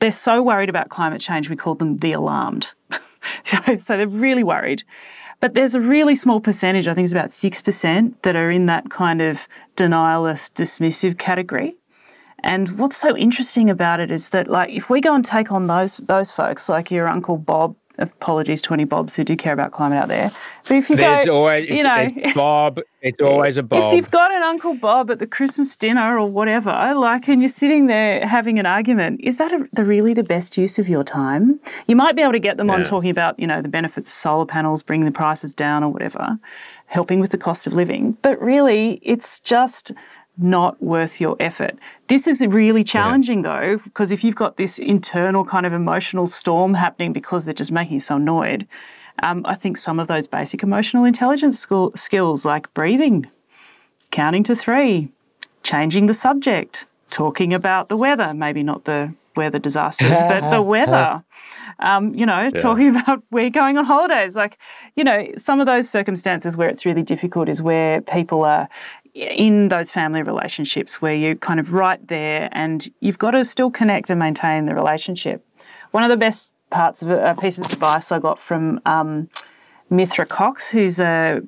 they're 0.00 0.10
so 0.10 0.42
worried 0.42 0.68
about 0.68 0.88
climate 0.88 1.20
change, 1.20 1.48
we 1.48 1.56
call 1.56 1.74
them 1.74 1.98
the 1.98 2.12
alarmed. 2.12 2.72
so, 3.44 3.58
so 3.78 3.96
they're 3.96 4.08
really 4.08 4.42
worried. 4.42 4.82
But 5.44 5.52
there's 5.52 5.74
a 5.74 5.80
really 5.80 6.14
small 6.14 6.40
percentage, 6.40 6.88
I 6.88 6.94
think 6.94 7.04
it's 7.04 7.12
about 7.12 7.28
6%, 7.28 8.14
that 8.22 8.34
are 8.34 8.50
in 8.50 8.64
that 8.64 8.88
kind 8.88 9.20
of 9.20 9.46
denialist, 9.76 10.54
dismissive 10.54 11.18
category. 11.18 11.76
And 12.42 12.78
what's 12.78 12.96
so 12.96 13.14
interesting 13.14 13.68
about 13.68 14.00
it 14.00 14.10
is 14.10 14.30
that, 14.30 14.48
like, 14.48 14.70
if 14.70 14.88
we 14.88 15.02
go 15.02 15.14
and 15.14 15.22
take 15.22 15.52
on 15.52 15.66
those 15.66 15.98
those 15.98 16.32
folks, 16.32 16.70
like 16.70 16.90
your 16.90 17.08
uncle 17.08 17.36
Bob 17.36 17.76
apologies 17.98 18.60
to 18.62 18.74
any 18.74 18.84
Bobs 18.84 19.14
who 19.14 19.24
do 19.24 19.36
care 19.36 19.52
about 19.52 19.72
climate 19.72 19.98
out 19.98 20.08
there. 20.08 20.30
But 20.66 20.72
if 20.72 20.90
you 20.90 20.96
There's 20.96 21.26
go, 21.26 21.36
always, 21.36 21.68
you 21.68 21.82
know, 21.82 22.08
Bob, 22.34 22.80
it's 23.00 23.20
always 23.22 23.56
a 23.56 23.62
Bob. 23.62 23.92
If 23.92 23.96
you've 23.96 24.10
got 24.10 24.32
an 24.32 24.42
Uncle 24.42 24.74
Bob 24.74 25.10
at 25.10 25.18
the 25.18 25.26
Christmas 25.26 25.76
dinner 25.76 26.18
or 26.18 26.28
whatever, 26.30 26.70
like, 26.94 27.28
and 27.28 27.40
you're 27.40 27.48
sitting 27.48 27.86
there 27.86 28.26
having 28.26 28.58
an 28.58 28.66
argument, 28.66 29.20
is 29.22 29.36
that 29.36 29.52
a, 29.52 29.68
the 29.72 29.84
really 29.84 30.14
the 30.14 30.24
best 30.24 30.56
use 30.56 30.78
of 30.78 30.88
your 30.88 31.04
time? 31.04 31.60
You 31.86 31.96
might 31.96 32.16
be 32.16 32.22
able 32.22 32.32
to 32.32 32.38
get 32.38 32.56
them 32.56 32.68
yeah. 32.68 32.74
on 32.74 32.84
talking 32.84 33.10
about, 33.10 33.38
you 33.38 33.46
know, 33.46 33.62
the 33.62 33.68
benefits 33.68 34.10
of 34.10 34.16
solar 34.16 34.46
panels, 34.46 34.82
bringing 34.82 35.06
the 35.06 35.12
prices 35.12 35.54
down 35.54 35.84
or 35.84 35.90
whatever, 35.90 36.38
helping 36.86 37.20
with 37.20 37.30
the 37.30 37.38
cost 37.38 37.66
of 37.66 37.72
living. 37.72 38.16
But 38.22 38.40
really, 38.40 39.00
it's 39.02 39.40
just 39.40 39.92
not 40.36 40.82
worth 40.82 41.20
your 41.20 41.36
effort. 41.40 41.78
This 42.08 42.26
is 42.26 42.40
really 42.40 42.84
challenging 42.84 43.44
yeah. 43.44 43.60
though, 43.60 43.76
because 43.78 44.10
if 44.10 44.24
you've 44.24 44.34
got 44.34 44.56
this 44.56 44.78
internal 44.78 45.44
kind 45.44 45.66
of 45.66 45.72
emotional 45.72 46.26
storm 46.26 46.74
happening 46.74 47.12
because 47.12 47.44
they're 47.44 47.54
just 47.54 47.72
making 47.72 47.94
you 47.94 48.00
so 48.00 48.16
annoyed, 48.16 48.66
um, 49.22 49.42
I 49.44 49.54
think 49.54 49.76
some 49.76 50.00
of 50.00 50.08
those 50.08 50.26
basic 50.26 50.62
emotional 50.62 51.04
intelligence 51.04 51.58
school, 51.58 51.92
skills 51.94 52.44
like 52.44 52.72
breathing, 52.74 53.26
counting 54.10 54.42
to 54.44 54.56
three, 54.56 55.08
changing 55.62 56.06
the 56.06 56.14
subject, 56.14 56.84
talking 57.10 57.54
about 57.54 57.88
the 57.88 57.96
weather, 57.96 58.34
maybe 58.34 58.62
not 58.62 58.84
the 58.84 59.14
weather 59.36 59.58
disasters, 59.58 60.20
but 60.22 60.50
the 60.50 60.62
weather. 60.74 61.24
Um, 61.80 62.14
you 62.14 62.24
know, 62.24 62.42
yeah. 62.42 62.50
talking 62.50 62.96
about 62.96 63.22
we're 63.30 63.50
going 63.50 63.76
on 63.76 63.84
holidays. 63.84 64.36
Like, 64.36 64.58
you 64.96 65.02
know, 65.02 65.26
some 65.36 65.60
of 65.60 65.66
those 65.66 65.90
circumstances 65.90 66.56
where 66.56 66.68
it's 66.68 66.86
really 66.86 67.02
difficult 67.02 67.48
is 67.48 67.60
where 67.60 68.00
people 68.00 68.44
are 68.44 68.68
in 69.14 69.68
those 69.68 69.90
family 69.90 70.22
relationships 70.22 71.00
where 71.00 71.14
you're 71.14 71.36
kind 71.36 71.60
of 71.60 71.72
right 71.72 72.06
there 72.08 72.48
and 72.52 72.90
you've 73.00 73.18
got 73.18 73.32
to 73.32 73.44
still 73.44 73.70
connect 73.70 74.10
and 74.10 74.18
maintain 74.18 74.66
the 74.66 74.74
relationship. 74.74 75.44
One 75.92 76.02
of 76.02 76.10
the 76.10 76.16
best 76.16 76.48
parts 76.70 77.02
of 77.02 77.10
a, 77.10 77.36
piece 77.40 77.58
of 77.58 77.66
advice 77.66 78.10
I 78.10 78.18
got 78.18 78.40
from 78.40 78.80
um, 78.84 79.28
Mithra 79.90 80.26
Cox, 80.26 80.70
who's 80.70 80.98
a 80.98 81.40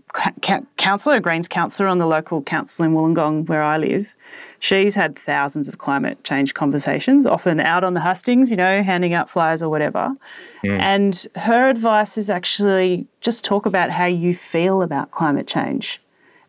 councillor, 0.77 1.17
a 1.17 1.21
Greens 1.21 1.49
councillor 1.49 1.89
on 1.89 1.99
the 1.99 2.07
local 2.07 2.43
council 2.43 2.85
in 2.85 2.93
Wollongong 2.93 3.49
where 3.49 3.63
I 3.63 3.77
live. 3.77 4.15
She's 4.59 4.95
had 4.95 5.19
thousands 5.19 5.69
of 5.69 5.79
climate 5.79 6.23
change 6.25 6.55
conversations, 6.55 7.27
often 7.27 7.61
out 7.61 7.85
on 7.85 7.95
the 7.95 8.01
hustings, 8.01 8.51
you 8.51 8.57
know, 8.57 8.83
handing 8.83 9.15
out 9.15 9.29
flyers 9.29 9.63
or 9.63 9.69
whatever. 9.69 10.13
Mm. 10.65 10.81
And 10.81 11.27
her 11.37 11.69
advice 11.69 12.17
is 12.17 12.31
actually 12.31 13.07
just 13.21 13.45
talk 13.45 13.67
about 13.67 13.91
how 13.91 14.07
you 14.07 14.35
feel 14.35 14.83
about 14.83 15.11
climate 15.11 15.47
change 15.47 16.01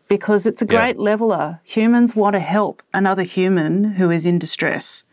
because 0.08 0.46
it's 0.46 0.62
a 0.62 0.66
great 0.66 0.96
yeah. 0.96 1.02
leveler. 1.02 1.60
Humans 1.64 2.16
want 2.16 2.34
to 2.34 2.40
help 2.40 2.82
another 2.94 3.22
human 3.22 3.84
who 3.84 4.10
is 4.10 4.26
in 4.26 4.38
distress. 4.38 5.04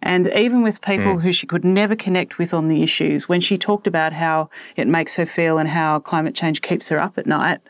And 0.00 0.28
even 0.34 0.62
with 0.62 0.80
people 0.80 1.16
mm. 1.16 1.22
who 1.22 1.32
she 1.32 1.46
could 1.46 1.64
never 1.64 1.96
connect 1.96 2.38
with 2.38 2.54
on 2.54 2.68
the 2.68 2.84
issues, 2.84 3.28
when 3.28 3.40
she 3.40 3.58
talked 3.58 3.88
about 3.88 4.12
how 4.12 4.48
it 4.76 4.86
makes 4.86 5.16
her 5.16 5.26
feel 5.26 5.58
and 5.58 5.68
how 5.68 5.98
climate 5.98 6.36
change 6.36 6.62
keeps 6.62 6.86
her 6.88 7.00
up 7.00 7.18
at 7.18 7.26
night, 7.26 7.60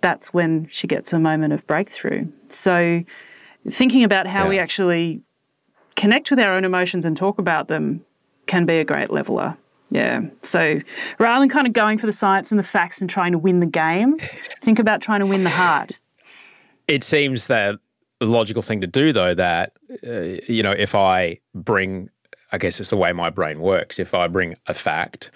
that's 0.00 0.34
when 0.34 0.68
she 0.70 0.86
gets 0.86 1.12
a 1.12 1.18
moment 1.18 1.52
of 1.52 1.66
breakthrough. 1.66 2.26
So, 2.48 3.04
thinking 3.70 4.04
about 4.04 4.26
how 4.26 4.44
yeah. 4.44 4.48
we 4.48 4.58
actually 4.58 5.22
connect 5.96 6.30
with 6.30 6.38
our 6.38 6.54
own 6.54 6.64
emotions 6.64 7.04
and 7.04 7.16
talk 7.16 7.38
about 7.38 7.68
them 7.68 8.04
can 8.46 8.64
be 8.66 8.78
a 8.78 8.84
great 8.84 9.10
leveler. 9.10 9.56
Yeah. 9.90 10.22
So 10.42 10.80
rather 11.18 11.40
than 11.40 11.48
kind 11.48 11.66
of 11.66 11.72
going 11.72 11.98
for 11.98 12.06
the 12.06 12.12
science 12.12 12.50
and 12.50 12.58
the 12.58 12.64
facts 12.64 13.00
and 13.00 13.08
trying 13.08 13.32
to 13.32 13.38
win 13.38 13.60
the 13.60 13.66
game, 13.66 14.18
think 14.62 14.78
about 14.78 15.00
trying 15.00 15.20
to 15.20 15.26
win 15.26 15.44
the 15.44 15.50
heart. 15.50 15.98
It 16.86 17.02
seems 17.04 17.46
that 17.48 17.76
the 18.20 18.26
logical 18.26 18.62
thing 18.62 18.80
to 18.80 18.86
do, 18.86 19.12
though, 19.12 19.34
that, 19.34 19.72
uh, 20.06 20.40
you 20.48 20.62
know, 20.62 20.72
if 20.72 20.94
I 20.94 21.38
bring, 21.54 22.10
I 22.52 22.58
guess 22.58 22.80
it's 22.80 22.90
the 22.90 22.96
way 22.96 23.12
my 23.12 23.30
brain 23.30 23.60
works, 23.60 23.98
if 23.98 24.14
I 24.14 24.26
bring 24.26 24.56
a 24.66 24.74
fact 24.74 25.30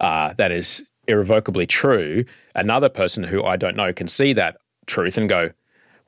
uh, 0.00 0.34
that 0.34 0.52
is 0.52 0.84
irrevocably 1.08 1.66
true, 1.66 2.24
another 2.54 2.88
person 2.88 3.24
who 3.24 3.42
I 3.44 3.56
don't 3.56 3.76
know 3.76 3.92
can 3.92 4.08
see 4.08 4.32
that 4.34 4.58
truth 4.86 5.18
and 5.18 5.28
go, 5.28 5.50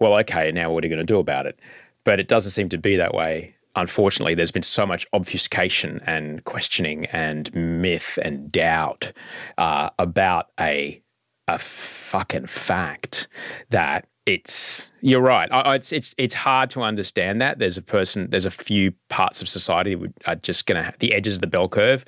well, 0.03 0.19
okay, 0.19 0.53
now 0.53 0.71
what 0.71 0.85
are 0.85 0.87
you 0.87 0.95
going 0.95 1.07
to 1.07 1.13
do 1.13 1.19
about 1.19 1.47
it? 1.47 1.59
But 2.05 2.21
it 2.21 2.29
doesn't 2.29 2.51
seem 2.53 2.69
to 2.71 2.79
be 2.79 2.97
that 2.97 3.15
way 3.15 3.55
unfortunately, 3.77 4.35
there's 4.35 4.51
been 4.51 4.63
so 4.63 4.87
much 4.87 5.07
obfuscation 5.13 6.01
and 6.05 6.45
questioning 6.45 7.07
and 7.07 7.55
myth 7.55 8.19
and 8.23 8.51
doubt 8.51 9.13
uh, 9.59 9.91
about 9.99 10.49
a 10.61 11.01
a 11.49 11.59
fucking 11.59 12.47
fact 12.47 13.29
that 13.71 14.07
it's 14.27 14.89
you're 15.01 15.21
right. 15.21 15.49
It's 15.53 15.93
it's 15.93 16.15
it's 16.17 16.35
hard 16.35 16.71
to 16.71 16.83
understand 16.83 17.41
that. 17.41 17.59
There's 17.59 17.77
a 17.77 17.83
person. 17.83 18.31
There's 18.31 18.45
a 18.45 18.51
few 18.51 18.93
parts 19.09 19.43
of 19.43 19.49
society 19.49 19.95
that 19.97 20.13
are 20.27 20.35
just 20.37 20.67
to 20.67 20.95
the 21.01 21.13
edges 21.13 21.35
of 21.35 21.41
the 21.41 21.47
bell 21.47 21.69
curve. 21.69 22.05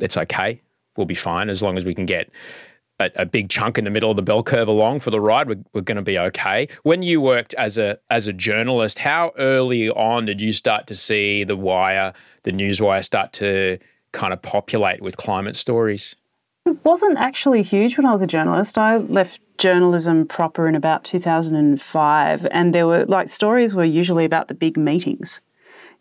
It's 0.00 0.16
okay. 0.16 0.60
We'll 0.96 1.06
be 1.06 1.14
fine 1.14 1.48
as 1.48 1.62
long 1.62 1.78
as 1.78 1.86
we 1.86 1.94
can 1.94 2.04
get 2.04 2.30
a, 3.02 3.22
a, 3.22 3.26
big 3.26 3.48
chunk 3.48 3.78
in 3.78 3.84
the 3.84 3.90
middle 3.90 4.10
of 4.10 4.16
the 4.16 4.22
bell 4.22 4.42
curve 4.42 4.68
along 4.68 5.00
for 5.00 5.10
the 5.10 5.20
ride, 5.20 5.48
we're, 5.48 5.62
we're 5.72 5.80
going 5.82 5.96
to 5.96 6.02
be 6.02 6.18
okay. 6.18 6.68
When 6.82 7.02
you 7.02 7.20
worked 7.20 7.54
as 7.54 7.78
a 7.78 7.98
as 8.10 8.26
a 8.26 8.32
journalist, 8.32 8.98
how 8.98 9.32
early 9.38 9.90
on 9.90 10.26
did 10.26 10.40
you 10.40 10.52
start 10.52 10.86
to 10.88 10.94
see 10.94 11.44
the 11.44 11.56
wire, 11.56 12.12
the 12.42 12.52
newswire, 12.52 13.04
start 13.04 13.32
to 13.34 13.78
kind 14.12 14.32
of 14.32 14.42
populate 14.42 15.00
with 15.00 15.16
climate 15.16 15.56
stories? 15.56 16.14
It 16.64 16.84
wasn't 16.84 17.18
actually 17.18 17.62
huge 17.62 17.96
when 17.96 18.06
I 18.06 18.12
was 18.12 18.22
a 18.22 18.26
journalist. 18.26 18.78
I 18.78 18.98
left 18.98 19.40
journalism 19.58 20.26
proper 20.26 20.68
in 20.68 20.74
about 20.74 21.04
2005, 21.04 22.46
and 22.50 22.74
there 22.74 22.86
were 22.86 23.04
like 23.06 23.28
stories 23.28 23.74
were 23.74 23.84
usually 23.84 24.24
about 24.24 24.48
the 24.48 24.54
big 24.54 24.76
meetings 24.76 25.40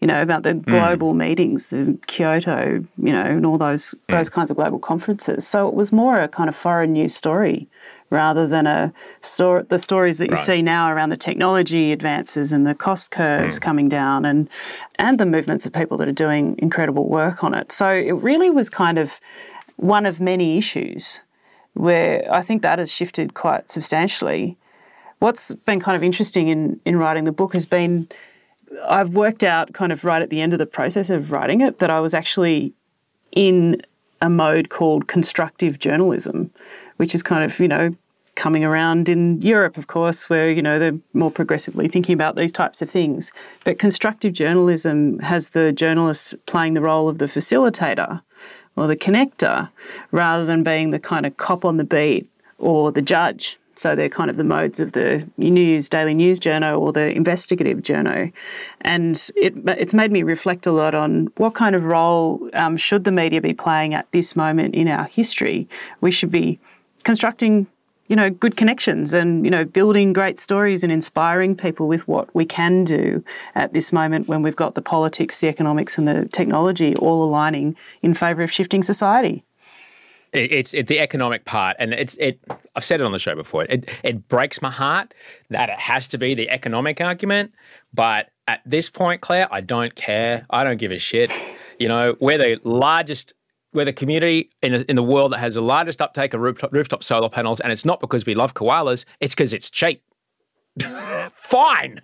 you 0.01 0.07
know, 0.07 0.21
about 0.21 0.43
the 0.43 0.53
hmm. 0.53 0.69
global 0.69 1.13
mm. 1.13 1.17
meetings, 1.17 1.67
the 1.67 1.97
Kyoto, 2.07 2.83
you 2.97 3.13
know, 3.13 3.21
and 3.21 3.45
all 3.45 3.59
those 3.59 3.93
mm. 3.93 4.15
those 4.17 4.29
kinds 4.29 4.49
of 4.49 4.57
global 4.57 4.79
conferences. 4.79 5.47
So 5.47 5.67
it 5.67 5.75
was 5.75 5.91
more 5.91 6.19
a 6.19 6.27
kind 6.27 6.49
of 6.49 6.55
foreign 6.55 6.93
news 6.93 7.15
story 7.15 7.69
rather 8.09 8.45
than 8.45 8.67
a 8.67 8.91
story, 9.21 9.63
the 9.69 9.79
stories 9.79 10.17
that 10.17 10.29
you 10.29 10.35
right. 10.35 10.45
see 10.45 10.61
now 10.61 10.91
around 10.91 11.09
the 11.09 11.17
technology 11.17 11.91
advances 11.91 12.51
and 12.51 12.67
the 12.67 12.75
cost 12.75 13.11
curves 13.11 13.57
mm. 13.57 13.61
coming 13.61 13.89
down 13.89 14.25
and 14.25 14.49
and 14.97 15.19
the 15.19 15.25
movements 15.25 15.65
of 15.65 15.73
people 15.73 15.97
that 15.97 16.07
are 16.07 16.11
doing 16.13 16.55
incredible 16.57 17.07
work 17.07 17.43
on 17.43 17.53
it. 17.53 17.71
So 17.71 17.87
it 17.87 18.13
really 18.13 18.49
was 18.49 18.69
kind 18.69 18.97
of 18.97 19.19
one 19.77 20.05
of 20.05 20.19
many 20.19 20.57
issues 20.57 21.21
where 21.73 22.27
I 22.31 22.41
think 22.41 22.63
that 22.63 22.79
has 22.79 22.91
shifted 22.91 23.33
quite 23.33 23.71
substantially. 23.71 24.57
What's 25.19 25.53
been 25.65 25.79
kind 25.79 25.95
of 25.95 26.03
interesting 26.03 26.47
in, 26.47 26.79
in 26.85 26.97
writing 26.97 27.25
the 27.25 27.31
book 27.31 27.53
has 27.53 27.65
been 27.65 28.09
I've 28.87 29.09
worked 29.09 29.43
out 29.43 29.73
kind 29.73 29.91
of 29.91 30.03
right 30.03 30.21
at 30.21 30.29
the 30.29 30.41
end 30.41 30.53
of 30.53 30.59
the 30.59 30.65
process 30.65 31.09
of 31.09 31.31
writing 31.31 31.61
it 31.61 31.79
that 31.79 31.89
I 31.89 31.99
was 31.99 32.13
actually 32.13 32.73
in 33.31 33.81
a 34.21 34.29
mode 34.29 34.69
called 34.69 35.07
constructive 35.07 35.79
journalism, 35.79 36.51
which 36.97 37.15
is 37.15 37.23
kind 37.23 37.43
of, 37.43 37.59
you 37.59 37.67
know, 37.67 37.95
coming 38.35 38.63
around 38.63 39.09
in 39.09 39.41
Europe, 39.41 39.77
of 39.77 39.87
course, 39.87 40.29
where, 40.29 40.49
you 40.49 40.61
know, 40.61 40.79
they're 40.79 40.97
more 41.13 41.31
progressively 41.31 41.87
thinking 41.87 42.13
about 42.13 42.35
these 42.35 42.51
types 42.51 42.81
of 42.81 42.89
things. 42.89 43.31
But 43.65 43.79
constructive 43.79 44.33
journalism 44.33 45.19
has 45.19 45.49
the 45.49 45.71
journalists 45.71 46.33
playing 46.45 46.73
the 46.73 46.81
role 46.81 47.09
of 47.09 47.17
the 47.17 47.25
facilitator 47.25 48.21
or 48.75 48.87
the 48.87 48.95
connector 48.95 49.69
rather 50.11 50.45
than 50.45 50.63
being 50.63 50.91
the 50.91 50.99
kind 50.99 51.25
of 51.25 51.35
cop 51.37 51.65
on 51.65 51.77
the 51.77 51.83
beat 51.83 52.29
or 52.57 52.91
the 52.91 53.01
judge. 53.01 53.59
So 53.81 53.95
they're 53.95 54.09
kind 54.09 54.29
of 54.29 54.37
the 54.37 54.43
modes 54.43 54.79
of 54.79 54.91
the 54.91 55.27
news, 55.37 55.89
daily 55.89 56.13
news 56.13 56.39
journal 56.39 56.79
or 56.79 56.93
the 56.93 57.09
investigative 57.15 57.81
journal. 57.81 58.29
And 58.81 59.15
it, 59.35 59.53
it's 59.65 59.95
made 59.95 60.11
me 60.11 60.21
reflect 60.21 60.67
a 60.67 60.71
lot 60.71 60.93
on 60.93 61.31
what 61.37 61.55
kind 61.55 61.75
of 61.75 61.83
role 61.83 62.47
um, 62.53 62.77
should 62.77 63.05
the 63.05 63.11
media 63.11 63.41
be 63.41 63.55
playing 63.55 63.95
at 63.95 64.05
this 64.11 64.35
moment 64.35 64.75
in 64.75 64.87
our 64.87 65.05
history. 65.05 65.67
We 65.99 66.11
should 66.11 66.29
be 66.29 66.59
constructing 67.03 67.65
you 68.07 68.15
know, 68.17 68.29
good 68.29 68.57
connections 68.57 69.13
and, 69.13 69.45
you 69.45 69.49
know, 69.49 69.63
building 69.63 70.11
great 70.11 70.37
stories 70.37 70.83
and 70.83 70.91
inspiring 70.91 71.55
people 71.55 71.87
with 71.87 72.05
what 72.09 72.33
we 72.35 72.45
can 72.45 72.83
do 72.83 73.23
at 73.55 73.71
this 73.71 73.93
moment 73.93 74.27
when 74.27 74.41
we've 74.41 74.55
got 74.57 74.75
the 74.75 74.81
politics, 74.81 75.39
the 75.39 75.47
economics, 75.47 75.97
and 75.97 76.05
the 76.05 76.27
technology 76.33 76.93
all 76.97 77.23
aligning 77.23 77.73
in 78.01 78.13
favour 78.13 78.43
of 78.43 78.51
shifting 78.51 78.83
society. 78.83 79.45
It's 80.33 80.73
it, 80.73 80.87
the 80.87 80.99
economic 80.99 81.43
part, 81.43 81.75
and 81.77 81.93
it's 81.93 82.15
it. 82.15 82.39
I've 82.75 82.85
said 82.85 83.01
it 83.01 83.05
on 83.05 83.11
the 83.11 83.19
show 83.19 83.35
before. 83.35 83.65
It 83.69 83.89
it 84.03 84.27
breaks 84.29 84.61
my 84.61 84.71
heart 84.71 85.13
that 85.49 85.69
it 85.69 85.79
has 85.79 86.07
to 86.09 86.17
be 86.17 86.35
the 86.35 86.49
economic 86.49 87.01
argument, 87.01 87.51
but 87.93 88.29
at 88.47 88.61
this 88.65 88.89
point, 88.89 89.21
Claire, 89.21 89.47
I 89.51 89.59
don't 89.59 89.93
care. 89.95 90.45
I 90.49 90.63
don't 90.63 90.77
give 90.77 90.91
a 90.91 90.97
shit. 90.97 91.31
You 91.79 91.89
know, 91.89 92.15
we're 92.21 92.37
the 92.37 92.61
largest 92.63 93.33
we're 93.73 93.85
the 93.85 93.93
community 93.93 94.49
in, 94.61 94.73
in 94.73 94.95
the 94.95 95.03
world 95.03 95.31
that 95.33 95.39
has 95.39 95.55
the 95.55 95.61
largest 95.61 96.01
uptake 96.01 96.33
of 96.33 96.41
rooftop, 96.41 96.73
rooftop 96.73 97.03
solar 97.03 97.29
panels, 97.29 97.59
and 97.59 97.71
it's 97.71 97.85
not 97.85 97.99
because 97.99 98.25
we 98.25 98.35
love 98.35 98.53
koalas, 98.53 99.05
it's 99.19 99.33
because 99.33 99.53
it's 99.53 99.69
cheap. 99.69 100.03
Fine. 101.33 102.01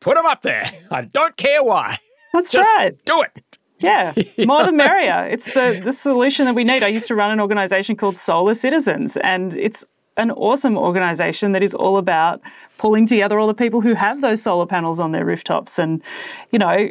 Put 0.00 0.16
them 0.16 0.26
up 0.26 0.42
there. 0.42 0.70
I 0.90 1.02
don't 1.02 1.36
care 1.36 1.62
why. 1.62 1.98
That's 2.32 2.52
Just 2.52 2.68
right. 2.76 2.96
Do 3.04 3.22
it. 3.22 3.44
Yeah, 3.82 4.12
more 4.38 4.64
the 4.64 4.72
merrier. 4.72 5.26
It's 5.30 5.52
the, 5.54 5.80
the 5.82 5.92
solution 5.92 6.44
that 6.44 6.54
we 6.54 6.64
need. 6.64 6.82
I 6.82 6.88
used 6.88 7.08
to 7.08 7.14
run 7.14 7.30
an 7.30 7.40
organization 7.40 7.96
called 7.96 8.18
Solar 8.18 8.54
Citizens, 8.54 9.16
and 9.18 9.56
it's 9.56 9.84
an 10.18 10.30
awesome 10.32 10.76
organization 10.76 11.52
that 11.52 11.62
is 11.62 11.74
all 11.74 11.96
about 11.96 12.42
pulling 12.76 13.06
together 13.06 13.38
all 13.38 13.46
the 13.46 13.54
people 13.54 13.80
who 13.80 13.94
have 13.94 14.20
those 14.20 14.42
solar 14.42 14.66
panels 14.66 15.00
on 15.00 15.12
their 15.12 15.24
rooftops. 15.24 15.78
And, 15.78 16.02
you 16.50 16.58
know, 16.58 16.90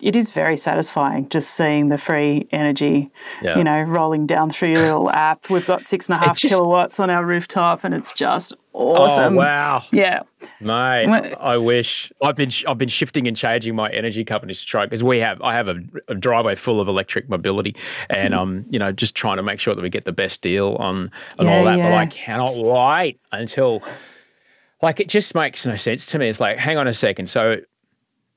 it 0.00 0.16
is 0.16 0.30
very 0.30 0.56
satisfying 0.56 1.28
just 1.28 1.50
seeing 1.50 1.88
the 1.88 1.98
free 1.98 2.46
energy, 2.52 3.10
yeah. 3.42 3.56
you 3.56 3.64
know, 3.64 3.80
rolling 3.80 4.26
down 4.26 4.50
through 4.50 4.70
your 4.70 4.82
little 4.82 5.10
app. 5.28 5.48
We've 5.50 5.66
got 5.66 5.84
six 5.84 6.08
and 6.08 6.16
a 6.16 6.26
half 6.26 6.36
just, 6.36 6.52
kilowatts 6.52 7.00
on 7.00 7.10
our 7.10 7.24
rooftop, 7.24 7.84
and 7.84 7.94
it's 7.94 8.12
just 8.12 8.52
awesome. 8.72 9.34
Oh 9.34 9.38
wow! 9.38 9.82
Yeah, 9.92 10.22
mate. 10.60 11.34
I 11.40 11.56
wish 11.56 12.12
I've 12.22 12.36
been 12.36 12.50
I've 12.68 12.78
been 12.78 12.88
shifting 12.88 13.26
and 13.26 13.36
changing 13.36 13.74
my 13.74 13.88
energy 13.90 14.24
companies 14.24 14.60
to 14.60 14.66
try 14.66 14.84
because 14.84 15.04
we 15.04 15.18
have 15.18 15.40
I 15.42 15.54
have 15.54 15.68
a, 15.68 15.80
a, 16.08 16.14
driveway 16.14 16.54
full 16.54 16.80
of 16.80 16.88
electric 16.88 17.28
mobility, 17.28 17.76
and 18.10 18.34
um 18.34 18.64
you 18.68 18.78
know 18.78 18.92
just 18.92 19.14
trying 19.14 19.36
to 19.36 19.42
make 19.42 19.60
sure 19.60 19.74
that 19.74 19.82
we 19.82 19.90
get 19.90 20.04
the 20.04 20.12
best 20.12 20.42
deal 20.42 20.76
on 20.76 21.10
on 21.38 21.46
yeah, 21.46 21.56
all 21.56 21.64
that. 21.64 21.78
Yeah. 21.78 21.90
But 21.90 21.96
I 21.96 22.06
cannot 22.06 22.56
wait 22.56 23.20
until. 23.32 23.82
Like 24.82 25.00
it 25.00 25.08
just 25.08 25.34
makes 25.34 25.64
no 25.64 25.76
sense 25.76 26.04
to 26.08 26.18
me. 26.18 26.28
It's 26.28 26.40
like, 26.40 26.58
hang 26.58 26.76
on 26.76 26.86
a 26.86 26.92
second. 26.92 27.30
So 27.30 27.56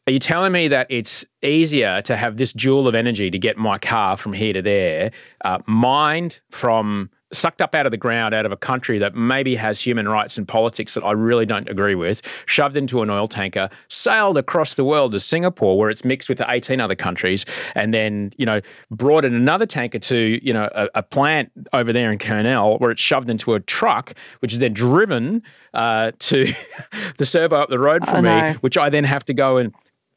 are 0.07 0.11
you 0.11 0.19
telling 0.19 0.53
me 0.53 0.69
that 0.69 0.87
it's 0.89 1.25
easier 1.41 2.01
to 2.03 2.15
have 2.15 2.37
this 2.37 2.53
joule 2.53 2.87
of 2.87 2.95
energy 2.95 3.29
to 3.29 3.37
get 3.37 3.57
my 3.57 3.77
car 3.77 4.15
from 4.15 4.31
here 4.31 4.53
to 4.53 4.61
there, 4.61 5.11
uh, 5.43 5.59
mined 5.67 6.39
from 6.49 7.09
sucked 7.33 7.61
up 7.61 7.75
out 7.75 7.85
of 7.85 7.91
the 7.91 7.97
ground 7.97 8.33
out 8.33 8.45
of 8.45 8.53
a 8.53 8.57
country 8.57 8.97
that 8.99 9.13
maybe 9.13 9.53
has 9.53 9.81
human 9.81 10.07
rights 10.07 10.37
and 10.37 10.47
politics 10.47 10.93
that 10.93 11.03
I 11.03 11.11
really 11.11 11.45
don't 11.45 11.67
agree 11.67 11.93
with, 11.93 12.21
shoved 12.45 12.77
into 12.77 13.01
an 13.01 13.09
oil 13.09 13.27
tanker, 13.27 13.69
sailed 13.89 14.37
across 14.37 14.75
the 14.75 14.85
world 14.85 15.11
to 15.11 15.19
Singapore 15.19 15.77
where 15.77 15.89
it's 15.89 16.05
mixed 16.05 16.29
with 16.29 16.41
18 16.47 16.79
other 16.79 16.95
countries, 16.95 17.45
and 17.75 17.93
then, 17.93 18.31
you 18.37 18.45
know, 18.45 18.61
brought 18.91 19.25
in 19.25 19.33
another 19.33 19.65
tanker 19.65 19.99
to, 19.99 20.39
you 20.41 20.53
know, 20.53 20.69
a, 20.73 20.87
a 20.95 21.03
plant 21.03 21.51
over 21.73 21.91
there 21.91 22.13
in 22.13 22.17
Kurnell 22.17 22.77
where 22.77 22.91
it's 22.91 23.01
shoved 23.01 23.29
into 23.29 23.55
a 23.55 23.59
truck, 23.59 24.13
which 24.39 24.53
is 24.53 24.59
then 24.59 24.73
driven 24.73 25.43
uh, 25.73 26.13
to 26.19 26.53
the 27.17 27.25
servo 27.25 27.57
up 27.57 27.69
the 27.69 27.79
road 27.79 28.05
from 28.05 28.23
me, 28.23 28.53
which 28.61 28.77
I 28.77 28.89
then 28.89 29.03
have 29.03 29.25
to 29.25 29.33
go 29.33 29.57
and 29.57 29.73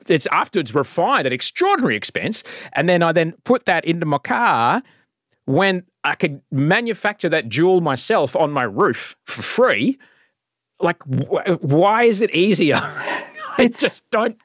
it's 0.08 0.26
afterwards 0.26 0.74
refined 0.74 1.26
at 1.26 1.32
extraordinary 1.32 1.96
expense, 1.96 2.42
and 2.72 2.88
then 2.88 3.02
I 3.02 3.12
then 3.12 3.32
put 3.44 3.66
that 3.66 3.84
into 3.84 4.06
my 4.06 4.18
car 4.18 4.82
when 5.46 5.84
I 6.04 6.14
could 6.14 6.40
manufacture 6.50 7.28
that 7.28 7.48
joule 7.48 7.80
myself 7.80 8.36
on 8.36 8.52
my 8.52 8.62
roof 8.62 9.16
for 9.26 9.42
free. 9.42 9.98
Like, 10.80 11.02
wh- 11.02 11.62
why 11.62 12.04
is 12.04 12.20
it 12.20 12.34
easier? 12.34 12.76
I 13.58 13.68
just 13.68 14.08
don't 14.10 14.38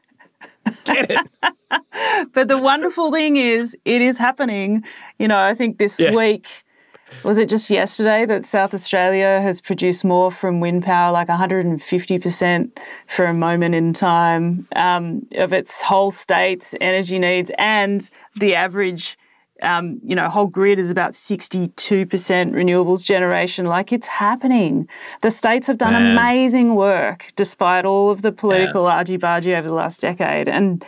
get 0.83 1.11
it. 1.11 1.27
but 2.33 2.47
the 2.47 2.57
wonderful 2.57 3.11
thing 3.11 3.37
is, 3.37 3.77
it 3.85 4.01
is 4.01 4.17
happening. 4.17 4.83
You 5.19 5.27
know, 5.27 5.39
I 5.39 5.55
think 5.55 5.77
this 5.77 5.99
yeah. 5.99 6.13
week 6.13 6.64
was 7.23 7.37
it 7.37 7.49
just 7.49 7.69
yesterday 7.69 8.25
that 8.25 8.45
South 8.45 8.73
Australia 8.73 9.39
has 9.41 9.61
produced 9.61 10.03
more 10.03 10.31
from 10.31 10.59
wind 10.59 10.83
power, 10.83 11.11
like 11.11 11.27
150% 11.27 12.71
for 13.07 13.25
a 13.25 13.33
moment 13.33 13.75
in 13.75 13.93
time 13.93 14.67
um, 14.75 15.25
of 15.35 15.53
its 15.53 15.81
whole 15.81 16.11
state's 16.11 16.73
energy 16.81 17.19
needs, 17.19 17.51
and 17.57 18.09
the 18.35 18.55
average. 18.55 19.17
Um, 19.63 20.01
you 20.03 20.15
know, 20.15 20.27
whole 20.27 20.47
grid 20.47 20.79
is 20.79 20.91
about 20.91 21.13
62% 21.13 21.71
renewables 21.71 23.05
generation. 23.05 23.65
Like 23.65 23.93
it's 23.93 24.05
happening. 24.05 24.85
The 25.21 25.31
states 25.31 25.67
have 25.67 25.77
done 25.77 25.93
Man. 25.93 26.11
amazing 26.11 26.75
work 26.75 27.31
despite 27.37 27.85
all 27.85 28.09
of 28.09 28.21
the 28.21 28.33
political 28.33 28.85
argy 28.85 29.17
bargy 29.17 29.57
over 29.57 29.69
the 29.69 29.73
last 29.73 30.01
decade. 30.01 30.49
And 30.49 30.85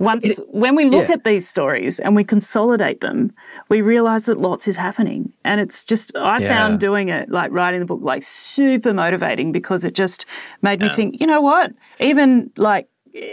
once 0.00 0.24
it, 0.24 0.40
when 0.48 0.74
we 0.74 0.86
look 0.86 1.08
yeah. 1.08 1.14
at 1.14 1.24
these 1.24 1.46
stories 1.46 2.00
and 2.00 2.16
we 2.16 2.24
consolidate 2.24 3.02
them, 3.02 3.30
we 3.68 3.82
realize 3.82 4.24
that 4.24 4.40
lots 4.40 4.66
is 4.66 4.76
happening. 4.76 5.30
And 5.44 5.60
it's 5.60 5.84
just 5.84 6.10
I 6.16 6.38
yeah. 6.38 6.48
found 6.48 6.80
doing 6.80 7.10
it, 7.10 7.30
like 7.30 7.52
writing 7.52 7.80
the 7.80 7.86
book, 7.86 8.00
like 8.02 8.22
super 8.22 8.94
motivating 8.94 9.52
because 9.52 9.84
it 9.84 9.94
just 9.94 10.24
made 10.62 10.80
yeah. 10.80 10.88
me 10.88 10.94
think, 10.94 11.20
you 11.20 11.26
know 11.26 11.42
what? 11.42 11.72
Even 12.00 12.50
like 12.56 12.88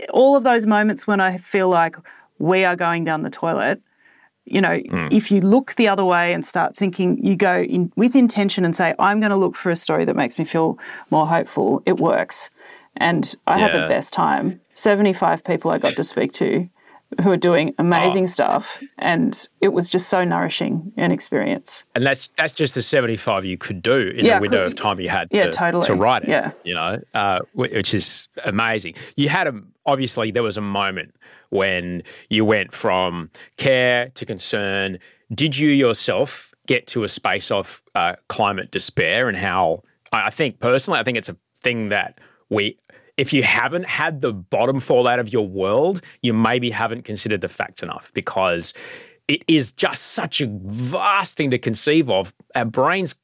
all 0.09 0.35
of 0.35 0.43
those 0.43 0.65
moments 0.65 1.07
when 1.07 1.21
I 1.21 1.37
feel 1.37 1.69
like 1.69 1.95
we 2.37 2.65
are 2.65 2.75
going 2.75 3.05
down 3.05 3.21
the 3.21 3.29
toilet, 3.29 3.81
you 4.43 4.59
know, 4.59 4.77
mm. 4.77 5.11
if 5.11 5.31
you 5.31 5.39
look 5.39 5.75
the 5.75 5.87
other 5.87 6.03
way 6.03 6.33
and 6.33 6.45
start 6.45 6.75
thinking, 6.75 7.25
you 7.25 7.37
go 7.37 7.61
in 7.61 7.93
with 7.95 8.13
intention 8.13 8.65
and 8.65 8.75
say, 8.75 8.93
I'm 8.99 9.21
going 9.21 9.31
to 9.31 9.37
look 9.37 9.55
for 9.55 9.71
a 9.71 9.77
story 9.77 10.03
that 10.03 10.17
makes 10.17 10.37
me 10.37 10.43
feel 10.43 10.77
more 11.11 11.27
hopeful, 11.27 11.81
it 11.85 11.97
works. 11.97 12.49
And 12.97 13.33
I 13.45 13.59
had 13.59 13.73
the 13.73 13.87
best 13.87 14.11
time. 14.11 14.59
75 14.77 15.43
people 15.43 15.71
I 15.71 15.79
got 15.79 15.95
to 15.95 16.03
speak 16.03 16.33
to 16.33 16.69
who 17.23 17.31
are 17.31 17.37
doing 17.37 17.73
amazing 17.79 18.25
oh. 18.25 18.27
stuff 18.27 18.83
and 18.99 19.47
it 19.61 19.69
was 19.69 19.89
just 19.89 20.09
so 20.09 20.23
nourishing 20.23 20.91
an 20.97 21.11
experience 21.11 21.85
and 21.95 22.05
that's 22.05 22.29
that's 22.35 22.53
just 22.53 22.75
the 22.75 22.81
75 22.81 23.45
you 23.45 23.57
could 23.57 23.81
do 23.81 24.09
in 24.09 24.25
yeah, 24.25 24.35
the 24.35 24.41
window 24.41 24.65
could, 24.65 24.73
of 24.73 24.75
time 24.75 24.99
you 24.99 25.07
had 25.09 25.27
yeah, 25.31 25.45
to, 25.45 25.51
totally. 25.51 25.83
to 25.83 25.95
write 25.95 26.23
it 26.23 26.29
yeah 26.29 26.51
you 26.65 26.73
know 26.73 26.99
uh, 27.13 27.39
which 27.53 27.93
is 27.93 28.27
amazing 28.43 28.93
you 29.15 29.29
had 29.29 29.47
a 29.47 29.53
obviously 29.85 30.31
there 30.31 30.43
was 30.43 30.57
a 30.57 30.61
moment 30.61 31.15
when 31.49 32.03
you 32.29 32.43
went 32.43 32.73
from 32.73 33.31
care 33.55 34.09
to 34.09 34.25
concern 34.25 34.99
did 35.33 35.57
you 35.57 35.69
yourself 35.69 36.53
get 36.67 36.87
to 36.87 37.05
a 37.05 37.09
space 37.09 37.51
of 37.51 37.81
uh, 37.95 38.15
climate 38.27 38.69
despair 38.71 39.29
and 39.29 39.37
how 39.37 39.81
i 40.11 40.29
think 40.29 40.59
personally 40.59 40.99
i 40.99 41.03
think 41.03 41.17
it's 41.17 41.29
a 41.29 41.37
thing 41.61 41.87
that 41.87 42.19
we 42.49 42.77
if 43.17 43.33
you 43.33 43.43
haven't 43.43 43.85
had 43.85 44.21
the 44.21 44.31
bottom 44.31 44.79
fall 44.79 45.07
out 45.07 45.19
of 45.19 45.33
your 45.33 45.47
world, 45.47 46.01
you 46.21 46.33
maybe 46.33 46.69
haven't 46.69 47.03
considered 47.03 47.41
the 47.41 47.47
facts 47.47 47.81
enough 47.83 48.11
because 48.13 48.73
it 49.27 49.43
is 49.47 49.71
just 49.73 50.13
such 50.13 50.39
a 50.41 50.47
vast 50.47 51.35
thing 51.35 51.51
to 51.51 51.57
conceive 51.57 52.09
of. 52.09 52.33
Our 52.55 52.65
brains 52.65 53.15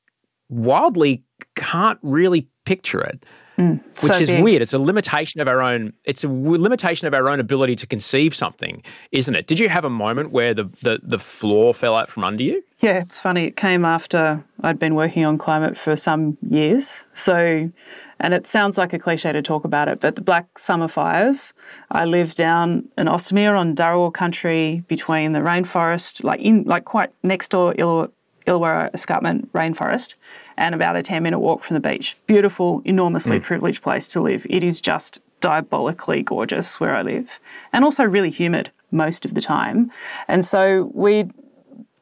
wildly 0.50 1.24
can't 1.56 2.00
really 2.02 2.48
picture 2.66 3.02
it. 3.02 3.24
Mm, 3.58 3.84
which 4.02 4.12
so 4.14 4.20
is 4.20 4.32
big. 4.32 4.44
weird. 4.44 4.64
It's 4.64 4.74
a 4.74 4.80
limitation 4.80 5.40
of 5.40 5.48
our 5.48 5.62
own. 5.62 5.94
It's 6.06 6.24
a 6.24 6.28
limitation 6.28 7.08
of 7.08 7.14
our 7.14 7.30
own 7.30 7.40
ability 7.40 7.76
to 7.78 7.88
conceive 7.88 8.34
something, 8.34 8.82
isn't 9.12 9.36
it? 9.36 9.46
Did 9.46 9.60
you 9.60 9.70
have 9.70 9.86
a 9.86 9.92
moment 9.92 10.32
where 10.32 10.56
the, 10.56 10.64
the 10.82 11.00
the 11.04 11.20
floor 11.20 11.72
fell 11.76 11.94
out 11.94 12.10
from 12.10 12.24
under 12.24 12.42
you? 12.44 12.64
Yeah, 12.80 13.00
it's 13.00 13.20
funny. 13.20 13.46
It 13.46 13.56
came 13.56 13.86
after 13.86 14.44
I'd 14.62 14.80
been 14.80 14.96
working 14.96 15.24
on 15.24 15.38
climate 15.38 15.78
for 15.78 15.96
some 15.96 16.36
years. 16.50 17.04
So 17.14 17.70
and 18.24 18.34
it 18.34 18.48
sounds 18.48 18.78
like 18.78 18.94
a 18.94 18.98
cliche 18.98 19.34
to 19.34 19.42
talk 19.42 19.66
about 19.66 19.90
it, 19.90 20.00
but 20.00 20.16
the 20.16 20.22
Black 20.22 20.58
Summer 20.58 20.88
Fires. 20.88 21.54
I 21.92 22.06
live 22.06 22.36
down 22.36 22.88
in 22.98 23.08
Austinmer 23.08 23.60
on 23.60 23.76
Dharawal 23.76 24.14
country 24.14 24.82
between 24.88 25.34
the 25.34 25.40
rainforest, 25.40 26.24
like 26.24 26.40
in 26.40 26.64
like 26.64 26.86
quite 26.86 27.12
next 27.22 27.50
door 27.50 27.74
Illawarra 27.74 28.94
Escarpment 28.94 29.52
rainforest, 29.52 30.16
and 30.56 30.74
about 30.74 30.96
a 30.96 31.04
10 31.04 31.22
minute 31.22 31.40
walk 31.40 31.66
from 31.66 31.74
the 31.74 31.82
beach. 31.82 32.16
Beautiful, 32.26 32.82
enormously 32.86 33.42
mm. 33.42 33.44
privileged 33.44 33.84
place 33.84 34.08
to 34.08 34.22
live. 34.22 34.48
It 34.50 34.64
is 34.64 34.80
just 34.80 35.20
diabolically 35.42 36.24
gorgeous 36.24 36.80
where 36.80 36.96
I 36.96 37.02
live, 37.02 37.28
and 37.74 37.84
also 37.84 38.06
really 38.06 38.30
humid 38.30 38.72
most 38.90 39.26
of 39.26 39.34
the 39.34 39.42
time. 39.42 39.92
And 40.30 40.46
so 40.46 40.90
we 40.94 41.30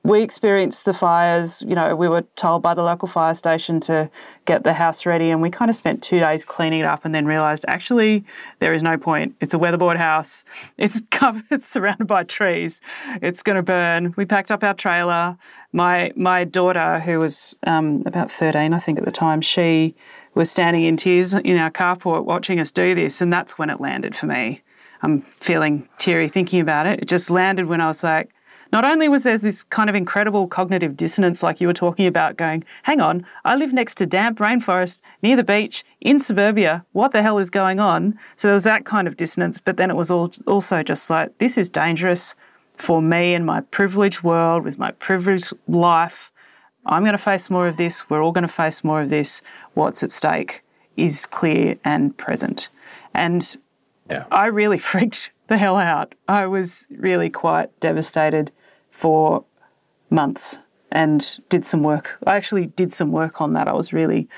we 0.04 0.24
experienced 0.24 0.86
the 0.86 0.94
fires. 0.94 1.62
You 1.62 1.76
know, 1.76 1.96
we 1.96 2.08
were 2.08 2.24
told 2.36 2.64
by 2.64 2.74
the 2.74 2.82
local 2.82 3.08
fire 3.08 3.36
station 3.36 3.80
to 3.82 4.10
get 4.46 4.64
the 4.64 4.74
house 4.74 5.06
ready, 5.06 5.30
and 5.30 5.42
we 5.42 5.52
kind 5.52 5.70
of 5.70 5.76
spent 5.76 6.02
two 6.02 6.20
days 6.20 6.44
cleaning 6.44 6.80
it 6.80 6.86
up, 6.86 7.06
and 7.06 7.14
then 7.14 7.26
realised 7.26 7.66
actually 7.68 8.26
there 8.60 8.74
is 8.74 8.82
no 8.82 8.98
point. 8.98 9.36
It's 9.42 9.54
a 9.54 9.60
weatherboard 9.60 9.98
house. 9.98 10.44
It's 10.78 11.02
covered. 11.12 11.44
It's 11.52 11.68
surrounded 11.68 12.08
by 12.08 12.24
trees. 12.24 12.82
It's 13.22 13.44
going 13.44 13.56
to 13.56 13.62
burn. 13.62 14.14
We 14.18 14.26
packed 14.26 14.50
up 14.50 14.64
our 14.64 14.74
trailer. 14.74 15.38
My 15.72 16.12
my 16.16 16.44
daughter, 16.44 17.00
who 17.00 17.20
was 17.20 17.56
um, 17.68 18.02
about 18.06 18.32
thirteen, 18.32 18.74
I 18.74 18.80
think 18.80 18.98
at 18.98 19.06
the 19.06 19.12
time, 19.12 19.42
she 19.42 19.96
was 20.34 20.50
standing 20.50 20.86
in 20.86 20.98
tears 20.98 21.34
in 21.34 21.58
our 21.58 21.70
carport 21.70 22.26
watching 22.26 22.60
us 22.60 22.72
do 22.72 22.96
this, 22.96 23.22
and 23.22 23.32
that's 23.32 23.58
when 23.60 23.70
it 23.70 23.80
landed 23.80 24.16
for 24.16 24.26
me. 24.26 24.62
I'm 25.04 25.22
feeling 25.22 25.88
teary 26.00 26.30
thinking 26.30 26.62
about 26.62 26.88
it. 26.88 27.02
It 27.02 27.08
just 27.08 27.30
landed 27.30 27.68
when 27.68 27.82
I 27.82 27.88
was 27.88 28.04
like 28.04 28.30
not 28.72 28.86
only 28.86 29.10
was 29.10 29.24
there 29.24 29.38
this 29.38 29.64
kind 29.64 29.90
of 29.90 29.96
incredible 29.96 30.48
cognitive 30.48 30.96
dissonance, 30.96 31.44
like 31.44 31.60
you 31.60 31.68
were 31.68 31.74
talking 31.74 32.08
about, 32.08 32.38
going, 32.38 32.64
hang 32.84 33.02
on, 33.02 33.26
I 33.44 33.56
live 33.56 33.74
next 33.74 33.96
to 33.96 34.06
damp 34.06 34.40
rainforest 34.40 35.02
near 35.22 35.36
the 35.36 35.44
beach 35.44 35.84
in 36.00 36.20
suburbia. 36.20 36.86
What 36.94 37.12
the 37.12 37.22
hell 37.22 37.38
is 37.38 37.50
going 37.50 37.80
on? 37.80 38.18
So 38.38 38.48
there 38.48 38.54
was 38.54 38.64
that 38.64 38.86
kind 38.86 39.08
of 39.08 39.18
dissonance, 39.18 39.60
but 39.60 39.78
then 39.78 39.90
it 39.90 39.96
was 39.96 40.10
all, 40.10 40.32
also 40.48 40.84
just 40.84 41.10
like, 41.10 41.38
this 41.40 41.58
is 41.58 41.70
dangerous 41.70 42.34
for 42.78 43.02
me 43.02 43.34
and 43.34 43.46
my 43.46 43.62
privileged 43.62 44.24
world 44.24 44.64
with 44.64 44.80
my 44.80 44.92
privileged 44.92 45.54
life. 45.68 46.32
I'm 46.86 47.04
going 47.04 47.12
to 47.12 47.18
face 47.18 47.50
more 47.50 47.68
of 47.68 47.78
this. 47.78 48.10
We're 48.10 48.24
all 48.24 48.32
going 48.32 48.48
to 48.48 48.48
face 48.48 48.84
more 48.84 49.02
of 49.02 49.10
this. 49.10 49.42
What's 49.74 50.02
at 50.02 50.12
stake 50.12 50.64
is 50.98 51.26
clear 51.26 51.78
and 51.84 52.16
present. 52.18 52.70
And 53.14 53.58
yeah. 54.10 54.26
I 54.32 54.46
really 54.46 54.78
freaked 54.92 55.32
the 55.48 55.58
hell 55.58 55.78
out. 55.78 56.16
I 56.28 56.48
was 56.48 56.88
really 56.90 57.30
quite 57.30 57.78
devastated 57.82 58.52
for 59.02 59.44
months 60.12 60.60
and 60.92 61.40
did 61.50 61.66
some 61.66 61.82
work. 61.82 62.20
I 62.28 62.36
actually 62.36 62.68
did 62.68 62.94
some 62.94 63.12
work 63.12 63.42
on 63.42 63.54
that. 63.54 63.68
I 63.68 63.74
was 63.74 63.92
really, 63.92 64.30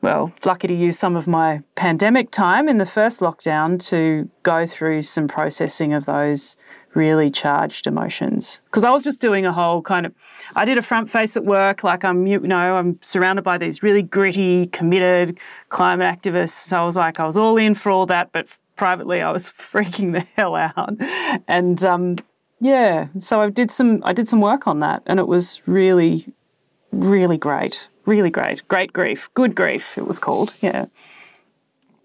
well, 0.00 0.32
lucky 0.44 0.68
to 0.68 0.74
use 0.74 0.96
some 0.96 1.16
of 1.16 1.26
my 1.26 1.62
pandemic 1.74 2.30
time 2.30 2.68
in 2.68 2.78
the 2.78 2.86
first 2.86 3.18
lockdown 3.20 3.84
to 3.88 4.30
go 4.44 4.64
through 4.64 5.02
some 5.02 5.26
processing 5.26 5.92
of 5.92 6.04
those 6.04 6.56
really 6.94 7.30
charged 7.30 7.88
emotions. 7.88 8.60
Because 8.66 8.84
I 8.84 8.90
was 8.90 9.02
just 9.02 9.20
doing 9.20 9.44
a 9.44 9.52
whole 9.52 9.82
kind 9.82 10.06
of, 10.06 10.14
I 10.54 10.64
did 10.64 10.78
a 10.78 10.82
front 10.82 11.10
face 11.10 11.36
at 11.36 11.44
work, 11.44 11.82
like 11.82 12.04
I'm, 12.04 12.28
you 12.28 12.38
know, 12.38 12.76
I'm 12.76 12.98
surrounded 13.02 13.42
by 13.42 13.58
these 13.58 13.82
really 13.82 14.02
gritty, 14.02 14.68
committed 14.68 15.38
climate 15.68 16.06
activists. 16.06 16.50
So 16.50 16.80
I 16.80 16.86
was 16.86 16.96
like, 16.96 17.18
I 17.18 17.26
was 17.26 17.36
all 17.36 17.56
in 17.56 17.74
for 17.74 17.90
all 17.90 18.06
that, 18.06 18.30
but 18.32 18.46
privately 18.76 19.20
I 19.20 19.32
was 19.32 19.50
freaking 19.58 20.12
the 20.12 20.24
hell 20.36 20.54
out. 20.54 20.94
And 21.48 21.84
um, 21.84 22.16
yeah, 22.60 23.08
so 23.20 23.42
I 23.42 23.50
did 23.50 23.70
some 23.70 24.02
I 24.04 24.12
did 24.12 24.28
some 24.28 24.40
work 24.40 24.66
on 24.66 24.80
that, 24.80 25.02
and 25.06 25.18
it 25.18 25.28
was 25.28 25.60
really, 25.66 26.32
really 26.92 27.36
great, 27.36 27.88
really 28.06 28.30
great, 28.30 28.66
great 28.68 28.92
grief, 28.92 29.28
good 29.34 29.54
grief. 29.54 29.98
It 29.98 30.06
was 30.06 30.18
called. 30.18 30.54
Yeah. 30.60 30.86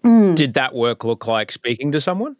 Mm. 0.04 0.34
Did 0.34 0.54
that 0.54 0.74
work 0.74 1.04
look 1.04 1.26
like 1.26 1.52
speaking 1.52 1.92
to 1.92 2.00
someone? 2.00 2.36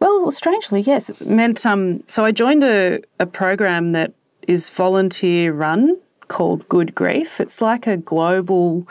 Well, 0.00 0.30
strangely, 0.30 0.80
yes. 0.80 1.10
It 1.10 1.26
meant 1.26 1.64
um, 1.66 2.02
so 2.06 2.24
I 2.24 2.30
joined 2.30 2.64
a, 2.64 3.00
a 3.18 3.26
program 3.26 3.92
that 3.92 4.12
is 4.46 4.68
volunteer 4.68 5.52
run 5.52 5.98
called 6.28 6.68
Good 6.68 6.94
Grief. 6.94 7.40
It's 7.40 7.60
like 7.60 7.86
a 7.86 7.96
global 7.96 8.86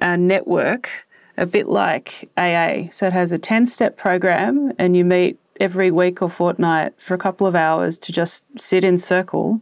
uh, 0.00 0.16
network, 0.16 0.88
a 1.36 1.46
bit 1.46 1.68
like 1.68 2.28
AA. 2.36 2.88
So 2.90 3.06
it 3.06 3.12
has 3.12 3.32
a 3.32 3.38
10 3.38 3.66
step 3.66 3.96
program, 3.96 4.72
and 4.78 4.96
you 4.96 5.04
meet 5.04 5.38
every 5.60 5.90
week 5.90 6.22
or 6.22 6.30
fortnight 6.30 6.94
for 6.98 7.14
a 7.14 7.18
couple 7.18 7.46
of 7.46 7.54
hours 7.54 7.98
to 7.98 8.12
just 8.12 8.42
sit 8.58 8.82
in 8.82 8.98
circle, 8.98 9.60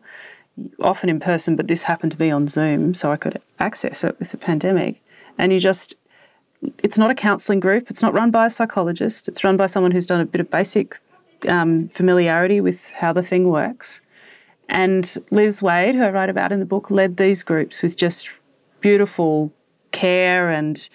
often 0.80 1.10
in 1.10 1.20
person, 1.20 1.56
but 1.56 1.66
this 1.66 1.82
happened 1.82 2.12
to 2.12 2.18
be 2.18 2.30
on 2.30 2.48
Zoom, 2.48 2.94
so 2.94 3.12
I 3.12 3.16
could 3.16 3.42
access 3.58 4.04
it 4.04 4.18
with 4.18 4.30
the 4.30 4.36
pandemic. 4.36 5.02
And 5.36 5.52
you 5.52 5.60
just, 5.60 5.94
it's 6.82 6.96
not 6.96 7.10
a 7.10 7.14
counselling 7.14 7.60
group, 7.60 7.90
it's 7.90 8.02
not 8.02 8.14
run 8.14 8.30
by 8.30 8.46
a 8.46 8.50
psychologist, 8.50 9.28
it's 9.28 9.44
run 9.44 9.56
by 9.56 9.66
someone 9.66 9.90
who's 9.90 10.06
done 10.06 10.20
a 10.20 10.26
bit 10.26 10.40
of 10.40 10.50
basic 10.50 10.96
um, 11.48 11.88
familiarity 11.88 12.60
with 12.60 12.88
how 12.88 13.12
the 13.12 13.22
thing 13.22 13.48
works. 13.48 14.00
And 14.68 15.16
Liz 15.30 15.62
Wade, 15.62 15.94
who 15.94 16.02
I 16.02 16.10
write 16.10 16.30
about 16.30 16.52
in 16.52 16.60
the 16.60 16.66
book, 16.66 16.90
led 16.90 17.16
these 17.16 17.42
groups 17.42 17.82
with 17.82 17.96
just 17.96 18.30
beautiful 18.80 19.52
care 19.90 20.50
and 20.50 20.88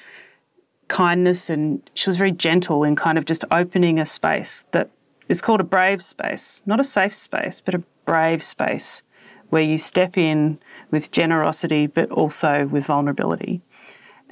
kindness 0.93 1.49
and 1.49 1.89
she 1.95 2.07
was 2.07 2.17
very 2.17 2.31
gentle 2.31 2.83
in 2.83 2.95
kind 2.95 3.17
of 3.17 3.25
just 3.25 3.43
opening 3.49 3.99
a 3.99 4.05
space 4.05 4.63
that 4.73 4.91
is 5.27 5.41
called 5.41 5.59
a 5.59 5.63
brave 5.63 6.03
space, 6.03 6.61
not 6.67 6.79
a 6.79 6.83
safe 6.83 7.15
space, 7.15 7.59
but 7.65 7.73
a 7.73 7.81
brave 8.05 8.43
space 8.43 9.01
where 9.49 9.63
you 9.63 9.79
step 9.79 10.17
in 10.19 10.59
with 10.91 11.09
generosity 11.09 11.87
but 11.87 12.11
also 12.11 12.67
with 12.67 12.85
vulnerability. 12.85 13.59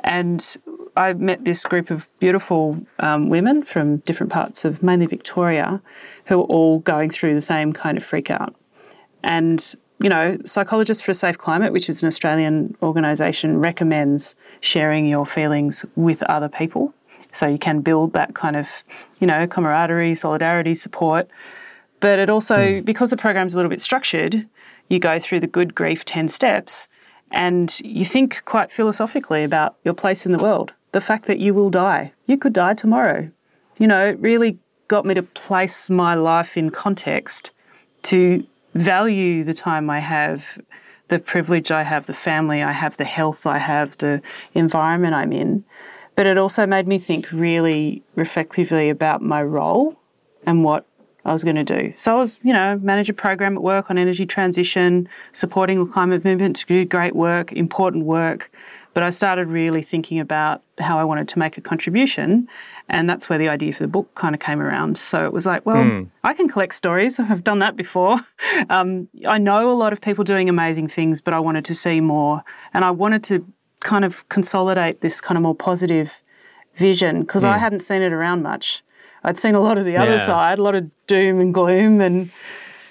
And 0.04 0.58
I 0.96 1.14
met 1.14 1.46
this 1.46 1.66
group 1.66 1.90
of 1.90 2.08
beautiful 2.20 2.80
um, 3.00 3.30
women 3.30 3.64
from 3.64 3.98
different 3.98 4.32
parts 4.32 4.64
of 4.64 4.84
mainly 4.84 5.08
Victoria 5.08 5.82
who 6.26 6.38
were 6.38 6.44
all 6.44 6.80
going 6.80 7.10
through 7.10 7.34
the 7.34 7.42
same 7.42 7.74
kind 7.74 7.98
of 7.98 8.04
freak 8.04 8.30
out. 8.30 8.56
And 9.24 9.74
you 10.02 10.10
know, 10.10 10.38
Psychologists 10.46 11.04
for 11.04 11.12
a 11.12 11.16
Safe 11.16 11.38
Climate, 11.38 11.74
which 11.74 11.90
is 11.90 12.02
an 12.02 12.08
Australian 12.08 12.76
organisation, 12.82 13.60
recommends 13.60 14.36
sharing 14.60 15.06
your 15.06 15.26
feelings 15.26 15.86
with 15.96 16.24
other 16.24 16.50
people. 16.50 16.94
So 17.32 17.48
you 17.48 17.58
can 17.58 17.82
build 17.82 18.14
that 18.14 18.34
kind 18.34 18.56
of, 18.56 18.68
you 19.20 19.28
know, 19.28 19.48
camaraderie, 19.48 20.16
solidarity, 20.16 20.74
support. 20.76 21.30
But 22.00 22.20
it 22.20 22.30
also, 22.30 22.58
mm. 22.58 22.86
because 22.86 23.10
the 23.10 23.18
program's 23.18 23.54
a 23.54 23.58
little 23.58 23.70
bit 23.70 23.80
structured, 23.80 24.48
you 24.90 25.00
go 25.00 25.20
through 25.20 25.40
the 25.40 25.48
good 25.48 25.74
grief 25.76 26.04
10 26.04 26.28
steps 26.28 26.88
and 27.32 27.80
you 27.82 28.04
think 28.04 28.44
quite 28.46 28.72
philosophically 28.72 29.44
about 29.44 29.78
your 29.86 29.94
place 29.94 30.26
in 30.26 30.32
the 30.32 30.38
world. 30.38 30.74
The 30.92 31.00
fact 31.00 31.28
that 31.28 31.40
you 31.40 31.54
will 31.54 31.70
die. 31.70 32.12
You 32.28 32.38
could 32.38 32.54
die 32.54 32.74
tomorrow. 32.74 33.30
You 33.80 33.88
know, 33.88 34.08
it 34.08 34.20
really 34.20 34.60
got 34.90 35.06
me 35.06 35.14
to 35.14 35.24
place 35.24 35.90
my 35.90 36.16
life 36.16 36.58
in 36.58 36.70
context 36.70 37.52
to 38.04 38.46
value 38.74 39.44
the 39.44 39.54
time 39.54 39.90
I 39.90 40.00
have, 40.00 40.60
the 41.10 41.20
privilege 41.20 41.72
I 41.72 41.84
have, 41.84 42.08
the 42.08 42.14
family 42.14 42.64
I 42.64 42.72
have, 42.72 42.98
the 42.98 43.06
health 43.06 43.46
I 43.46 43.58
have, 43.58 43.98
the 43.98 44.22
environment 44.54 45.14
I'm 45.14 45.34
in. 45.34 45.64
But 46.16 46.26
it 46.26 46.38
also 46.38 46.66
made 46.66 46.88
me 46.88 47.00
think 47.00 47.32
really 47.32 48.04
reflectively 48.16 48.90
about 48.90 49.22
my 49.22 49.42
role 49.42 49.98
and 50.46 50.64
what 50.64 50.86
I 51.24 51.34
was 51.34 51.44
going 51.44 51.56
to 51.56 51.64
do. 51.64 51.94
So 51.98 52.14
I 52.14 52.18
was, 52.18 52.40
you 52.44 52.54
know, 52.54 52.80
manage 52.82 53.10
a 53.10 53.14
program 53.14 53.56
at 53.56 53.64
work 53.64 53.90
on 53.90 53.98
energy 53.98 54.26
transition, 54.26 55.08
supporting 55.34 55.84
the 55.84 55.92
climate 55.92 56.26
movement 56.26 56.56
to 56.58 56.66
do 56.66 56.86
great 56.86 57.16
work, 57.16 57.52
important 57.54 58.06
work. 58.06 58.52
But 58.94 59.04
I 59.04 59.10
started 59.10 59.48
really 59.48 59.82
thinking 59.82 60.20
about 60.20 60.62
how 60.80 61.00
I 61.00 61.04
wanted 61.04 61.28
to 61.30 61.40
make 61.40 61.58
a 61.58 61.62
contribution. 61.62 62.48
And 62.90 63.10
that's 63.10 63.30
where 63.30 63.40
the 63.40 63.48
idea 63.48 63.72
for 63.72 63.84
the 63.84 63.88
book 63.88 64.14
kind 64.16 64.36
of 64.36 64.42
came 64.42 64.62
around. 64.62 64.98
So 64.98 65.26
it 65.26 65.32
was 65.32 65.46
like, 65.46 65.66
well, 65.66 65.78
mm. 65.78 66.10
I 66.26 66.34
can 66.34 66.50
collect 66.50 66.76
stories. 66.76 67.20
I've 67.20 67.44
done 67.44 67.60
that 67.60 67.76
before. 67.76 68.20
Um, 68.70 69.08
I 69.28 69.38
know 69.38 69.72
a 69.72 69.74
lot 69.74 69.94
of 69.94 70.02
people 70.02 70.24
doing 70.24 70.50
amazing 70.50 70.88
things, 70.88 71.22
but 71.22 71.34
I 71.34 71.40
wanted 71.40 71.66
to 71.66 71.76
see 71.76 72.00
more. 72.02 72.44
And 72.74 72.84
I 72.84 72.92
wanted 72.92 73.24
to 73.26 73.46
kind 73.80 74.04
of 74.04 74.28
consolidate 74.30 75.02
this 75.02 75.22
kind 75.22 75.38
of 75.38 75.42
more 75.42 75.56
positive 75.56 76.12
vision 76.76 77.22
because 77.22 77.44
mm. 77.44 77.50
I 77.50 77.54
hmm. 77.54 77.60
hadn't 77.60 77.80
seen 77.80 78.02
it 78.02 78.14
around 78.14 78.44
much. 78.44 78.84
I'd 79.24 79.38
seen 79.38 79.56
a 79.56 79.60
lot 79.60 79.78
of 79.78 79.86
the 79.86 79.98
other 79.98 80.16
yeah. 80.16 80.26
side, 80.26 80.60
a 80.60 80.64
lot 80.64 80.76
of 80.76 80.90
doom 81.08 81.40
and 81.40 81.54
gloom, 81.54 82.02
and 82.02 82.30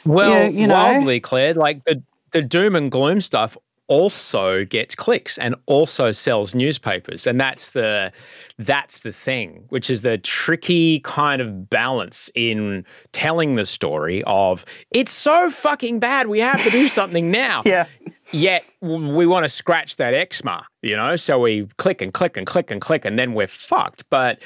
well, 0.05 0.31
yeah, 0.31 0.49
you 0.49 0.67
know. 0.67 0.75
wildly, 0.75 1.21
Claire, 1.21 1.55
like 1.55 1.85
the 1.85 2.03
the 2.33 2.43
doom 2.43 2.77
and 2.77 2.91
gloom 2.91 3.21
stuff 3.21 3.57
also 3.91 4.64
gets 4.64 4.95
clicks 4.95 5.36
and 5.36 5.57
also 5.66 6.12
sells 6.12 6.55
newspapers. 6.55 7.26
And 7.26 7.41
that's 7.41 7.70
the 7.70 8.12
that's 8.59 8.99
the 8.99 9.11
thing 9.12 9.64
which 9.70 9.91
is 9.91 10.03
the 10.03 10.16
tricky 10.18 11.01
kind 11.01 11.43
of 11.43 11.68
balance 11.68 12.30
in 12.34 12.84
telling 13.12 13.57
the 13.57 13.64
story 13.64 14.22
of 14.26 14.64
it's 14.91 15.11
so 15.11 15.51
fucking 15.51 15.99
bad 15.99 16.28
we 16.28 16.38
have 16.38 16.62
to 16.62 16.70
do 16.70 16.88
something 16.88 17.30
now. 17.30 17.62
Yeah. 17.70 17.86
Yet 18.32 18.64
we 18.80 19.26
want 19.26 19.45
to 19.45 19.49
scratch 19.49 19.97
that 19.97 20.14
eczema 20.14 20.64
you 20.82 20.97
know? 20.97 21.16
So 21.16 21.38
we 21.38 21.66
click 21.76 22.01
and 22.01 22.12
click 22.14 22.36
and 22.36 22.47
click 22.47 22.70
and 22.70 22.80
click 22.80 23.05
and 23.05 23.18
then 23.18 23.34
we're 23.34 23.47
fucked. 23.47 24.09
But 24.11 24.38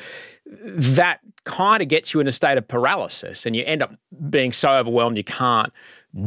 that 0.46 1.20
kind 1.44 1.82
of 1.82 1.88
gets 1.88 2.12
you 2.12 2.20
in 2.20 2.26
a 2.26 2.32
state 2.32 2.58
of 2.58 2.66
paralysis 2.66 3.46
and 3.46 3.54
you 3.54 3.64
end 3.64 3.82
up 3.82 3.94
being 4.30 4.52
so 4.52 4.70
overwhelmed 4.72 5.16
you 5.16 5.24
can't 5.24 5.72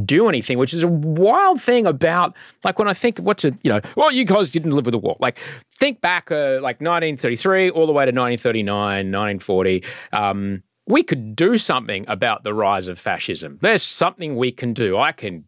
do 0.04 0.28
anything, 0.28 0.58
which 0.58 0.74
is 0.74 0.84
a 0.84 0.88
wild 0.88 1.62
thing 1.62 1.86
about 1.86 2.36
like 2.64 2.80
when 2.80 2.88
I 2.88 2.94
think 2.94 3.20
what's 3.20 3.46
a 3.46 3.58
you 3.64 3.72
know 3.72 3.82
well 3.96 4.12
you 4.12 4.26
guys 4.26 4.52
didn't 4.52 4.72
live 4.72 4.86
with 4.86 4.94
the 4.94 5.00
war. 5.00 5.18
Like 5.20 5.40
think 5.74 6.02
back 6.02 6.32
uh, 6.32 6.60
like 6.62 6.82
1933 6.82 7.70
all 7.72 7.86
the 7.86 7.94
way 7.94 8.06
to 8.06 8.12
1939 8.12 9.12
1940 9.12 9.84
um, 10.14 10.64
we 10.88 11.04
could 11.04 11.36
do 11.36 11.58
something 11.58 12.06
about 12.08 12.44
the 12.44 12.54
rise 12.54 12.88
of 12.88 12.98
fascism. 12.98 13.60
There's 13.62 13.84
something 13.84 14.36
we 14.36 14.52
can 14.52 14.74
do. 14.74 14.98
I 14.98 15.12
can 15.12 15.46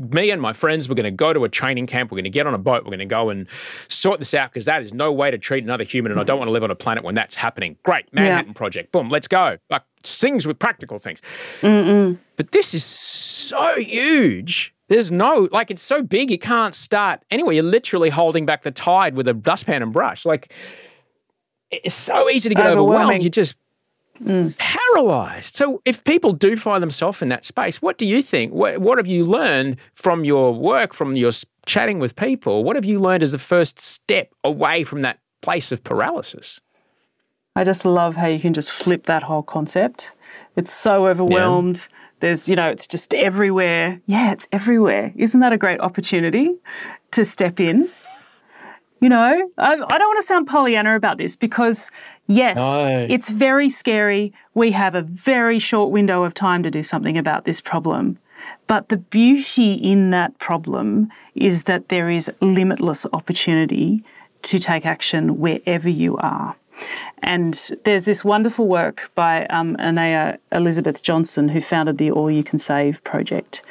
me 0.00 0.30
and 0.30 0.40
my 0.40 0.52
friends 0.52 0.88
we're 0.88 0.94
going 0.94 1.04
to 1.04 1.10
go 1.10 1.32
to 1.32 1.44
a 1.44 1.48
training 1.48 1.86
camp. 1.86 2.10
We're 2.10 2.16
going 2.16 2.24
to 2.24 2.30
get 2.30 2.46
on 2.46 2.54
a 2.54 2.58
boat. 2.58 2.84
We're 2.84 2.90
going 2.90 3.00
to 3.00 3.06
go 3.06 3.30
and 3.30 3.46
sort 3.88 4.18
this 4.18 4.34
out 4.34 4.52
because 4.52 4.64
that 4.64 4.82
is 4.82 4.92
no 4.92 5.12
way 5.12 5.30
to 5.30 5.38
treat 5.38 5.62
another 5.62 5.84
human. 5.84 6.10
And 6.10 6.20
I 6.20 6.24
don't 6.24 6.38
want 6.38 6.48
to 6.48 6.52
live 6.52 6.64
on 6.64 6.70
a 6.70 6.74
planet 6.74 7.04
when 7.04 7.14
that's 7.14 7.34
happening. 7.34 7.76
Great. 7.82 8.12
Manhattan 8.12 8.48
yeah. 8.48 8.52
Project. 8.54 8.92
Boom. 8.92 9.08
Let's 9.10 9.28
go. 9.28 9.58
Like 9.68 9.82
things 10.02 10.46
with 10.46 10.58
practical 10.58 10.98
things. 10.98 11.20
Mm-mm. 11.60 12.18
But 12.36 12.52
this 12.52 12.72
is 12.74 12.84
so 12.84 13.74
huge. 13.76 14.74
There's 14.88 15.12
no, 15.12 15.48
like, 15.52 15.70
it's 15.70 15.82
so 15.82 16.02
big, 16.02 16.32
you 16.32 16.38
can't 16.38 16.74
start 16.74 17.22
anyway. 17.30 17.54
You're 17.54 17.62
literally 17.62 18.10
holding 18.10 18.44
back 18.44 18.64
the 18.64 18.72
tide 18.72 19.14
with 19.14 19.28
a 19.28 19.34
dustpan 19.34 19.82
and 19.82 19.92
brush. 19.92 20.26
Like, 20.26 20.52
it's 21.70 21.94
so 21.94 22.28
easy 22.28 22.48
to 22.48 22.54
get 22.56 22.66
overwhelmed. 22.66 23.22
You 23.22 23.30
just 23.30 23.54
mm. 24.22 24.56
paralyzed. 24.58 25.56
So, 25.56 25.82
if 25.84 26.04
people 26.04 26.32
do 26.32 26.56
find 26.56 26.82
themselves 26.82 27.22
in 27.22 27.28
that 27.28 27.44
space, 27.44 27.80
what 27.82 27.98
do 27.98 28.06
you 28.06 28.22
think? 28.22 28.52
What, 28.52 28.78
what 28.78 28.98
have 28.98 29.06
you 29.06 29.24
learned 29.24 29.78
from 29.94 30.24
your 30.24 30.54
work, 30.54 30.94
from 30.94 31.16
your 31.16 31.32
chatting 31.66 31.98
with 31.98 32.16
people? 32.16 32.64
What 32.64 32.76
have 32.76 32.84
you 32.84 32.98
learned 32.98 33.22
as 33.22 33.32
the 33.32 33.38
first 33.38 33.78
step 33.78 34.32
away 34.44 34.84
from 34.84 35.02
that 35.02 35.18
place 35.42 35.72
of 35.72 35.82
paralysis? 35.84 36.60
I 37.56 37.64
just 37.64 37.84
love 37.84 38.16
how 38.16 38.26
you 38.26 38.38
can 38.38 38.54
just 38.54 38.70
flip 38.70 39.04
that 39.04 39.24
whole 39.24 39.42
concept. 39.42 40.12
It's 40.56 40.72
so 40.72 41.06
overwhelmed. 41.06 41.76
Yeah. 41.76 41.96
There's, 42.20 42.48
you 42.48 42.56
know, 42.56 42.68
it's 42.68 42.86
just 42.86 43.14
everywhere. 43.14 44.00
Yeah, 44.06 44.32
it's 44.32 44.46
everywhere. 44.52 45.12
Isn't 45.16 45.40
that 45.40 45.52
a 45.52 45.56
great 45.56 45.80
opportunity 45.80 46.54
to 47.12 47.24
step 47.24 47.60
in? 47.60 47.88
You 49.00 49.08
know, 49.08 49.50
I, 49.58 49.72
I 49.72 49.76
don't 49.76 50.08
want 50.08 50.20
to 50.20 50.26
sound 50.26 50.46
Pollyanna 50.46 50.94
about 50.94 51.18
this 51.18 51.36
because 51.36 51.90
Yes, 52.30 52.58
no. 52.58 53.06
it's 53.10 53.28
very 53.28 53.68
scary. 53.68 54.32
We 54.54 54.70
have 54.70 54.94
a 54.94 55.02
very 55.02 55.58
short 55.58 55.90
window 55.90 56.22
of 56.22 56.32
time 56.32 56.62
to 56.62 56.70
do 56.70 56.82
something 56.84 57.18
about 57.18 57.44
this 57.44 57.60
problem. 57.60 58.18
But 58.68 58.88
the 58.88 58.98
beauty 58.98 59.72
in 59.72 60.10
that 60.12 60.38
problem 60.38 61.08
is 61.34 61.64
that 61.64 61.88
there 61.88 62.08
is 62.08 62.30
limitless 62.40 63.04
opportunity 63.12 64.04
to 64.42 64.60
take 64.60 64.86
action 64.86 65.40
wherever 65.40 65.88
you 65.88 66.16
are. 66.18 66.54
And 67.24 67.54
there's 67.84 68.04
this 68.04 68.24
wonderful 68.24 68.68
work 68.68 69.10
by 69.16 69.46
um, 69.46 69.76
Ayana 69.78 70.38
Elizabeth 70.52 71.02
Johnson, 71.02 71.48
who 71.48 71.60
founded 71.60 71.98
the 71.98 72.12
All 72.12 72.30
You 72.30 72.44
Can 72.44 72.60
Save 72.60 73.02
project. 73.02 73.62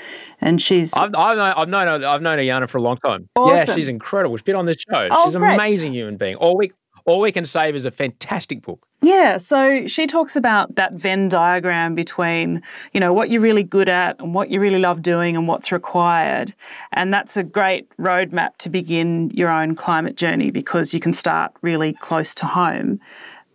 And 0.42 0.62
she's. 0.62 0.94
I've, 0.94 1.16
I've, 1.16 1.38
known, 1.38 1.54
I've 1.58 1.70
known 1.70 2.04
I've 2.04 2.22
known 2.22 2.38
Ayana 2.40 2.70
for 2.70 2.78
a 2.78 2.82
long 2.82 2.98
time. 2.98 3.30
Awesome. 3.36 3.56
Yeah, 3.56 3.76
she's 3.76 3.90
incredible. 3.90 4.38
She's 4.38 4.44
been 4.44 4.56
on 4.56 4.66
this 4.66 4.78
show. 4.78 5.08
Oh, 5.12 5.26
she's 5.26 5.36
an 5.36 5.44
amazing 5.44 5.94
human 5.94 6.18
being. 6.18 6.36
All 6.36 6.58
week, 6.58 6.74
all 7.06 7.20
We 7.20 7.32
Can 7.32 7.46
Save 7.46 7.76
is 7.76 7.86
a 7.86 7.92
fantastic 7.92 8.62
book. 8.62 8.86
Yeah, 9.02 9.38
so 9.38 9.88
she 9.88 10.06
talks 10.08 10.36
about 10.36 10.76
that 10.76 10.94
Venn 10.94 11.30
diagram 11.30 11.96
between, 11.96 12.62
you 12.94 13.00
know, 13.00 13.14
what 13.14 13.30
you're 13.30 13.42
really 13.42 13.64
good 13.64 13.90
at 13.90 14.20
and 14.20 14.34
what 14.34 14.50
you 14.52 14.60
really 14.60 14.80
love 14.80 15.02
doing 15.02 15.36
and 15.36 15.48
what's 15.48 15.72
required. 15.72 16.54
And 16.92 17.14
that's 17.14 17.38
a 17.38 17.44
great 17.44 17.90
roadmap 17.98 18.58
to 18.58 18.70
begin 18.70 19.32
your 19.32 19.50
own 19.50 19.76
climate 19.76 20.18
journey 20.18 20.52
because 20.52 20.94
you 20.94 21.00
can 21.00 21.14
start 21.14 21.52
really 21.62 21.94
close 21.94 22.36
to 22.36 22.46
home. 22.46 23.00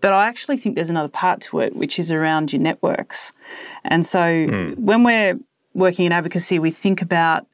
But 0.00 0.12
I 0.12 0.26
actually 0.26 0.56
think 0.56 0.74
there's 0.74 0.90
another 0.90 1.08
part 1.08 1.40
to 1.42 1.60
it, 1.60 1.76
which 1.76 1.98
is 1.98 2.10
around 2.10 2.52
your 2.52 2.60
networks. 2.60 3.32
And 3.84 4.06
so 4.06 4.18
mm. 4.18 4.76
when 4.76 5.04
we're 5.04 5.38
working 5.74 6.06
in 6.06 6.12
advocacy, 6.12 6.58
we 6.58 6.70
think 6.70 7.02
about 7.02 7.46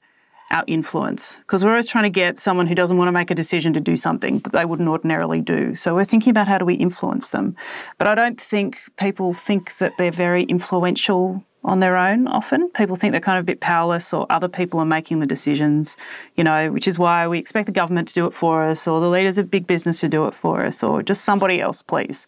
our 0.51 0.65
influence 0.67 1.37
because 1.37 1.65
we're 1.65 1.71
always 1.71 1.87
trying 1.87 2.05
to 2.05 2.11
get 2.11 2.39
someone 2.39 2.67
who 2.67 2.75
doesn't 2.75 2.97
want 2.97 3.07
to 3.09 3.13
make 3.13 3.31
a 3.31 3.35
decision 3.35 3.73
to 3.73 3.81
do 3.81 3.97
something 3.97 4.41
that 4.41 4.53
they 4.53 4.65
wouldn't 4.65 4.89
ordinarily 4.89 5.41
do. 5.41 5.77
So 5.77 5.95
we're 5.95 6.05
thinking 6.05 6.31
about 6.31 6.49
how 6.49 6.59
do 6.59 6.65
we 6.65 6.75
influence 6.75 7.31
them. 7.31 7.57
But 7.99 8.09
I 8.09 8.15
don't 8.15 8.41
think 8.41 8.81
people 8.99 9.33
think 9.33 9.79
that 9.79 9.93
they're 9.97 10.11
very 10.11 10.43
influential 10.45 11.45
on 11.63 11.81
their 11.81 11.97
own 11.97 12.27
often. 12.27 12.69
People 12.71 12.97
think 12.97 13.13
they're 13.13 13.21
kind 13.21 13.39
of 13.39 13.45
a 13.45 13.47
bit 13.47 13.61
powerless 13.61 14.13
or 14.13 14.27
other 14.31 14.49
people 14.49 14.81
are 14.81 14.87
making 14.87 15.21
the 15.21 15.27
decisions, 15.27 15.97
you 16.35 16.43
know, 16.43 16.73
which 16.73 16.89
is 16.89 16.99
why 16.99 17.29
we 17.29 17.39
expect 17.39 17.67
the 17.67 17.73
government 17.73 18.09
to 18.09 18.15
do 18.15 18.27
it 18.27 18.35
for 18.35 18.69
us 18.69 18.89
or 18.89 19.01
the 19.01 19.09
leaders 19.09 19.39
of 19.39 19.51
big 19.51 19.67
business 19.67 20.01
to 20.01 20.09
do 20.09 20.27
it 20.27 20.35
for 20.35 20.65
us 20.65 20.83
or 20.83 21.03
just 21.03 21.25
somebody 21.25 21.61
else, 21.61 21.83
please. 21.83 22.27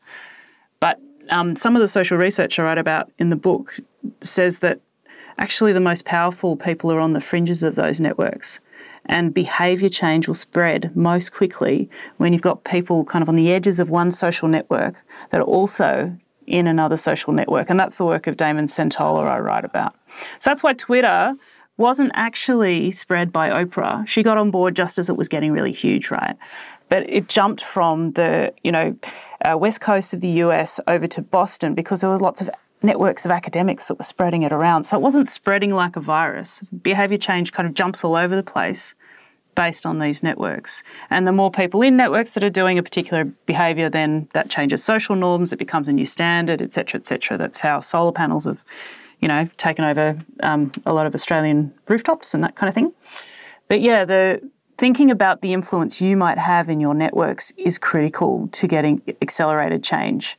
But 0.80 1.00
um, 1.30 1.56
some 1.56 1.74
of 1.74 1.80
the 1.80 1.88
social 1.88 2.18
research 2.18 2.58
I 2.58 2.62
write 2.62 2.78
about 2.78 3.10
in 3.18 3.30
the 3.30 3.36
book 3.36 3.80
says 4.22 4.58
that 4.60 4.80
actually 5.38 5.72
the 5.72 5.80
most 5.80 6.04
powerful 6.04 6.56
people 6.56 6.90
are 6.92 7.00
on 7.00 7.12
the 7.12 7.20
fringes 7.20 7.62
of 7.62 7.74
those 7.74 8.00
networks. 8.00 8.60
And 9.06 9.34
behaviour 9.34 9.88
change 9.88 10.28
will 10.28 10.34
spread 10.34 10.94
most 10.96 11.32
quickly 11.32 11.90
when 12.18 12.32
you've 12.32 12.42
got 12.42 12.64
people 12.64 13.04
kind 13.04 13.22
of 13.22 13.28
on 13.28 13.36
the 13.36 13.52
edges 13.52 13.80
of 13.80 13.90
one 13.90 14.12
social 14.12 14.48
network 14.48 14.94
that 15.30 15.40
are 15.40 15.44
also 15.44 16.16
in 16.46 16.66
another 16.66 16.96
social 16.96 17.32
network. 17.32 17.70
And 17.70 17.78
that's 17.78 17.98
the 17.98 18.04
work 18.04 18.26
of 18.26 18.36
Damon 18.36 18.66
Centola 18.66 19.28
I 19.28 19.38
write 19.38 19.64
about. 19.64 19.94
So 20.38 20.50
that's 20.50 20.62
why 20.62 20.74
Twitter 20.74 21.34
wasn't 21.76 22.12
actually 22.14 22.90
spread 22.90 23.32
by 23.32 23.50
Oprah. 23.50 24.06
She 24.06 24.22
got 24.22 24.38
on 24.38 24.50
board 24.50 24.76
just 24.76 24.98
as 24.98 25.08
it 25.08 25.16
was 25.16 25.28
getting 25.28 25.52
really 25.52 25.72
huge, 25.72 26.10
right? 26.10 26.36
But 26.88 27.08
it 27.08 27.28
jumped 27.28 27.64
from 27.64 28.12
the, 28.12 28.52
you 28.62 28.70
know, 28.70 28.96
uh, 29.44 29.56
west 29.56 29.80
coast 29.80 30.14
of 30.14 30.20
the 30.20 30.28
US 30.28 30.78
over 30.86 31.06
to 31.08 31.22
Boston 31.22 31.74
because 31.74 32.00
there 32.00 32.10
were 32.10 32.18
lots 32.18 32.40
of 32.40 32.50
networks 32.82 33.24
of 33.24 33.30
academics 33.30 33.88
that 33.88 33.98
were 33.98 34.04
spreading 34.04 34.42
it 34.42 34.52
around. 34.52 34.84
So 34.84 34.96
it 34.96 35.00
wasn't 35.02 35.28
spreading 35.28 35.72
like 35.72 35.96
a 35.96 36.00
virus. 36.00 36.60
Behaviour 36.82 37.18
change 37.18 37.52
kind 37.52 37.66
of 37.66 37.74
jumps 37.74 38.04
all 38.04 38.16
over 38.16 38.34
the 38.34 38.42
place 38.42 38.94
based 39.54 39.84
on 39.84 39.98
these 39.98 40.22
networks. 40.22 40.82
And 41.10 41.26
the 41.26 41.32
more 41.32 41.50
people 41.50 41.82
in 41.82 41.96
networks 41.96 42.34
that 42.34 42.42
are 42.42 42.50
doing 42.50 42.78
a 42.78 42.82
particular 42.82 43.24
behaviour, 43.46 43.90
then 43.90 44.28
that 44.32 44.48
changes 44.48 44.82
social 44.82 45.14
norms, 45.14 45.52
it 45.52 45.58
becomes 45.58 45.88
a 45.88 45.92
new 45.92 46.06
standard, 46.06 46.62
etc., 46.62 46.98
etc. 47.00 47.36
That's 47.36 47.60
how 47.60 47.80
solar 47.80 48.12
panels 48.12 48.44
have, 48.44 48.64
you 49.20 49.28
know, 49.28 49.48
taken 49.58 49.84
over 49.84 50.18
um, 50.42 50.72
a 50.86 50.92
lot 50.92 51.06
of 51.06 51.14
Australian 51.14 51.74
rooftops 51.88 52.34
and 52.34 52.42
that 52.42 52.54
kind 52.54 52.68
of 52.68 52.74
thing. 52.74 52.92
But 53.68 53.80
yeah, 53.80 54.04
the 54.04 54.40
thinking 54.78 55.10
about 55.10 55.42
the 55.42 55.52
influence 55.52 56.00
you 56.00 56.16
might 56.16 56.38
have 56.38 56.68
in 56.68 56.80
your 56.80 56.94
networks 56.94 57.52
is 57.56 57.78
critical 57.78 58.48
to 58.52 58.66
getting 58.66 59.02
accelerated 59.20 59.84
change. 59.84 60.38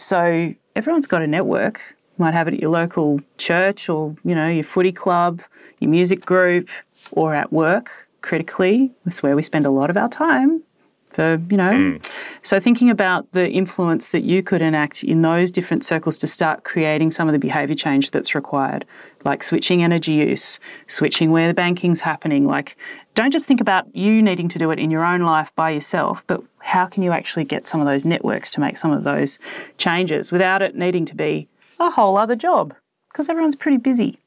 So 0.00 0.54
everyone's 0.74 1.06
got 1.06 1.22
a 1.22 1.26
network. 1.26 1.80
You 2.18 2.24
might 2.24 2.34
have 2.34 2.48
it 2.48 2.54
at 2.54 2.60
your 2.60 2.70
local 2.70 3.20
church 3.36 3.88
or, 3.88 4.16
you 4.24 4.34
know, 4.34 4.48
your 4.48 4.64
footy 4.64 4.92
club, 4.92 5.42
your 5.78 5.90
music 5.90 6.24
group, 6.24 6.68
or 7.12 7.34
at 7.34 7.52
work. 7.52 8.08
Critically, 8.22 8.90
that's 9.04 9.22
where 9.22 9.36
we 9.36 9.42
spend 9.42 9.66
a 9.66 9.70
lot 9.70 9.90
of 9.90 9.96
our 9.96 10.08
time. 10.08 10.62
for, 11.10 11.40
you 11.50 11.56
know. 11.56 11.70
Mm. 11.70 12.10
So 12.42 12.60
thinking 12.60 12.90
about 12.90 13.30
the 13.32 13.48
influence 13.50 14.10
that 14.10 14.22
you 14.22 14.42
could 14.42 14.62
enact 14.62 15.04
in 15.04 15.22
those 15.22 15.50
different 15.50 15.84
circles 15.84 16.18
to 16.18 16.26
start 16.26 16.64
creating 16.64 17.12
some 17.12 17.28
of 17.28 17.32
the 17.32 17.38
behavior 17.38 17.74
change 17.74 18.10
that's 18.10 18.34
required, 18.34 18.84
like 19.24 19.42
switching 19.42 19.82
energy 19.82 20.12
use, 20.12 20.58
switching 20.86 21.30
where 21.30 21.48
the 21.48 21.54
banking's 21.54 22.00
happening, 22.00 22.46
like 22.46 22.76
don't 23.14 23.32
just 23.32 23.46
think 23.46 23.60
about 23.60 23.94
you 23.94 24.22
needing 24.22 24.48
to 24.48 24.58
do 24.58 24.70
it 24.70 24.78
in 24.78 24.90
your 24.90 25.04
own 25.04 25.22
life 25.22 25.52
by 25.56 25.70
yourself, 25.70 26.22
but 26.26 26.42
how 26.58 26.86
can 26.86 27.02
you 27.02 27.12
actually 27.12 27.44
get 27.44 27.66
some 27.66 27.80
of 27.80 27.86
those 27.86 28.04
networks 28.04 28.50
to 28.52 28.60
make 28.60 28.76
some 28.76 28.92
of 28.92 29.04
those 29.04 29.38
changes 29.78 30.30
without 30.30 30.62
it 30.62 30.74
needing 30.74 31.04
to 31.06 31.14
be 31.16 31.48
a 31.78 31.90
whole 31.90 32.16
other 32.16 32.36
job 32.36 32.74
because 33.10 33.28
everyone's 33.28 33.56
pretty 33.56 33.78
busy. 33.78 34.18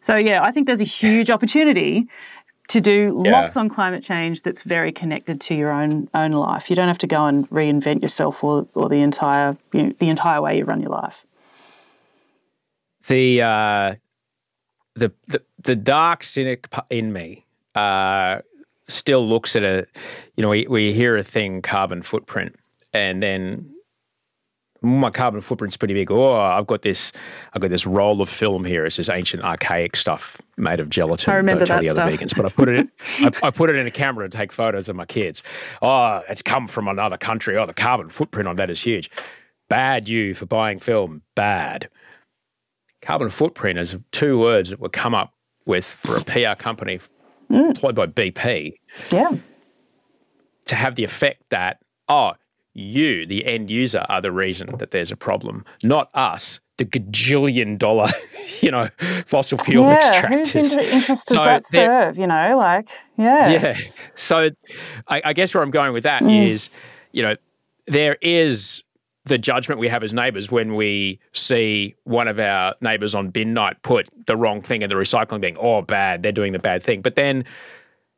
So 0.00 0.16
yeah, 0.16 0.42
I 0.42 0.50
think 0.50 0.66
there's 0.66 0.80
a 0.80 0.84
huge 0.84 1.30
opportunity 1.30 2.08
to 2.68 2.80
do 2.80 3.22
yeah. 3.24 3.32
lots 3.32 3.56
on 3.56 3.68
climate 3.68 4.02
change 4.02 4.42
that's 4.42 4.62
very 4.62 4.90
connected 4.90 5.40
to 5.42 5.54
your 5.54 5.70
own 5.70 6.08
own 6.14 6.32
life. 6.32 6.70
You 6.70 6.76
don't 6.76 6.88
have 6.88 6.98
to 6.98 7.06
go 7.06 7.26
and 7.26 7.48
reinvent 7.50 8.02
yourself 8.02 8.42
or, 8.42 8.66
or 8.74 8.88
the 8.88 9.00
entire 9.00 9.56
you 9.72 9.82
know, 9.84 9.92
the 9.98 10.08
entire 10.08 10.40
way 10.40 10.58
you 10.58 10.64
run 10.64 10.80
your 10.80 10.90
life. 10.90 11.24
The 13.06 13.42
uh, 13.42 13.94
the, 14.94 15.12
the 15.26 15.42
the 15.62 15.76
dark 15.76 16.24
cynic 16.24 16.68
in 16.90 17.12
me 17.12 17.43
uh, 17.74 18.40
still 18.88 19.26
looks 19.26 19.56
at 19.56 19.62
a 19.62 19.86
you 20.36 20.42
know 20.42 20.48
we, 20.48 20.66
we 20.68 20.92
hear 20.92 21.16
a 21.16 21.22
thing 21.22 21.62
carbon 21.62 22.02
footprint 22.02 22.54
and 22.92 23.22
then 23.22 23.74
my 24.84 25.10
carbon 25.10 25.40
footprint's 25.40 25.76
pretty 25.76 25.94
big. 25.94 26.10
Oh, 26.10 26.34
I've 26.34 26.66
got 26.66 26.82
this, 26.82 27.12
I've 27.52 27.62
got 27.62 27.70
this 27.70 27.86
roll 27.86 28.20
of 28.20 28.28
film 28.28 28.64
here. 28.64 28.84
It's 28.84 28.96
this 28.96 29.08
ancient, 29.08 29.42
archaic 29.42 29.96
stuff 29.96 30.40
made 30.56 30.78
of 30.78 30.90
gelatin. 30.90 31.32
I 31.32 31.36
remember 31.36 31.64
Don't 31.64 31.66
tell 31.66 31.76
that 31.78 31.82
the 31.82 31.92
stuff. 31.92 32.06
other 32.06 32.16
vegans, 32.16 32.36
but 32.36 32.46
I 32.46 32.48
put 32.50 32.68
it, 32.68 32.78
in, 32.78 32.90
I, 33.20 33.30
I, 33.48 33.50
put 33.50 33.70
it 33.70 33.76
in 33.76 33.86
a 33.86 33.90
camera 33.90 34.28
to 34.28 34.36
take 34.36 34.52
photos 34.52 34.88
of 34.88 34.96
my 34.96 35.06
kids. 35.06 35.42
Oh, 35.82 36.22
it's 36.28 36.42
come 36.42 36.66
from 36.66 36.88
another 36.88 37.16
country. 37.16 37.56
Oh, 37.56 37.66
the 37.66 37.74
carbon 37.74 38.08
footprint 38.08 38.48
on 38.48 38.56
that 38.56 38.70
is 38.70 38.80
huge. 38.80 39.10
Bad 39.68 40.08
you 40.08 40.34
for 40.34 40.46
buying 40.46 40.78
film. 40.78 41.22
Bad. 41.34 41.88
Carbon 43.00 43.30
footprint 43.30 43.78
is 43.78 43.96
two 44.12 44.38
words 44.38 44.70
that 44.70 44.80
were 44.80 44.88
come 44.88 45.14
up 45.14 45.34
with 45.66 45.84
for 45.84 46.16
a 46.16 46.24
PR 46.24 46.60
company 46.60 47.00
mm. 47.50 47.68
employed 47.68 47.94
by 47.94 48.06
BP. 48.06 48.74
Yeah. 49.10 49.32
To 50.66 50.74
have 50.74 50.94
the 50.94 51.04
effect 51.04 51.42
that 51.50 51.78
oh 52.08 52.32
you, 52.74 53.24
the 53.26 53.46
end 53.46 53.70
user, 53.70 54.04
are 54.08 54.20
the 54.20 54.32
reason 54.32 54.76
that 54.78 54.90
there's 54.90 55.12
a 55.12 55.16
problem, 55.16 55.64
not 55.82 56.10
us, 56.14 56.60
the 56.76 56.84
gajillion 56.84 57.78
dollar, 57.78 58.08
you 58.60 58.70
know, 58.70 58.88
fossil 59.26 59.58
fuel 59.58 59.86
yeah, 59.86 60.22
extractors. 60.22 60.52
Whose 60.52 60.76
interest 60.76 61.28
does 61.28 61.38
so 61.38 61.44
that 61.44 61.66
serve? 61.66 62.18
You 62.18 62.26
know, 62.26 62.56
like, 62.58 62.88
yeah. 63.16 63.48
Yeah. 63.48 63.78
So 64.16 64.50
I, 65.08 65.22
I 65.24 65.32
guess 65.32 65.54
where 65.54 65.62
I'm 65.62 65.70
going 65.70 65.92
with 65.92 66.02
that 66.02 66.22
mm. 66.22 66.48
is, 66.48 66.70
you 67.12 67.22
know, 67.22 67.36
there 67.86 68.16
is 68.20 68.82
the 69.24 69.38
judgment 69.38 69.80
we 69.80 69.88
have 69.88 70.02
as 70.02 70.12
neighbours 70.12 70.50
when 70.50 70.74
we 70.74 71.18
see 71.32 71.94
one 72.04 72.28
of 72.28 72.38
our 72.38 72.74
neighbours 72.80 73.14
on 73.14 73.30
bin 73.30 73.54
night 73.54 73.80
put 73.82 74.08
the 74.26 74.36
wrong 74.36 74.60
thing 74.60 74.82
in 74.82 74.90
the 74.90 74.96
recycling 74.96 75.40
bin. 75.40 75.56
Oh, 75.58 75.82
bad, 75.82 76.22
they're 76.22 76.32
doing 76.32 76.52
the 76.52 76.58
bad 76.58 76.82
thing. 76.82 77.00
But 77.00 77.14
then 77.14 77.44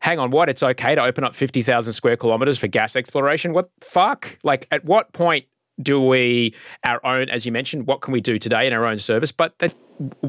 hang 0.01 0.19
on, 0.19 0.31
what? 0.31 0.49
It's 0.49 0.63
okay 0.63 0.95
to 0.95 1.03
open 1.03 1.25
up 1.25 1.35
50,000 1.35 1.93
square 1.93 2.17
kilometers 2.17 2.59
for 2.59 2.67
gas 2.67 2.97
exploration? 2.97 3.53
What 3.53 3.71
fuck? 3.81 4.39
Like, 4.43 4.67
at 4.71 4.85
what 4.85 5.13
point 5.13 5.47
do 5.83 6.01
we, 6.01 6.55
our 6.85 7.05
own, 7.05 7.29
as 7.29 7.45
you 7.45 7.53
mentioned, 7.53 7.87
what 7.87 8.01
can 8.01 8.13
we 8.13 8.21
do 8.21 8.39
today 8.39 8.67
in 8.67 8.73
our 8.73 8.87
own 8.87 8.99
service? 8.99 9.31
But 9.31 9.59
that, 9.59 9.75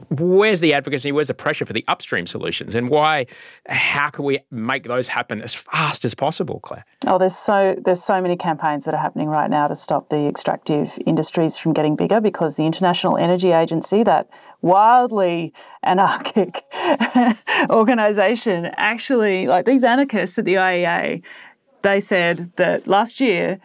where's 0.09 0.59
the 0.59 0.73
advocacy? 0.73 1.11
Where's 1.11 1.29
the 1.29 1.33
pressure 1.33 1.65
for 1.65 1.73
the 1.73 1.85
upstream 1.87 2.25
solutions? 2.25 2.75
And 2.75 2.89
why, 2.89 3.27
how 3.67 4.09
can 4.09 4.25
we 4.25 4.39
make 4.51 4.83
those 4.83 5.07
happen 5.07 5.41
as 5.41 5.53
fast 5.53 6.03
as 6.03 6.13
possible, 6.13 6.59
Claire? 6.61 6.85
Oh, 7.05 7.17
there's 7.17 7.35
so, 7.35 7.75
there's 7.83 8.03
so 8.03 8.21
many 8.21 8.35
campaigns 8.35 8.85
that 8.85 8.93
are 8.93 8.99
happening 8.99 9.29
right 9.29 9.49
now 9.49 9.67
to 9.67 9.75
stop 9.75 10.09
the 10.09 10.27
extractive 10.27 10.97
industries 11.05 11.55
from 11.55 11.73
getting 11.73 11.95
bigger 11.95 12.19
because 12.19 12.55
the 12.57 12.65
International 12.65 13.17
Energy 13.17 13.51
Agency, 13.51 14.03
that 14.03 14.29
wildly 14.61 15.53
anarchic 15.83 16.61
organization, 17.69 18.65
actually, 18.75 19.47
like 19.47 19.65
these 19.65 19.83
anarchists 19.83 20.37
at 20.37 20.45
the 20.45 20.55
IEA, 20.55 21.23
they 21.83 21.99
said 22.01 22.51
that 22.57 22.87
last 22.87 23.21
year 23.21 23.59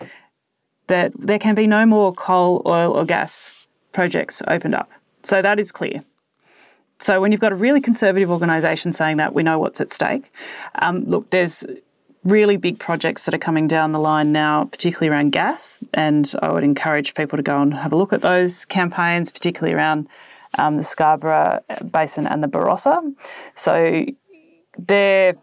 that 0.87 1.13
there 1.19 1.39
can 1.39 1.55
be 1.55 1.67
no 1.67 1.87
more 1.87 2.13
coal, 2.13 2.63
oil, 2.67 2.93
or 2.93 3.05
gas 3.05 3.67
projects 3.93 4.43
opened 4.49 4.75
up. 4.75 4.91
So 5.23 5.43
that 5.43 5.61
is 5.61 5.73
clear. 5.73 6.05
So 6.99 7.21
when 7.21 7.33
you've 7.33 7.41
got 7.41 7.53
a 7.53 7.57
really 7.57 7.81
conservative 7.81 8.31
organisation 8.31 8.93
saying 8.93 9.17
that, 9.17 9.35
we 9.35 9.43
know 9.43 9.59
what's 9.59 9.81
at 9.81 9.93
stake. 9.93 10.33
Um, 10.77 11.05
look, 11.05 11.31
there's 11.31 11.65
really 12.25 12.57
big 12.57 12.79
projects 12.79 13.25
that 13.25 13.35
are 13.35 13.39
coming 13.39 13.67
down 13.67 13.91
the 13.91 13.99
line 13.99 14.31
now, 14.31 14.65
particularly 14.67 15.09
around 15.09 15.33
gas, 15.33 15.83
and 15.93 16.33
I 16.41 16.53
would 16.53 16.63
encourage 16.63 17.15
people 17.15 17.37
to 17.37 17.43
go 17.43 17.61
and 17.61 17.75
have 17.75 17.93
a 17.93 17.97
look 17.97 18.13
at 18.13 18.21
those 18.21 18.65
campaigns, 18.65 19.33
particularly 19.33 19.75
around 19.75 20.09
um, 20.59 20.77
the 20.77 20.85
Scarborough 20.85 21.61
Basin 21.91 22.27
and 22.27 22.43
the 22.43 22.49
Barossa. 22.49 23.15
So 23.57 24.05
they're 24.79 25.35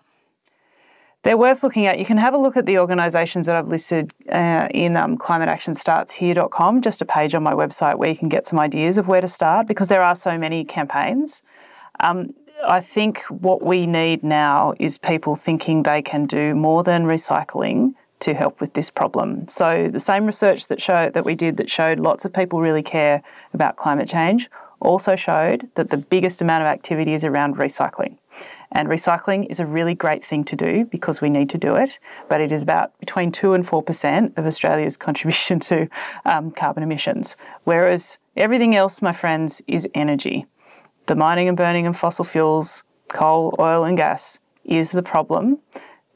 they're 1.23 1.37
worth 1.37 1.63
looking 1.63 1.85
at. 1.85 1.99
You 1.99 2.05
can 2.05 2.17
have 2.17 2.33
a 2.33 2.37
look 2.37 2.55
at 2.55 2.65
the 2.65 2.79
organisations 2.79 3.45
that 3.47 3.55
I've 3.55 3.67
listed 3.67 4.13
uh, 4.31 4.67
in 4.71 4.95
um, 4.95 5.17
climateactionstartshere.com, 5.17 6.81
just 6.81 7.01
a 7.01 7.05
page 7.05 7.35
on 7.35 7.43
my 7.43 7.53
website 7.53 7.97
where 7.97 8.09
you 8.09 8.15
can 8.15 8.29
get 8.29 8.47
some 8.47 8.59
ideas 8.59 8.97
of 8.97 9.07
where 9.07 9.21
to 9.21 9.27
start 9.27 9.67
because 9.67 9.89
there 9.89 10.01
are 10.01 10.15
so 10.15 10.37
many 10.37 10.63
campaigns. 10.63 11.43
Um, 11.99 12.33
I 12.67 12.81
think 12.81 13.23
what 13.23 13.63
we 13.63 13.85
need 13.85 14.23
now 14.23 14.73
is 14.79 14.97
people 14.97 15.35
thinking 15.35 15.83
they 15.83 16.01
can 16.01 16.25
do 16.25 16.55
more 16.55 16.83
than 16.83 17.03
recycling 17.03 17.93
to 18.19 18.33
help 18.33 18.59
with 18.59 18.73
this 18.73 18.89
problem. 18.89 19.47
So 19.47 19.87
the 19.87 19.99
same 19.99 20.25
research 20.25 20.67
that 20.67 20.81
showed 20.81 21.13
that 21.13 21.23
we 21.23 21.35
did 21.35 21.57
that 21.57 21.69
showed 21.69 21.99
lots 21.99 22.25
of 22.25 22.33
people 22.33 22.59
really 22.59 22.83
care 22.83 23.23
about 23.53 23.77
climate 23.77 24.09
change 24.09 24.49
also 24.81 25.15
showed 25.15 25.69
that 25.75 25.89
the 25.89 25.97
biggest 25.97 26.41
amount 26.41 26.63
of 26.63 26.67
activity 26.67 27.13
is 27.13 27.23
around 27.23 27.57
recycling. 27.57 28.17
And 28.71 28.87
recycling 28.87 29.47
is 29.49 29.59
a 29.59 29.65
really 29.65 29.95
great 29.95 30.23
thing 30.23 30.43
to 30.45 30.55
do 30.55 30.85
because 30.85 31.21
we 31.21 31.29
need 31.29 31.49
to 31.49 31.57
do 31.57 31.75
it, 31.75 31.99
but 32.27 32.39
it 32.39 32.51
is 32.51 32.61
about 32.61 32.97
between 32.99 33.31
2 33.31 33.53
and 33.53 33.65
4% 33.65 34.37
of 34.37 34.45
Australia's 34.45 34.97
contribution 35.07 35.59
to 35.61 35.89
um, 36.25 36.51
carbon 36.51 36.83
emissions. 36.83 37.35
Whereas 37.63 38.19
everything 38.37 38.75
else, 38.75 39.01
my 39.01 39.11
friends, 39.11 39.61
is 39.67 39.87
energy. 39.95 40.45
The 41.07 41.15
mining 41.15 41.47
and 41.47 41.57
burning 41.57 41.87
of 41.87 41.97
fossil 41.97 42.25
fuels, 42.25 42.83
coal, 43.07 43.55
oil, 43.59 43.83
and 43.83 43.97
gas 43.97 44.39
is 44.63 44.91
the 44.91 45.01
problem. 45.03 45.59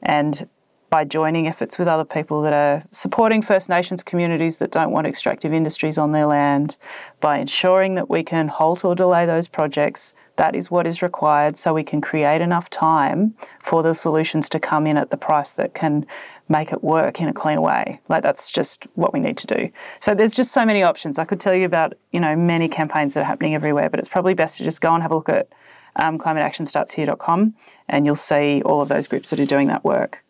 And 0.02 0.48
by 0.94 1.02
joining 1.02 1.48
efforts 1.48 1.76
with 1.76 1.88
other 1.88 2.04
people 2.04 2.40
that 2.42 2.52
are 2.52 2.84
supporting 2.92 3.42
First 3.42 3.68
Nations 3.68 4.04
communities 4.04 4.58
that 4.58 4.70
don't 4.70 4.92
want 4.92 5.08
extractive 5.08 5.52
industries 5.52 5.98
on 5.98 6.12
their 6.12 6.26
land, 6.26 6.76
by 7.20 7.38
ensuring 7.38 7.96
that 7.96 8.08
we 8.08 8.22
can 8.22 8.46
halt 8.46 8.84
or 8.84 8.94
delay 8.94 9.26
those 9.26 9.48
projects, 9.48 10.14
that 10.36 10.54
is 10.54 10.70
what 10.70 10.86
is 10.86 11.02
required 11.02 11.56
so 11.56 11.72
we 11.72 11.84
can 11.84 12.00
create 12.00 12.40
enough 12.40 12.68
time 12.70 13.34
for 13.62 13.82
the 13.82 13.94
solutions 13.94 14.48
to 14.50 14.60
come 14.60 14.86
in 14.86 14.96
at 14.96 15.10
the 15.10 15.16
price 15.16 15.52
that 15.52 15.74
can 15.74 16.06
make 16.48 16.72
it 16.72 16.82
work 16.84 17.20
in 17.20 17.28
a 17.28 17.32
clean 17.32 17.62
way. 17.62 18.00
Like 18.08 18.22
that's 18.22 18.50
just 18.50 18.86
what 18.94 19.12
we 19.12 19.20
need 19.20 19.36
to 19.38 19.46
do. 19.46 19.70
So 20.00 20.14
there's 20.14 20.34
just 20.34 20.52
so 20.52 20.64
many 20.64 20.82
options. 20.82 21.18
I 21.18 21.24
could 21.24 21.40
tell 21.40 21.54
you 21.54 21.64
about, 21.64 21.94
you 22.12 22.20
know, 22.20 22.36
many 22.36 22.68
campaigns 22.68 23.14
that 23.14 23.20
are 23.20 23.24
happening 23.24 23.54
everywhere, 23.54 23.88
but 23.88 23.98
it's 23.98 24.08
probably 24.08 24.34
best 24.34 24.58
to 24.58 24.64
just 24.64 24.80
go 24.80 24.92
and 24.92 25.02
have 25.02 25.12
a 25.12 25.14
look 25.14 25.28
at 25.28 25.48
um, 25.96 26.18
climateactionstartshere.com 26.18 27.54
and 27.88 28.06
you'll 28.06 28.14
see 28.16 28.62
all 28.62 28.80
of 28.80 28.88
those 28.88 29.06
groups 29.06 29.30
that 29.30 29.40
are 29.40 29.46
doing 29.46 29.68
that 29.68 29.84
work. 29.84 30.23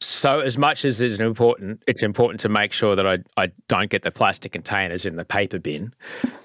So, 0.00 0.40
as 0.40 0.58
much 0.58 0.84
as 0.84 1.00
it's 1.00 1.20
important, 1.20 1.82
it's 1.86 2.02
important 2.02 2.40
to 2.40 2.48
make 2.50 2.72
sure 2.72 2.94
that 2.96 3.06
I, 3.06 3.18
I 3.38 3.50
don't 3.68 3.88
get 3.88 4.02
the 4.02 4.10
plastic 4.10 4.52
containers 4.52 5.06
in 5.06 5.16
the 5.16 5.24
paper 5.24 5.58
bin. 5.58 5.94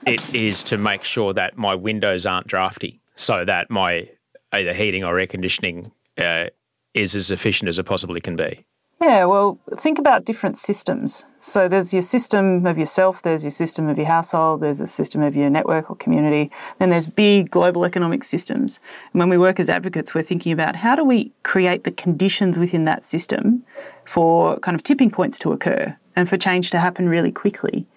It 0.08 0.34
is 0.34 0.64
to 0.64 0.78
make 0.78 1.04
sure 1.04 1.34
that 1.34 1.58
my 1.58 1.76
windows 1.76 2.26
aren't 2.26 2.48
drafty, 2.48 3.02
so 3.16 3.44
that 3.44 3.70
my 3.70 4.10
either 4.54 4.74
heating 4.74 5.04
or 5.04 5.20
air 5.20 5.28
conditioning 5.28 5.92
uh, 6.18 6.46
is 6.94 7.16
as 7.16 7.32
efficient 7.32 7.68
as 7.68 7.78
it 7.78 7.84
possibly 7.86 8.22
can 8.22 8.36
be. 8.36 8.66
Yeah, 9.02 9.26
well, 9.26 9.58
think 9.80 9.98
about 9.98 10.26
different 10.26 10.60
systems. 10.60 11.26
So 11.40 11.68
there's 11.68 11.92
your 11.92 12.04
system 12.04 12.68
of 12.68 12.78
yourself, 12.78 13.24
there's 13.24 13.44
your 13.44 13.50
system 13.50 13.90
of 13.90 13.98
your 13.98 14.06
household, 14.06 14.62
there's 14.62 14.80
a 14.80 14.86
system 14.86 15.24
of 15.24 15.36
your 15.36 15.50
network 15.50 15.90
or 15.90 15.96
community, 15.96 16.52
then 16.78 16.92
there's 16.92 17.08
big 17.08 17.50
global 17.50 17.84
economic 17.84 18.24
systems. 18.24 18.80
And 19.12 19.20
when 19.20 19.30
we 19.30 19.40
work 19.40 19.60
as 19.60 19.70
advocates, 19.70 20.14
we're 20.14 20.22
thinking 20.22 20.52
about 20.52 20.76
how 20.76 20.96
do 20.96 21.04
we 21.04 21.32
create 21.42 21.84
the 21.84 21.90
conditions 21.90 22.60
within 22.60 22.86
that 22.86 23.04
system 23.04 23.64
for 24.06 24.60
kind 24.60 24.76
of 24.76 24.84
tipping 24.84 25.10
points 25.10 25.40
to 25.40 25.52
occur 25.52 25.98
and 26.16 26.30
for 26.30 26.38
change 26.38 26.70
to 26.70 26.80
happen 26.80 27.10
really 27.10 27.32
quickly. 27.32 27.88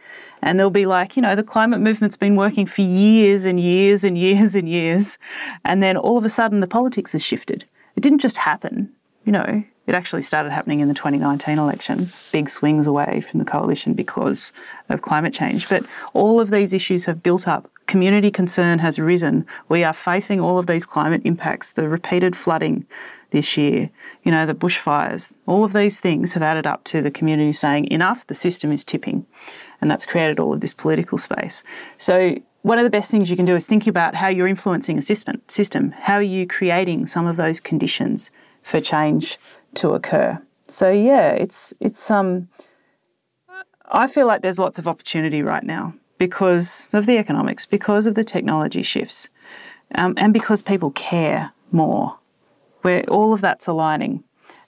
And 0.40 0.58
they'll 0.58 0.70
be 0.70 0.86
like, 0.86 1.16
you 1.16 1.22
know, 1.22 1.36
the 1.36 1.42
climate 1.42 1.80
movement's 1.80 2.16
been 2.16 2.34
working 2.34 2.64
for 2.64 2.80
years 2.80 3.44
and 3.44 3.60
years 3.60 4.04
and 4.04 4.16
years 4.26 4.54
and 4.54 4.66
years. 4.70 5.18
And 5.66 5.82
then 5.82 5.98
all 5.98 6.16
of 6.16 6.24
a 6.24 6.30
sudden 6.30 6.60
the 6.60 6.66
politics 6.66 7.12
has 7.12 7.22
shifted. 7.22 7.66
It 7.94 8.00
didn't 8.00 8.20
just 8.20 8.38
happen, 8.38 8.90
you 9.24 9.32
know, 9.32 9.64
it 9.86 9.94
actually 9.94 10.22
started 10.22 10.50
happening 10.50 10.80
in 10.80 10.88
the 10.88 10.94
2019 10.94 11.58
election, 11.58 12.10
big 12.32 12.48
swings 12.48 12.86
away 12.86 13.20
from 13.20 13.38
the 13.38 13.44
coalition 13.44 13.92
because 13.92 14.52
of 14.88 15.02
climate 15.02 15.34
change. 15.34 15.68
But 15.68 15.84
all 16.14 16.40
of 16.40 16.50
these 16.50 16.72
issues 16.72 17.04
have 17.04 17.22
built 17.22 17.46
up. 17.46 17.70
Community 17.86 18.30
concern 18.30 18.78
has 18.78 18.98
risen. 18.98 19.46
We 19.68 19.84
are 19.84 19.92
facing 19.92 20.40
all 20.40 20.58
of 20.58 20.66
these 20.66 20.86
climate 20.86 21.20
impacts, 21.24 21.72
the 21.72 21.88
repeated 21.88 22.34
flooding, 22.34 22.86
this 23.34 23.56
year, 23.56 23.90
you 24.22 24.30
know, 24.30 24.46
the 24.46 24.54
bushfires, 24.54 25.32
all 25.46 25.64
of 25.64 25.72
these 25.72 25.98
things 26.00 26.32
have 26.32 26.42
added 26.42 26.66
up 26.66 26.84
to 26.84 27.02
the 27.02 27.10
community 27.10 27.52
saying, 27.52 27.90
enough, 27.90 28.26
the 28.28 28.34
system 28.34 28.70
is 28.72 28.84
tipping. 28.84 29.26
And 29.80 29.90
that's 29.90 30.06
created 30.06 30.38
all 30.38 30.54
of 30.54 30.60
this 30.60 30.72
political 30.72 31.18
space. 31.18 31.62
So, 31.98 32.36
one 32.62 32.78
of 32.78 32.84
the 32.84 32.90
best 32.90 33.10
things 33.10 33.28
you 33.28 33.36
can 33.36 33.44
do 33.44 33.56
is 33.56 33.66
think 33.66 33.86
about 33.86 34.14
how 34.14 34.28
you're 34.28 34.48
influencing 34.48 34.96
a 34.96 35.02
system. 35.02 35.90
How 35.90 36.14
are 36.14 36.22
you 36.22 36.46
creating 36.46 37.08
some 37.08 37.26
of 37.26 37.36
those 37.36 37.60
conditions 37.60 38.30
for 38.64 38.80
change 38.80 39.38
to 39.74 39.90
occur? 39.90 40.42
So, 40.66 40.90
yeah, 40.90 41.30
it's, 41.30 41.72
it's, 41.78 42.10
um, 42.10 42.48
I 43.86 44.08
feel 44.08 44.26
like 44.26 44.42
there's 44.42 44.58
lots 44.58 44.80
of 44.80 44.88
opportunity 44.88 45.42
right 45.42 45.62
now 45.62 45.94
because 46.18 46.86
of 46.92 47.06
the 47.06 47.18
economics, 47.18 47.66
because 47.66 48.08
of 48.08 48.16
the 48.16 48.24
technology 48.24 48.82
shifts, 48.82 49.30
um, 49.94 50.14
and 50.16 50.32
because 50.32 50.62
people 50.62 50.90
care 50.90 51.52
more. 51.70 52.18
Where 52.82 53.02
all 53.08 53.32
of 53.32 53.40
that's 53.40 53.66
aligning. 53.66 54.24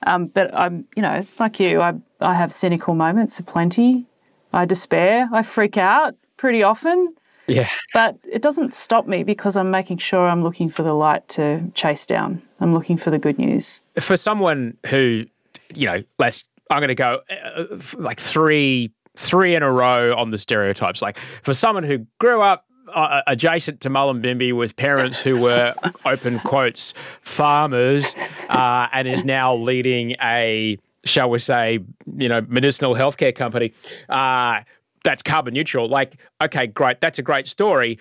Um, 0.06 0.28
but 0.28 0.54
I'm, 0.54 0.86
you 0.96 1.02
know, 1.02 1.24
like 1.38 1.60
you, 1.60 1.80
I, 1.82 1.94
I 2.20 2.34
have 2.34 2.52
cynical 2.52 2.94
moments 2.94 3.38
aplenty. 3.38 4.06
I 4.54 4.64
despair. 4.64 5.28
I 5.32 5.42
freak 5.42 5.76
out 5.76 6.14
pretty 6.38 6.62
often. 6.62 7.14
Yeah. 7.48 7.68
But 7.92 8.16
it 8.30 8.42
doesn't 8.42 8.74
stop 8.74 9.06
me 9.06 9.22
because 9.22 9.56
I'm 9.56 9.70
making 9.70 9.98
sure 9.98 10.28
I'm 10.28 10.42
looking 10.42 10.68
for 10.68 10.82
the 10.82 10.94
light 10.94 11.28
to 11.30 11.70
chase 11.74 12.06
down. 12.06 12.42
I'm 12.60 12.74
looking 12.74 12.96
for 12.96 13.10
the 13.10 13.18
good 13.18 13.38
news. 13.38 13.80
For 13.98 14.16
someone 14.16 14.76
who, 14.86 15.24
you 15.74 15.86
know, 15.86 16.02
let's, 16.18 16.44
I'm 16.70 16.78
going 16.78 16.88
to 16.88 16.94
go 16.94 17.20
uh, 17.30 17.64
like 17.98 18.18
three 18.18 18.92
three 19.16 19.54
in 19.54 19.62
a 19.62 19.72
row 19.72 20.14
on 20.14 20.30
the 20.30 20.38
stereotypes. 20.38 21.02
Like 21.02 21.18
for 21.42 21.54
someone 21.54 21.84
who 21.84 22.06
grew 22.18 22.42
up 22.42 22.66
uh, 22.94 23.22
adjacent 23.26 23.80
to 23.80 23.90
Mullumbimby 23.90 24.52
with 24.52 24.76
parents 24.76 25.20
who 25.20 25.40
were 25.40 25.74
open 26.04 26.38
quotes 26.40 26.94
farmers 27.20 28.14
uh, 28.48 28.86
and 28.92 29.08
is 29.08 29.24
now 29.24 29.54
leading 29.54 30.12
a 30.22 30.78
shall 31.04 31.30
we 31.30 31.38
say 31.38 31.78
you 32.16 32.28
know 32.28 32.44
medicinal 32.48 32.94
healthcare 32.94 33.34
company 33.34 33.72
uh, 34.08 34.60
that's 35.06 35.22
carbon 35.22 35.54
neutral 35.54 35.88
like 35.88 36.20
okay 36.42 36.66
great 36.66 37.00
that's 37.00 37.18
a 37.18 37.22
great 37.22 37.46
story 37.46 37.98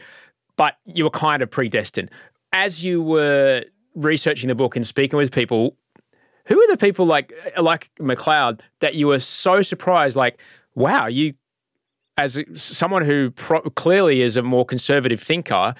but 0.58 0.78
you 0.86 1.04
were 1.04 1.10
kind 1.10 1.42
of 1.42 1.50
predestined 1.50 2.10
as 2.52 2.84
you 2.84 3.02
were 3.02 3.64
researching 3.96 4.50
the 4.50 4.56
book 4.56 4.76
and 4.76 4.86
speaking 4.86 5.18
with 5.18 5.32
people 5.32 5.78
who 6.46 6.62
are 6.62 6.68
the 6.68 6.78
people 6.78 7.06
like 7.06 7.34
like 7.58 7.90
McLeod 8.00 8.60
that 8.80 8.96
you 8.96 9.08
were 9.08 9.20
so 9.20 9.62
surprised 9.62 10.18
like 10.18 10.40
wow, 10.76 11.08
you, 11.08 11.34
as 12.18 12.40
someone 12.56 13.04
who 13.04 13.32
pro- 13.32 13.62
clearly 13.62 14.22
is 14.22 14.38
a 14.38 14.44
more 14.44 14.66
conservative 14.66 15.20
thinker, 15.20 15.74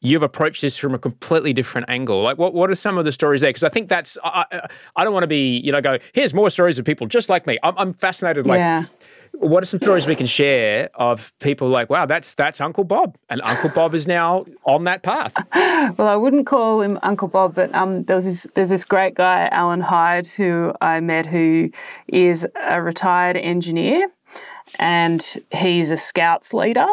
you've 0.00 0.22
approached 0.22 0.62
this 0.62 0.76
from 0.76 0.94
a 0.94 0.98
completely 0.98 1.52
different 1.52 1.88
angle. 1.88 2.22
Like, 2.22 2.38
what, 2.38 2.54
what 2.54 2.70
are 2.70 2.74
some 2.74 2.98
of 2.98 3.04
the 3.04 3.12
stories 3.12 3.40
there? 3.40 3.50
Because 3.50 3.64
I 3.64 3.70
think 3.70 3.88
that's, 3.88 4.16
I, 4.22 4.68
I, 4.96 5.04
don't 5.04 5.14
want 5.14 5.24
to 5.24 5.28
be, 5.28 5.58
you 5.58 5.72
know, 5.72 5.80
go, 5.80 5.98
here's 6.12 6.34
more 6.34 6.50
stories 6.50 6.78
of 6.78 6.84
people 6.84 7.06
just 7.06 7.28
like 7.28 7.46
me. 7.46 7.58
I'm, 7.62 7.74
I'm 7.78 7.92
fascinated. 7.92 8.46
Like, 8.46 8.58
yeah. 8.58 8.84
What 9.38 9.62
are 9.62 9.66
some 9.66 9.80
stories 9.80 10.06
we 10.06 10.16
can 10.16 10.26
share 10.26 10.90
of 10.94 11.32
people 11.40 11.68
like, 11.68 11.90
wow, 11.90 12.06
that's 12.06 12.34
that's 12.34 12.60
Uncle 12.60 12.84
Bob, 12.84 13.16
and 13.28 13.40
Uncle 13.42 13.70
Bob 13.70 13.94
is 13.94 14.06
now 14.06 14.44
on 14.64 14.84
that 14.84 15.02
path. 15.02 15.34
well, 15.98 16.08
I 16.08 16.16
wouldn't 16.16 16.46
call 16.46 16.80
him 16.80 16.98
Uncle 17.02 17.28
Bob, 17.28 17.54
but 17.54 17.74
um, 17.74 18.04
there 18.04 18.16
was 18.16 18.24
this, 18.24 18.46
there's 18.54 18.70
this 18.70 18.84
great 18.84 19.14
guy, 19.14 19.48
Alan 19.50 19.80
Hyde, 19.80 20.26
who 20.28 20.72
I 20.80 21.00
met, 21.00 21.26
who 21.26 21.70
is 22.08 22.46
a 22.68 22.80
retired 22.80 23.36
engineer 23.36 24.10
and 24.78 25.42
he's 25.50 25.90
a 25.90 25.96
scouts 25.96 26.54
leader. 26.54 26.86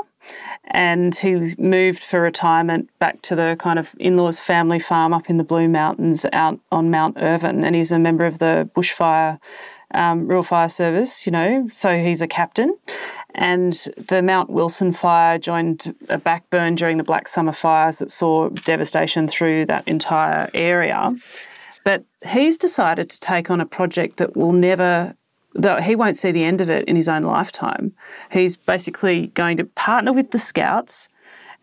And 0.73 1.13
he's 1.15 1.57
moved 1.57 2.01
for 2.01 2.21
retirement 2.21 2.89
back 2.99 3.21
to 3.23 3.35
the 3.35 3.57
kind 3.59 3.77
of 3.77 3.93
in-laws 3.99 4.39
family 4.39 4.79
farm 4.79 5.13
up 5.13 5.29
in 5.29 5.37
the 5.37 5.43
Blue 5.43 5.67
Mountains 5.67 6.25
out 6.31 6.59
on 6.71 6.89
Mount 6.89 7.17
Irvine 7.19 7.65
and 7.65 7.75
he's 7.75 7.91
a 7.91 7.99
member 7.99 8.25
of 8.25 8.37
the 8.37 8.69
bushfire 8.73 9.39
um, 9.93 10.27
Rural 10.27 10.43
Fire 10.43 10.69
Service, 10.69 11.25
you 11.25 11.31
know, 11.31 11.69
so 11.73 11.97
he's 11.97 12.21
a 12.21 12.27
captain. 12.27 12.77
And 13.33 13.73
the 13.97 14.21
Mount 14.21 14.49
Wilson 14.49 14.91
fire 14.91 15.37
joined 15.37 15.95
a 16.09 16.17
backburn 16.17 16.75
during 16.75 16.97
the 16.97 17.03
Black 17.03 17.27
Summer 17.27 17.53
fires 17.53 17.99
that 17.99 18.11
saw 18.11 18.49
devastation 18.49 19.27
through 19.27 19.65
that 19.67 19.87
entire 19.87 20.49
area. 20.53 21.13
But 21.83 22.03
he's 22.27 22.57
decided 22.57 23.09
to 23.09 23.19
take 23.19 23.49
on 23.49 23.61
a 23.61 23.65
project 23.65 24.17
that 24.17 24.35
will 24.35 24.51
never 24.51 25.15
that 25.53 25.83
he 25.83 25.97
won't 25.97 26.17
see 26.17 26.31
the 26.31 26.45
end 26.45 26.61
of 26.61 26.69
it 26.69 26.85
in 26.85 26.95
his 26.95 27.09
own 27.09 27.23
lifetime. 27.23 27.93
He's 28.31 28.55
basically 28.55 29.27
going 29.27 29.57
to 29.57 29.65
partner 29.65 30.13
with 30.13 30.31
the 30.31 30.39
scouts 30.39 31.09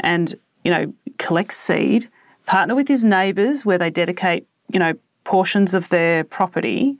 and, 0.00 0.34
you 0.62 0.70
know, 0.70 0.92
collect 1.16 1.54
seed, 1.54 2.10
partner 2.44 2.74
with 2.74 2.86
his 2.86 3.02
neighbours 3.02 3.64
where 3.64 3.78
they 3.78 3.88
dedicate, 3.88 4.46
you 4.70 4.78
know, 4.78 4.92
portions 5.24 5.72
of 5.72 5.88
their 5.88 6.22
property 6.22 6.98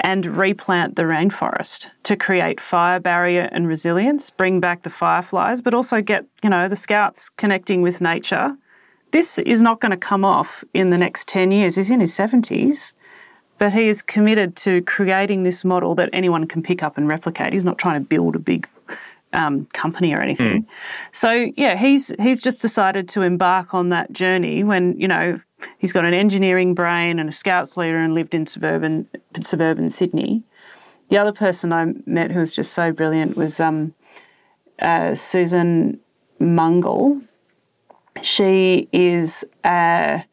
and 0.00 0.26
replant 0.26 0.96
the 0.96 1.02
rainforest 1.02 1.88
to 2.04 2.16
create 2.16 2.60
fire 2.60 3.00
barrier 3.00 3.48
and 3.52 3.68
resilience, 3.68 4.30
bring 4.30 4.60
back 4.60 4.82
the 4.82 4.90
fireflies, 4.90 5.62
but 5.62 5.74
also 5.74 6.00
get, 6.00 6.24
you 6.42 6.50
know, 6.50 6.68
the 6.68 6.76
scouts 6.76 7.28
connecting 7.28 7.82
with 7.82 8.00
nature. 8.00 8.56
This 9.10 9.38
is 9.38 9.62
not 9.62 9.80
going 9.80 9.90
to 9.90 9.96
come 9.96 10.24
off 10.24 10.64
in 10.74 10.90
the 10.90 10.98
next 10.98 11.28
10 11.28 11.52
years. 11.52 11.76
He's 11.76 11.90
in 11.90 12.00
his 12.00 12.16
70s. 12.16 12.92
But 13.58 13.72
he 13.72 13.88
is 13.88 14.02
committed 14.02 14.56
to 14.56 14.82
creating 14.82 15.44
this 15.44 15.64
model 15.64 15.94
that 15.94 16.10
anyone 16.12 16.46
can 16.48 16.60
pick 16.60 16.82
up 16.82 16.98
and 16.98 17.06
replicate. 17.06 17.52
He's 17.52 17.62
not 17.62 17.78
trying 17.78 18.02
to 18.02 18.06
build 18.06 18.34
a 18.34 18.40
big 18.40 18.68
um, 19.34 19.66
company 19.72 20.14
or 20.14 20.20
anything. 20.20 20.62
Mm. 20.62 20.66
So 21.12 21.52
yeah, 21.56 21.76
he's 21.76 22.12
he's 22.20 22.40
just 22.40 22.62
decided 22.62 23.08
to 23.10 23.22
embark 23.22 23.74
on 23.74 23.90
that 23.90 24.12
journey 24.12 24.64
when 24.64 24.98
you 24.98 25.08
know 25.08 25.40
he's 25.78 25.92
got 25.92 26.06
an 26.06 26.14
engineering 26.14 26.74
brain 26.74 27.18
and 27.18 27.28
a 27.28 27.32
scouts 27.32 27.76
leader 27.76 27.98
and 27.98 28.14
lived 28.14 28.34
in 28.34 28.46
suburban 28.46 29.08
suburban 29.42 29.90
Sydney. 29.90 30.42
The 31.10 31.18
other 31.18 31.32
person 31.32 31.72
I 31.72 31.92
met 32.06 32.30
who 32.30 32.40
was 32.40 32.54
just 32.54 32.72
so 32.72 32.92
brilliant 32.92 33.36
was 33.36 33.60
um, 33.60 33.94
uh, 34.80 35.14
Susan 35.14 36.00
Mungle. 36.40 37.20
She 38.22 38.88
is 38.92 39.44
a 39.64 40.24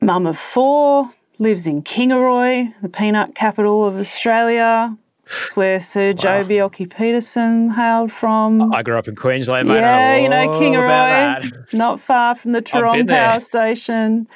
mum 0.00 0.26
of 0.26 0.38
four 0.38 1.12
lives 1.38 1.66
in 1.66 1.82
Kingaroy, 1.82 2.72
the 2.82 2.88
peanut 2.88 3.34
capital 3.34 3.86
of 3.86 3.96
Australia. 3.96 4.96
It's 5.30 5.54
where 5.54 5.78
Sir 5.78 6.08
wow. 6.08 6.12
Joh 6.12 6.44
Bjelke-Petersen 6.44 7.70
hailed 7.70 8.10
from. 8.10 8.72
I 8.74 8.82
grew 8.82 8.98
up 8.98 9.06
in 9.06 9.14
Queensland, 9.14 9.68
mate. 9.68 9.76
Yeah, 9.76 10.16
you 10.16 10.28
know, 10.28 10.48
Kingaroy, 10.48 11.72
not 11.72 12.00
far 12.00 12.34
from 12.34 12.50
the 12.50 12.60
Tarong 12.62 13.06
Power 13.06 13.38
Station. 13.38 14.26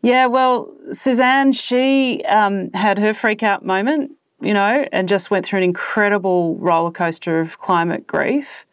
Yeah, 0.00 0.26
well, 0.26 0.72
Suzanne, 0.92 1.50
she 1.52 2.22
um, 2.28 2.70
had 2.72 2.98
her 2.98 3.12
freak 3.12 3.42
out 3.42 3.64
moment, 3.64 4.12
you 4.40 4.54
know, 4.54 4.86
and 4.92 5.08
just 5.08 5.28
went 5.28 5.44
through 5.44 5.58
an 5.58 5.64
incredible 5.64 6.56
roller 6.58 6.92
coaster 6.92 7.40
of 7.40 7.58
climate 7.58 8.06
grief. 8.06 8.64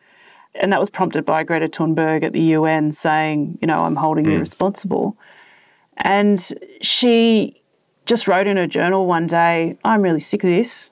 And 0.53 0.72
that 0.72 0.80
was 0.80 0.91
prompted 0.91 1.26
by 1.26 1.43
Greta 1.43 1.68
Thunberg 1.68 2.24
at 2.24 2.32
the 2.32 2.41
UN 2.41 2.91
saying, 2.91 3.57
you 3.59 3.68
know, 3.68 3.86
I'm 3.86 3.95
holding 3.95 4.26
mm. 4.26 4.34
you 4.34 4.39
responsible. 4.39 5.18
And 5.97 6.39
she 6.82 7.63
just 8.05 8.28
wrote 8.28 8.45
in 8.45 8.57
her 8.57 8.68
journal 8.68 9.07
one 9.07 9.26
day, 9.26 9.78
I'm 9.84 10.03
really 10.03 10.20
sick 10.20 10.43
of 10.43 10.49
this. 10.49 10.91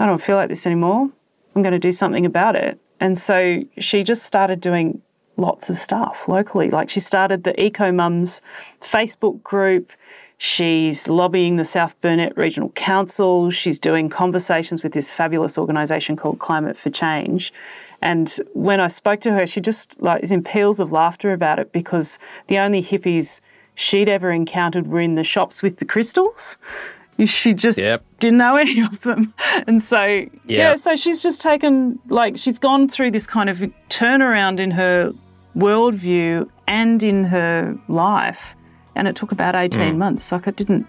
I 0.00 0.06
don't 0.06 0.22
feel 0.22 0.36
like 0.36 0.48
this 0.48 0.66
anymore. 0.66 1.10
I'm 1.54 1.62
going 1.62 1.72
to 1.72 1.78
do 1.78 1.92
something 1.92 2.24
about 2.24 2.56
it. 2.56 2.80
And 3.00 3.18
so 3.18 3.62
she 3.78 4.02
just 4.02 4.22
started 4.22 4.60
doing 4.60 5.02
lots 5.36 5.68
of 5.68 5.78
stuff 5.78 6.26
locally. 6.26 6.70
Like 6.70 6.88
she 6.88 7.00
started 7.00 7.44
the 7.44 7.62
Eco 7.62 7.92
Mums 7.92 8.40
Facebook 8.80 9.42
group. 9.42 9.92
She's 10.38 11.06
lobbying 11.06 11.56
the 11.56 11.66
South 11.66 12.00
Burnett 12.00 12.34
Regional 12.34 12.70
Council. 12.70 13.50
She's 13.50 13.78
doing 13.78 14.08
conversations 14.08 14.82
with 14.82 14.92
this 14.92 15.10
fabulous 15.10 15.58
organisation 15.58 16.16
called 16.16 16.38
Climate 16.38 16.78
for 16.78 16.88
Change. 16.88 17.52
And 18.00 18.34
when 18.54 18.80
I 18.80 18.88
spoke 18.88 19.20
to 19.20 19.32
her, 19.32 19.46
she 19.46 19.60
just 19.60 20.00
like 20.00 20.22
is 20.22 20.32
in 20.32 20.42
peals 20.42 20.80
of 20.80 20.92
laughter 20.92 21.34
about 21.34 21.58
it 21.58 21.72
because 21.72 22.18
the 22.46 22.58
only 22.58 22.82
hippies 22.82 23.42
she'd 23.74 24.08
ever 24.08 24.30
encountered 24.30 24.86
were 24.86 25.00
in 25.00 25.14
the 25.14 25.24
shops 25.24 25.62
with 25.62 25.76
the 25.76 25.84
crystals. 25.84 26.56
She 27.26 27.54
just 27.54 27.78
yep. 27.78 28.04
didn't 28.18 28.38
know 28.38 28.56
any 28.56 28.80
of 28.80 29.02
them. 29.02 29.34
And 29.66 29.82
so, 29.82 30.02
yep. 30.04 30.30
yeah, 30.46 30.76
so 30.76 30.96
she's 30.96 31.22
just 31.22 31.40
taken, 31.40 31.98
like, 32.08 32.38
she's 32.38 32.58
gone 32.58 32.88
through 32.88 33.10
this 33.10 33.26
kind 33.26 33.50
of 33.50 33.58
turnaround 33.88 34.58
in 34.58 34.70
her 34.70 35.12
worldview 35.56 36.48
and 36.66 37.02
in 37.02 37.24
her 37.24 37.76
life. 37.88 38.54
And 38.94 39.06
it 39.06 39.16
took 39.16 39.32
about 39.32 39.54
18 39.54 39.80
mm. 39.80 39.96
months. 39.96 40.32
Like, 40.32 40.46
it 40.46 40.56
didn't. 40.56 40.86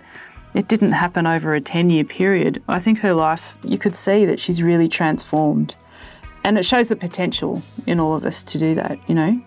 It 0.54 0.68
didn't 0.68 0.92
happen 0.92 1.26
over 1.28 1.56
a 1.56 1.62
10 1.62 1.90
year 1.90 2.04
period. 2.04 2.62
I 2.68 2.80
think 2.80 3.00
her 3.00 3.14
life, 3.14 3.56
you 3.64 3.78
could 3.78 3.96
see 3.96 4.26
that 4.26 4.38
she's 4.40 4.62
really 4.62 4.90
transformed. 4.90 5.78
And 6.44 6.58
it 6.58 6.66
shows 6.66 6.90
the 6.90 6.98
potential 6.98 7.62
in 7.88 8.00
all 8.00 8.16
of 8.16 8.26
us 8.26 8.44
to 8.46 8.58
do 8.58 8.76
that, 8.76 9.00
you 9.08 9.16
know? 9.16 9.42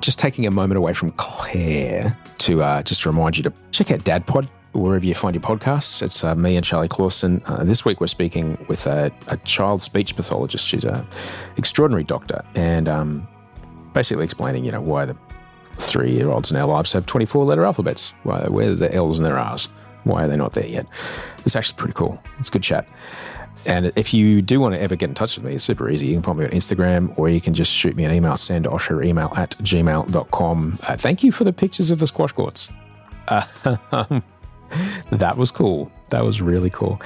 Just 0.00 0.18
taking 0.18 0.46
a 0.46 0.50
moment 0.50 0.78
away 0.78 0.94
from 0.94 1.10
Claire 1.12 2.16
to 2.38 2.62
uh, 2.62 2.82
just 2.82 3.04
remind 3.06 3.36
you 3.36 3.42
to 3.42 3.52
check 3.70 3.90
out 3.90 4.04
Dad 4.04 4.26
Pod 4.26 4.48
wherever 4.72 5.04
you 5.04 5.14
find 5.14 5.34
your 5.34 5.42
podcasts. 5.42 6.02
It's 6.02 6.22
uh, 6.22 6.34
me 6.34 6.56
and 6.56 6.64
Charlie 6.64 6.88
Clausen. 6.88 7.42
Uh, 7.46 7.64
this 7.64 7.84
week 7.84 8.00
we're 8.00 8.06
speaking 8.06 8.64
with 8.68 8.86
a, 8.86 9.12
a, 9.26 9.36
child 9.38 9.82
speech 9.82 10.14
pathologist. 10.14 10.66
She's 10.66 10.84
an 10.84 11.06
extraordinary 11.56 12.04
doctor 12.04 12.44
and 12.54 12.88
um, 12.88 13.28
basically 13.92 14.24
explaining, 14.24 14.64
you 14.64 14.72
know, 14.72 14.80
why 14.80 15.04
the 15.04 15.16
three 15.78 16.12
year 16.12 16.30
olds 16.30 16.50
in 16.50 16.56
our 16.56 16.68
lives 16.68 16.92
have 16.92 17.06
24 17.06 17.44
letter 17.44 17.64
alphabets. 17.64 18.14
Why, 18.22 18.46
where 18.48 18.70
are 18.70 18.74
the 18.74 18.94
L's 18.94 19.18
and 19.18 19.26
their 19.26 19.38
R's? 19.38 19.68
Why 20.04 20.24
are 20.24 20.28
they 20.28 20.36
not 20.36 20.54
there 20.54 20.66
yet? 20.66 20.86
It's 21.44 21.56
actually 21.56 21.76
pretty 21.76 21.94
cool. 21.94 22.22
It's 22.38 22.48
good 22.48 22.62
chat. 22.62 22.88
And 23.66 23.92
if 23.96 24.14
you 24.14 24.42
do 24.42 24.60
want 24.60 24.74
to 24.74 24.80
ever 24.80 24.96
get 24.96 25.10
in 25.10 25.14
touch 25.14 25.36
with 25.36 25.44
me, 25.44 25.54
it's 25.54 25.64
super 25.64 25.88
easy. 25.90 26.06
You 26.06 26.14
can 26.14 26.22
find 26.22 26.38
me 26.38 26.44
on 26.46 26.50
Instagram 26.50 27.16
or 27.18 27.28
you 27.28 27.40
can 27.40 27.54
just 27.54 27.70
shoot 27.70 27.94
me 27.94 28.04
an 28.04 28.12
email, 28.12 28.36
send 28.36 28.64
Osher 28.64 29.04
email 29.04 29.32
at 29.36 29.50
gmail.com. 29.58 30.78
Uh, 30.82 30.96
thank 30.96 31.22
you 31.22 31.32
for 31.32 31.44
the 31.44 31.52
pictures 31.52 31.90
of 31.90 31.98
the 31.98 32.06
squash 32.06 32.32
courts. 32.32 32.70
Uh, 33.28 33.44
that 35.10 35.36
was 35.36 35.50
cool. 35.50 35.90
That 36.08 36.24
was 36.24 36.40
really 36.40 36.70
cool. 36.70 37.00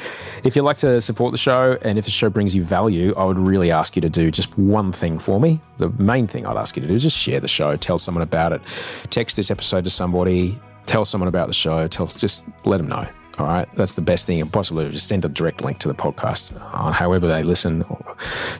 If 0.44 0.56
you'd 0.56 0.62
like 0.62 0.78
to 0.78 1.00
support 1.00 1.32
the 1.32 1.38
show 1.38 1.76
and 1.82 1.98
if 1.98 2.04
the 2.04 2.10
show 2.10 2.30
brings 2.30 2.54
you 2.54 2.64
value, 2.64 3.12
I 3.16 3.24
would 3.24 3.38
really 3.38 3.70
ask 3.70 3.96
you 3.96 4.02
to 4.02 4.08
do 4.08 4.30
just 4.30 4.56
one 4.56 4.92
thing 4.92 5.18
for 5.18 5.40
me. 5.40 5.60
The 5.78 5.90
main 5.90 6.26
thing 6.26 6.46
I'd 6.46 6.56
ask 6.56 6.76
you 6.76 6.82
to 6.82 6.88
do 6.88 6.94
is 6.94 7.02
just 7.02 7.18
share 7.18 7.40
the 7.40 7.48
show, 7.48 7.76
tell 7.76 7.98
someone 7.98 8.22
about 8.22 8.52
it, 8.52 8.62
text 9.10 9.36
this 9.36 9.50
episode 9.50 9.84
to 9.84 9.90
somebody, 9.90 10.58
tell 10.86 11.04
someone 11.04 11.28
about 11.28 11.48
the 11.48 11.54
show, 11.54 11.86
tell 11.88 12.06
just 12.06 12.44
let 12.64 12.78
them 12.78 12.88
know. 12.88 13.06
All 13.38 13.46
right, 13.46 13.68
that's 13.74 13.96
the 13.96 14.02
best 14.02 14.26
thing 14.26 14.38
you 14.38 14.44
can 14.44 14.52
possibly 14.52 14.84
do. 14.84 14.92
Just 14.92 15.08
send 15.08 15.24
a 15.24 15.28
direct 15.28 15.64
link 15.64 15.78
to 15.80 15.88
the 15.88 15.94
podcast 15.94 16.54
on 16.72 16.92
however 16.92 17.26
they 17.26 17.42
listen. 17.42 17.84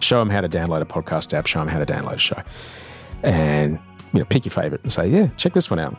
Show 0.00 0.18
them 0.18 0.30
how 0.30 0.40
to 0.40 0.48
download 0.48 0.82
a 0.82 0.84
podcast 0.84 1.32
app. 1.32 1.46
Show 1.46 1.60
them 1.60 1.68
how 1.68 1.78
to 1.78 1.86
download 1.86 2.14
a 2.14 2.18
show, 2.18 2.42
and 3.22 3.78
you 4.12 4.18
know, 4.18 4.24
pick 4.24 4.44
your 4.44 4.50
favorite 4.50 4.82
and 4.82 4.92
say, 4.92 5.06
"Yeah, 5.06 5.28
check 5.36 5.52
this 5.52 5.70
one 5.70 5.78
out." 5.78 5.96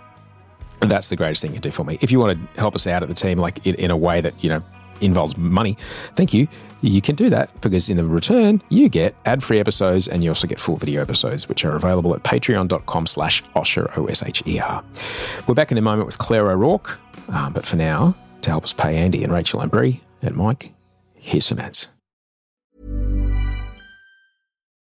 And 0.82 0.92
that's 0.92 1.08
the 1.08 1.16
greatest 1.16 1.42
thing 1.42 1.52
you 1.52 1.56
can 1.56 1.62
do 1.62 1.72
for 1.72 1.86
me. 1.86 1.98
If 2.02 2.12
you 2.12 2.20
want 2.20 2.38
to 2.38 2.60
help 2.60 2.76
us 2.76 2.86
out 2.86 3.02
at 3.02 3.08
the 3.08 3.16
team, 3.16 3.38
like 3.38 3.66
in, 3.66 3.76
in 3.76 3.92
a 3.92 3.98
way 3.98 4.20
that 4.20 4.34
you 4.44 4.50
know 4.50 4.62
involves 5.00 5.38
money, 5.38 5.78
thank 6.16 6.34
you. 6.34 6.48
You 6.82 7.02
can 7.02 7.16
do 7.16 7.30
that 7.30 7.50
because 7.62 7.90
in 7.90 7.98
the 7.98 8.06
return, 8.06 8.62
you 8.70 8.90
get 8.90 9.16
ad-free 9.26 9.60
episodes 9.60 10.08
and 10.08 10.24
you 10.24 10.30
also 10.30 10.48
get 10.48 10.60
full 10.60 10.76
video 10.76 11.02
episodes, 11.02 11.50
which 11.50 11.64
are 11.66 11.76
available 11.76 12.14
at 12.14 12.24
patreon.com 12.24 13.08
slash 13.08 13.42
Osher, 13.56 13.98
O-S-H-E-R. 13.98 14.84
We're 15.48 15.56
back 15.56 15.72
in 15.72 15.78
a 15.78 15.82
moment 15.82 16.06
with 16.06 16.18
Claire 16.18 16.52
O'Rourke, 16.52 17.00
um, 17.30 17.54
but 17.54 17.66
for 17.66 17.78
now, 17.78 18.14
to 18.46 18.52
help 18.52 18.64
us 18.64 18.74
pay 18.74 18.96
Andy 18.96 19.24
and 19.24 19.34
Rachel 19.34 19.60
and 19.62 19.70
Brie 19.70 20.02
and 20.22 20.36
Mike, 20.36 20.72
here's 21.14 21.46
some 21.46 21.60
ads. 21.60 21.88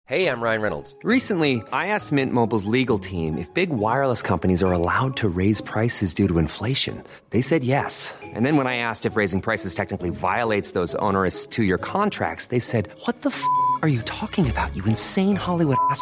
Hey, 0.07 0.29
I'm 0.29 0.39
Ryan 0.39 0.61
Reynolds. 0.61 0.95
Recently, 1.03 1.61
I 1.73 1.87
asked 1.87 2.13
Mint 2.13 2.31
Mobile's 2.31 2.63
legal 2.63 2.97
team 2.97 3.37
if 3.37 3.53
big 3.53 3.71
wireless 3.71 4.21
companies 4.21 4.63
are 4.63 4.71
allowed 4.71 5.17
to 5.17 5.27
raise 5.27 5.59
prices 5.59 6.13
due 6.13 6.29
to 6.29 6.37
inflation. 6.37 7.03
They 7.31 7.41
said 7.41 7.65
yes. 7.65 8.13
And 8.23 8.45
then 8.45 8.55
when 8.55 8.67
I 8.67 8.77
asked 8.77 9.05
if 9.05 9.17
raising 9.17 9.41
prices 9.41 9.75
technically 9.75 10.09
violates 10.11 10.71
those 10.71 10.95
onerous 10.95 11.45
two 11.45 11.63
year 11.63 11.77
contracts, 11.77 12.45
they 12.45 12.59
said, 12.59 12.89
What 13.03 13.21
the 13.21 13.31
f 13.31 13.43
are 13.81 13.89
you 13.89 14.01
talking 14.03 14.49
about, 14.49 14.73
you 14.77 14.83
insane 14.85 15.35
Hollywood 15.35 15.77
ass? 15.89 16.01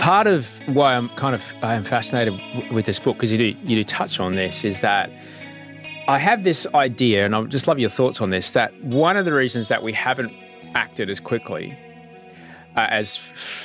part 0.00 0.26
of 0.26 0.60
why 0.66 0.96
I'm 0.96 1.10
kind 1.10 1.34
of 1.34 1.54
I 1.62 1.74
am 1.74 1.84
fascinated 1.84 2.40
with 2.72 2.86
this 2.86 2.98
book 2.98 3.16
because 3.16 3.30
you 3.30 3.38
do 3.38 3.58
you 3.62 3.76
do 3.76 3.84
touch 3.84 4.18
on 4.18 4.32
this 4.32 4.64
is 4.64 4.80
that 4.80 5.10
I 6.08 6.18
have 6.18 6.42
this 6.42 6.66
idea, 6.74 7.24
and 7.24 7.36
I 7.36 7.38
would 7.38 7.50
just 7.50 7.68
love 7.68 7.78
your 7.78 7.90
thoughts 7.90 8.20
on 8.20 8.30
this. 8.30 8.52
That 8.54 8.74
one 8.82 9.16
of 9.16 9.24
the 9.24 9.32
reasons 9.32 9.68
that 9.68 9.82
we 9.82 9.92
haven't 9.92 10.32
acted 10.74 11.10
as 11.10 11.20
quickly 11.20 11.78
uh, 12.76 12.86
as 12.90 13.20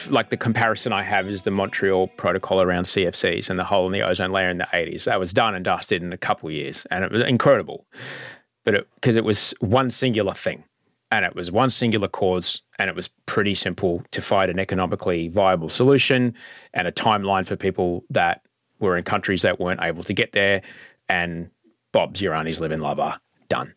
like 0.10 0.30
the 0.30 0.38
comparison 0.38 0.92
I 0.92 1.04
have 1.04 1.28
is 1.28 1.44
the 1.44 1.52
Montreal 1.52 2.08
Protocol 2.18 2.62
around 2.62 2.84
CFCs 2.84 3.50
and 3.50 3.58
the 3.58 3.64
hole 3.64 3.86
in 3.88 3.94
the 3.94 4.02
ozone 4.02 4.32
layer 4.32 4.50
in 4.50 4.58
the 4.58 4.68
80s. 4.74 5.06
That 5.06 5.20
was 5.20 5.34
done 5.34 5.56
and 5.56 5.64
dusted 5.64 6.04
in 6.04 6.12
a 6.12 6.18
couple 6.18 6.50
of 6.50 6.54
years, 6.54 6.86
and 6.92 7.04
it 7.04 7.12
was 7.12 7.24
incredible. 7.24 7.88
But 8.66 8.88
because 8.96 9.16
it, 9.16 9.20
it 9.20 9.26
was 9.26 9.54
one 9.60 9.90
singular 9.90 10.34
thing, 10.34 10.66
and 11.12 11.26
it 11.26 11.36
was 11.36 11.52
one 11.52 11.70
singular 11.70 12.08
cause, 12.08 12.62
and 12.80 12.90
it 12.90 12.96
was 12.96 13.10
pretty 13.26 13.56
simple 13.56 14.04
to 14.12 14.22
find 14.22 14.50
an 14.50 14.60
economically 14.60 15.30
viable 15.30 15.70
solution 15.70 16.34
and 16.74 16.88
a 16.88 16.92
timeline 16.92 17.46
for 17.48 17.56
people 17.56 18.04
that 18.10 18.42
were 18.80 18.98
in 18.98 19.04
countries 19.04 19.42
that 19.44 19.60
weren't 19.60 19.84
able 19.84 20.04
to 20.04 20.14
get 20.14 20.32
there. 20.32 20.62
And 21.08 21.50
Bob 21.92 22.16
Ziorani's 22.16 22.60
live 22.60 22.72
in 22.72 22.82
lava 22.82 23.20
done. 23.50 23.74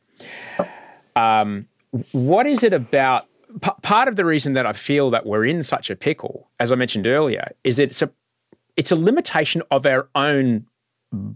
Um, 1.16 1.66
what 2.12 2.46
is 2.46 2.62
it 2.62 2.72
about? 2.72 3.26
P- 3.62 3.70
part 3.82 4.08
of 4.08 4.16
the 4.16 4.24
reason 4.24 4.52
that 4.54 4.66
I 4.66 4.72
feel 4.72 5.10
that 5.10 5.24
we're 5.24 5.44
in 5.44 5.64
such 5.64 5.90
a 5.90 5.96
pickle, 5.96 6.48
as 6.60 6.70
I 6.70 6.74
mentioned 6.74 7.06
earlier, 7.06 7.52
is 7.64 7.76
that 7.76 7.84
it's 7.84 8.02
a 8.02 8.10
it's 8.76 8.90
a 8.90 8.96
limitation 8.96 9.62
of 9.70 9.86
our 9.86 10.08
own 10.14 10.66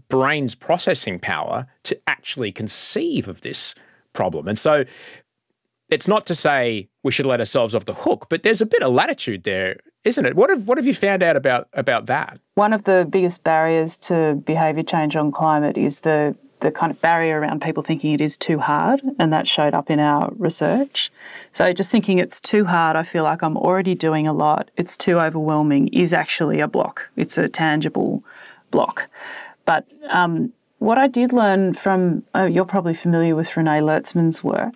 brain's 0.07 0.55
processing 0.55 1.19
power 1.19 1.67
to 1.83 1.99
actually 2.07 2.51
conceive 2.51 3.27
of 3.27 3.41
this 3.41 3.75
problem. 4.13 4.47
And 4.47 4.57
so 4.57 4.85
it's 5.93 6.07
not 6.07 6.25
to 6.25 6.35
say 6.35 6.89
we 7.03 7.11
should 7.11 7.27
let 7.27 7.39
ourselves 7.39 7.75
off 7.75 7.85
the 7.85 7.93
hook, 7.93 8.25
but 8.29 8.43
there's 8.43 8.61
a 8.61 8.65
bit 8.65 8.81
of 8.81 8.91
latitude 8.91 9.43
there, 9.43 9.79
isn't 10.03 10.25
it? 10.25 10.35
What 10.35 10.49
have 10.49 10.67
what 10.67 10.77
have 10.77 10.87
you 10.87 10.93
found 10.93 11.21
out 11.21 11.35
about 11.35 11.67
about 11.73 12.07
that? 12.07 12.39
One 12.55 12.73
of 12.73 12.83
the 12.85 13.07
biggest 13.09 13.43
barriers 13.43 13.97
to 13.99 14.35
behaviour 14.45 14.83
change 14.83 15.15
on 15.15 15.31
climate 15.31 15.77
is 15.77 16.01
the 16.01 16.35
the 16.61 16.71
kind 16.71 16.91
of 16.91 16.99
barrier 17.01 17.39
around 17.39 17.61
people 17.61 17.83
thinking 17.83 18.13
it 18.13 18.21
is 18.21 18.37
too 18.37 18.57
hard, 18.57 19.01
and 19.19 19.31
that 19.31 19.47
showed 19.47 19.73
up 19.73 19.91
in 19.91 19.99
our 19.99 20.31
research. 20.37 21.11
So 21.51 21.71
just 21.73 21.91
thinking 21.91 22.17
it's 22.17 22.39
too 22.39 22.65
hard, 22.65 22.95
I 22.95 23.03
feel 23.03 23.23
like 23.23 23.43
I'm 23.43 23.57
already 23.57 23.95
doing 23.95 24.27
a 24.27 24.33
lot. 24.33 24.71
It's 24.77 24.97
too 24.97 25.19
overwhelming 25.19 25.89
is 25.89 26.13
actually 26.13 26.59
a 26.61 26.67
block. 26.67 27.09
It's 27.15 27.37
a 27.37 27.49
tangible 27.49 28.23
block. 28.71 29.09
But 29.65 29.85
um, 30.09 30.53
what 30.79 30.97
I 30.97 31.07
did 31.07 31.31
learn 31.31 31.73
from 31.73 32.23
oh, 32.35 32.45
you're 32.45 32.65
probably 32.65 32.93
familiar 32.93 33.35
with 33.35 33.55
Renee 33.55 33.79
Lertzman's 33.79 34.43
work, 34.43 34.75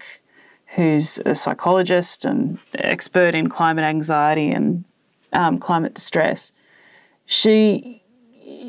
who's 0.78 1.20
a 1.26 1.34
psychologist 1.34 2.24
and 2.24 2.60
expert 2.76 3.34
in 3.34 3.50
climate 3.50 3.84
anxiety 3.84 4.52
and 4.52 4.86
um, 5.34 5.58
climate 5.58 5.96
distress. 5.96 6.54
She 7.26 8.04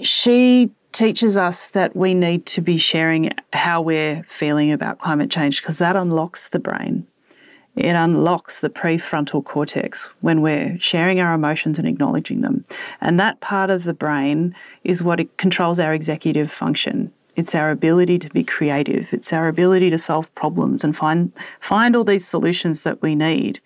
she 0.02 0.70
teaches 0.92 1.36
us 1.36 1.68
that 1.68 1.94
we 1.94 2.14
need 2.14 2.46
to 2.46 2.61
be 2.61 2.78
sharing 2.78 3.30
how 3.52 3.80
we're 3.80 4.24
feeling 4.26 4.72
about 4.72 4.98
climate 4.98 5.30
change 5.30 5.61
because 5.61 5.78
that 5.78 5.94
unlocks 5.94 6.48
the 6.48 6.59
brain. 6.59 7.06
It 7.76 7.94
unlocks 7.94 8.59
the 8.59 8.70
prefrontal 8.70 9.44
cortex 9.44 10.09
when 10.20 10.40
we're 10.40 10.78
sharing 10.80 11.20
our 11.20 11.34
emotions 11.34 11.78
and 11.78 11.86
acknowledging 11.86 12.40
them. 12.40 12.64
And 13.00 13.20
that 13.20 13.40
part 13.40 13.70
of 13.70 13.84
the 13.84 13.94
brain 13.94 14.56
is 14.82 15.02
what 15.02 15.20
it 15.20 15.36
controls 15.36 15.78
our 15.78 15.94
executive 15.94 16.50
function. 16.50 17.12
It's 17.39 17.55
our 17.55 17.70
ability 17.70 18.18
to 18.18 18.28
be 18.30 18.43
creative. 18.43 19.14
It's 19.14 19.32
our 19.32 19.47
ability 19.47 19.91
to 19.91 19.99
solve 19.99 20.34
problems 20.34 20.82
and 20.82 20.97
find 20.97 21.32
find 21.61 21.95
all 21.95 22.03
these 22.03 22.26
solutions 22.26 22.82
that 22.82 23.01
we 23.01 23.14
need. 23.14 23.61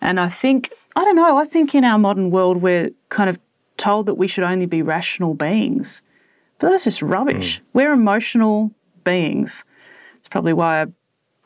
And 0.00 0.18
I 0.18 0.30
think 0.30 0.72
I 0.96 1.04
don't 1.04 1.14
know, 1.14 1.36
I 1.36 1.44
think 1.44 1.74
in 1.74 1.84
our 1.84 1.98
modern 1.98 2.30
world 2.30 2.62
we're 2.62 2.90
kind 3.10 3.28
of 3.28 3.38
told 3.76 4.06
that 4.06 4.14
we 4.14 4.28
should 4.28 4.44
only 4.44 4.64
be 4.64 4.80
rational 4.80 5.34
beings. 5.34 6.00
But 6.58 6.70
that's 6.70 6.84
just 6.84 7.02
rubbish. 7.02 7.58
Mm. 7.58 7.62
We're 7.74 7.92
emotional 7.92 8.70
beings. 9.04 9.62
It's 10.16 10.28
probably 10.28 10.54
why 10.54 10.80
I, 10.80 10.86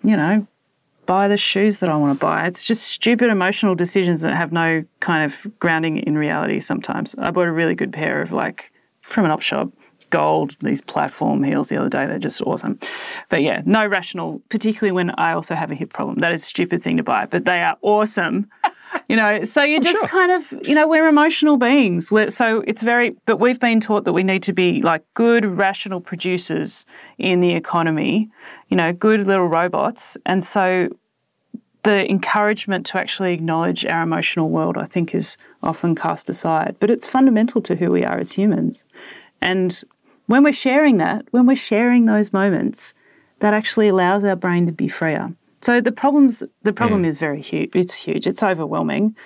you 0.05 0.17
know, 0.17 0.47
buy 1.07 1.27
the 1.27 1.37
shoes 1.37 1.81
that 1.81 1.91
I 1.91 1.97
want 1.97 2.17
to 2.17 2.25
buy. 2.25 2.47
It's 2.47 2.65
just 2.65 2.85
stupid 2.85 3.29
emotional 3.29 3.75
decisions 3.75 4.21
that 4.21 4.35
have 4.35 4.53
no 4.53 4.85
kind 5.01 5.25
of 5.25 5.59
grounding 5.59 5.99
in 5.99 6.17
reality 6.17 6.61
sometimes. 6.61 7.17
I 7.19 7.33
bought 7.33 7.49
a 7.49 7.53
really 7.53 7.75
good 7.75 7.93
pair 7.93 8.23
of 8.23 8.31
like 8.31 8.71
from 9.01 9.25
an 9.25 9.33
op 9.33 9.43
shop, 9.43 9.73
gold, 10.13 10.57
these 10.61 10.81
platform 10.81 11.43
heels 11.43 11.69
the 11.69 11.77
other 11.79 11.89
day. 11.89 12.07
They're 12.07 12.21
just 12.21 12.41
awesome. 12.43 12.79
But 13.29 13.43
yeah, 13.43 13.63
no 13.65 13.85
rational, 13.85 14.41
particularly 14.51 14.93
when 14.93 15.11
I 15.19 15.33
also 15.33 15.57
have 15.57 15.73
a 15.73 15.75
hip 15.75 15.93
problem. 15.93 16.21
That 16.21 16.33
is 16.33 16.45
a 16.45 16.47
stupid 16.47 16.83
thing 16.83 16.99
to 16.99 17.03
buy, 17.03 17.27
but 17.27 17.45
they 17.45 17.61
are 17.63 17.77
awesome. 17.83 18.49
You 19.09 19.17
know, 19.17 19.45
so 19.45 19.63
you're 19.63 19.81
just 19.81 20.07
kind 20.09 20.31
of, 20.31 20.53
you 20.69 20.75
know, 20.75 20.87
we're 20.87 21.09
emotional 21.09 21.57
beings. 21.57 22.13
We're, 22.13 22.31
so 22.31 22.63
it's 22.67 22.83
very, 22.83 23.17
but 23.25 23.39
we've 23.39 23.59
been 23.59 23.81
taught 23.81 24.05
that 24.05 24.13
we 24.13 24.23
need 24.23 24.43
to 24.43 24.53
be 24.53 24.83
like 24.83 25.03
good, 25.15 25.47
rational 25.47 25.99
producers 26.03 26.85
in 27.17 27.41
the 27.41 27.55
economy, 27.55 28.29
you 28.69 28.77
know, 28.77 28.93
good 28.93 29.27
little 29.27 29.49
robots. 29.49 30.19
And 30.27 30.45
so 30.45 30.91
the 31.85 32.09
encouragement 32.11 32.85
to 32.87 32.99
actually 32.99 33.33
acknowledge 33.33 33.87
our 33.87 34.03
emotional 34.03 34.51
world, 34.51 34.77
I 34.77 34.85
think, 34.85 35.15
is 35.15 35.39
often 35.63 35.95
cast 35.95 36.29
aside. 36.29 36.77
But 36.79 36.91
it's 36.91 37.07
fundamental 37.07 37.63
to 37.63 37.77
who 37.77 37.91
we 37.91 38.05
are 38.05 38.19
as 38.19 38.33
humans. 38.33 38.85
And 39.41 39.83
when 40.27 40.43
we're 40.43 40.53
sharing 40.53 40.99
that, 40.99 41.27
when 41.31 41.47
we're 41.47 41.57
sharing 41.57 42.07
those 42.07 42.33
moments, 42.33 42.95
that 43.41 43.55
actually 43.55 43.89
allows 43.89 44.25
our 44.25 44.37
brain 44.37 44.67
to 44.67 44.73
be 44.73 44.89
freer. 44.89 45.33
So 45.61 45.81
the 45.81 45.93
problems, 45.93 46.43
the 46.63 46.73
problem 46.73 47.03
mm. 47.03 47.07
is 47.07 47.19
very 47.19 47.41
huge. 47.41 47.71
It's 47.75 47.95
huge. 47.95 48.27
It's 48.27 48.43
overwhelming. 48.43 49.17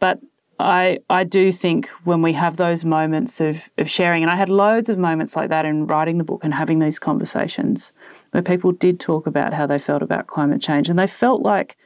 But 0.00 0.20
I 0.58 0.98
I 1.08 1.24
do 1.24 1.52
think 1.52 1.88
when 2.04 2.20
we 2.22 2.32
have 2.32 2.56
those 2.56 2.84
moments 2.84 3.40
of, 3.40 3.70
of 3.78 3.88
sharing, 3.88 4.22
and 4.22 4.30
I 4.30 4.36
had 4.36 4.48
loads 4.48 4.88
of 4.88 4.98
moments 4.98 5.36
like 5.36 5.50
that 5.50 5.64
in 5.64 5.86
writing 5.86 6.18
the 6.18 6.24
book 6.24 6.44
and 6.44 6.52
having 6.52 6.78
these 6.78 6.98
conversations 6.98 7.92
where 8.32 8.42
people 8.42 8.72
did 8.72 9.00
talk 9.00 9.26
about 9.26 9.54
how 9.54 9.66
they 9.66 9.78
felt 9.78 10.02
about 10.02 10.26
climate 10.26 10.60
change. 10.60 10.88
And 10.88 10.98
they 10.98 11.06
felt 11.06 11.42
like 11.42 11.76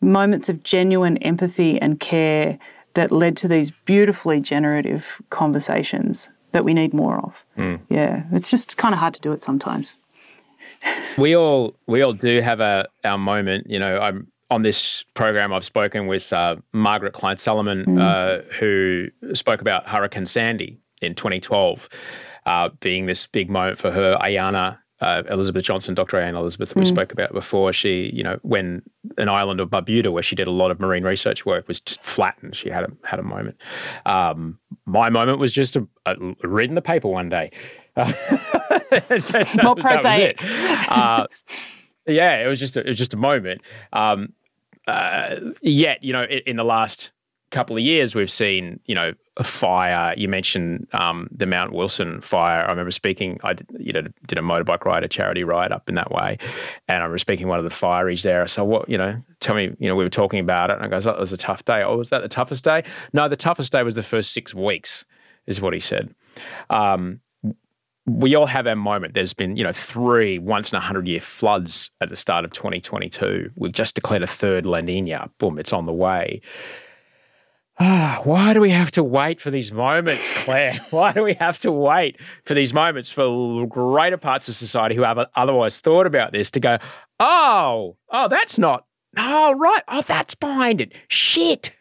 moments 0.00 0.48
of 0.48 0.62
genuine 0.62 1.16
empathy 1.18 1.80
and 1.80 2.00
care 2.00 2.58
that 2.94 3.12
led 3.12 3.36
to 3.36 3.48
these 3.48 3.70
beautifully 3.84 4.40
generative 4.40 5.20
conversations 5.30 6.30
that 6.56 6.64
we 6.64 6.72
need 6.72 6.94
more 6.94 7.18
of. 7.18 7.44
Mm. 7.58 7.80
Yeah, 7.90 8.22
it's 8.32 8.50
just 8.50 8.78
kind 8.78 8.94
of 8.94 8.98
hard 8.98 9.12
to 9.12 9.20
do 9.20 9.30
it 9.32 9.42
sometimes. 9.42 9.98
we 11.18 11.36
all 11.36 11.76
we 11.86 12.00
all 12.00 12.14
do 12.14 12.40
have 12.40 12.60
a 12.60 12.88
our 13.04 13.18
moment. 13.18 13.68
You 13.68 13.78
know, 13.78 13.98
I'm 13.98 14.28
on 14.50 14.62
this 14.62 15.04
program. 15.12 15.52
I've 15.52 15.66
spoken 15.66 16.06
with 16.06 16.32
uh, 16.32 16.56
Margaret 16.72 17.12
Klein 17.12 17.36
Salamon, 17.36 17.84
mm. 17.84 18.00
uh, 18.00 18.42
who 18.58 19.08
spoke 19.34 19.60
about 19.60 19.86
Hurricane 19.86 20.24
Sandy 20.24 20.78
in 21.02 21.14
2012 21.14 21.90
uh, 22.46 22.70
being 22.80 23.04
this 23.04 23.26
big 23.26 23.50
moment 23.50 23.76
for 23.76 23.90
her. 23.90 24.16
Ayana 24.22 24.78
uh, 25.00 25.22
Elizabeth 25.30 25.64
Johnson, 25.64 25.94
Dr. 25.94 26.18
Anne 26.18 26.36
Elizabeth, 26.36 26.74
we 26.74 26.82
mm. 26.82 26.86
spoke 26.86 27.12
about 27.12 27.32
before. 27.32 27.72
She, 27.72 28.10
you 28.14 28.22
know, 28.22 28.38
when 28.42 28.82
an 29.18 29.28
island 29.28 29.60
of 29.60 29.68
Barbuda, 29.68 30.10
where 30.10 30.22
she 30.22 30.34
did 30.34 30.46
a 30.46 30.50
lot 30.50 30.70
of 30.70 30.80
marine 30.80 31.04
research 31.04 31.44
work, 31.44 31.68
was 31.68 31.80
just 31.80 32.02
flattened. 32.02 32.56
She 32.56 32.70
had 32.70 32.84
a 32.84 32.92
had 33.04 33.18
a 33.18 33.22
moment. 33.22 33.56
Um, 34.06 34.58
my 34.86 35.10
moment 35.10 35.38
was 35.38 35.52
just 35.52 35.76
a, 35.76 35.86
a, 36.06 36.14
reading 36.42 36.74
the 36.74 36.82
paper 36.82 37.08
one 37.08 37.28
day. 37.28 37.50
Uh, 37.98 38.12
More 39.62 39.74
prosaic. 39.74 40.38
Uh, 40.42 41.26
yeah, 42.06 42.44
it 42.44 42.46
was 42.46 42.60
just 42.60 42.76
a, 42.76 42.80
it 42.80 42.88
was 42.88 42.98
just 42.98 43.14
a 43.14 43.16
moment. 43.16 43.62
Um, 43.94 44.34
uh, 44.86 45.36
yet, 45.62 46.04
you 46.04 46.12
know, 46.12 46.24
in, 46.24 46.40
in 46.46 46.56
the 46.56 46.64
last 46.64 47.12
couple 47.50 47.74
of 47.74 47.82
years, 47.82 48.14
we've 48.14 48.30
seen, 48.30 48.80
you 48.84 48.94
know, 48.94 49.14
a 49.38 49.44
fire. 49.44 50.14
You 50.16 50.28
mentioned 50.28 50.86
um, 50.92 51.28
the 51.30 51.46
Mount 51.46 51.72
Wilson 51.72 52.20
fire. 52.20 52.64
I 52.64 52.70
remember 52.70 52.90
speaking. 52.90 53.38
I 53.44 53.54
did, 53.54 53.66
you 53.78 53.92
know 53.92 54.02
did 54.26 54.38
a 54.38 54.42
motorbike 54.42 54.84
ride, 54.84 55.04
a 55.04 55.08
charity 55.08 55.44
ride 55.44 55.72
up 55.72 55.88
in 55.88 55.94
that 55.96 56.10
way, 56.10 56.38
and 56.88 56.98
I 56.98 57.00
remember 57.00 57.18
speaking 57.18 57.48
one 57.48 57.58
of 57.58 57.64
the 57.64 57.70
fireys 57.70 58.22
there. 58.22 58.46
So 58.46 58.64
what 58.64 58.88
you 58.88 58.96
know, 58.96 59.20
tell 59.40 59.54
me, 59.54 59.74
you 59.78 59.88
know, 59.88 59.96
we 59.96 60.04
were 60.04 60.10
talking 60.10 60.40
about 60.40 60.70
it, 60.70 60.76
and 60.76 60.84
I 60.84 60.88
goes, 60.88 61.06
"Oh, 61.06 61.18
was 61.18 61.32
a 61.32 61.36
tough 61.36 61.64
day." 61.64 61.82
Oh, 61.82 61.98
was 61.98 62.10
that 62.10 62.22
the 62.22 62.28
toughest 62.28 62.64
day? 62.64 62.84
No, 63.12 63.28
the 63.28 63.36
toughest 63.36 63.72
day 63.72 63.82
was 63.82 63.94
the 63.94 64.02
first 64.02 64.32
six 64.32 64.54
weeks, 64.54 65.04
is 65.46 65.60
what 65.60 65.74
he 65.74 65.80
said. 65.80 66.14
Um, 66.70 67.20
we 68.06 68.36
all 68.36 68.46
have 68.46 68.66
our 68.66 68.76
moment. 68.76 69.14
There's 69.14 69.34
been, 69.34 69.56
you 69.56 69.64
know, 69.64 69.72
three 69.72 70.38
once 70.38 70.72
in 70.72 70.76
a 70.76 70.80
hundred 70.80 71.08
year 71.08 71.20
floods 71.20 71.90
at 72.00 72.08
the 72.08 72.16
start 72.16 72.44
of 72.44 72.52
2022. 72.52 73.50
We've 73.56 73.72
just 73.72 73.96
declared 73.96 74.22
a 74.22 74.28
third 74.28 74.64
La 74.64 74.80
Nina. 74.80 75.28
Boom, 75.38 75.58
it's 75.58 75.72
on 75.72 75.86
the 75.86 75.92
way. 75.92 76.40
Ah, 77.78 78.20
why 78.24 78.54
do 78.54 78.60
we 78.60 78.70
have 78.70 78.90
to 78.92 79.04
wait 79.04 79.38
for 79.38 79.50
these 79.50 79.70
moments, 79.70 80.32
Claire? 80.44 80.80
Why 80.90 81.12
do 81.12 81.22
we 81.22 81.34
have 81.34 81.58
to 81.58 81.70
wait 81.70 82.18
for 82.42 82.54
these 82.54 82.72
moments 82.72 83.12
for 83.12 83.66
greater 83.66 84.16
parts 84.16 84.48
of 84.48 84.56
society 84.56 84.94
who 84.94 85.02
have 85.02 85.18
otherwise 85.34 85.78
thought 85.80 86.06
about 86.06 86.32
this 86.32 86.50
to 86.52 86.60
go, 86.60 86.78
oh, 87.20 87.96
oh, 88.08 88.28
that's 88.28 88.58
not, 88.58 88.86
oh, 89.18 89.52
right, 89.52 89.82
oh, 89.88 90.00
that's 90.00 90.34
behind 90.34 90.80
it. 90.80 90.94
Shit. 91.08 91.72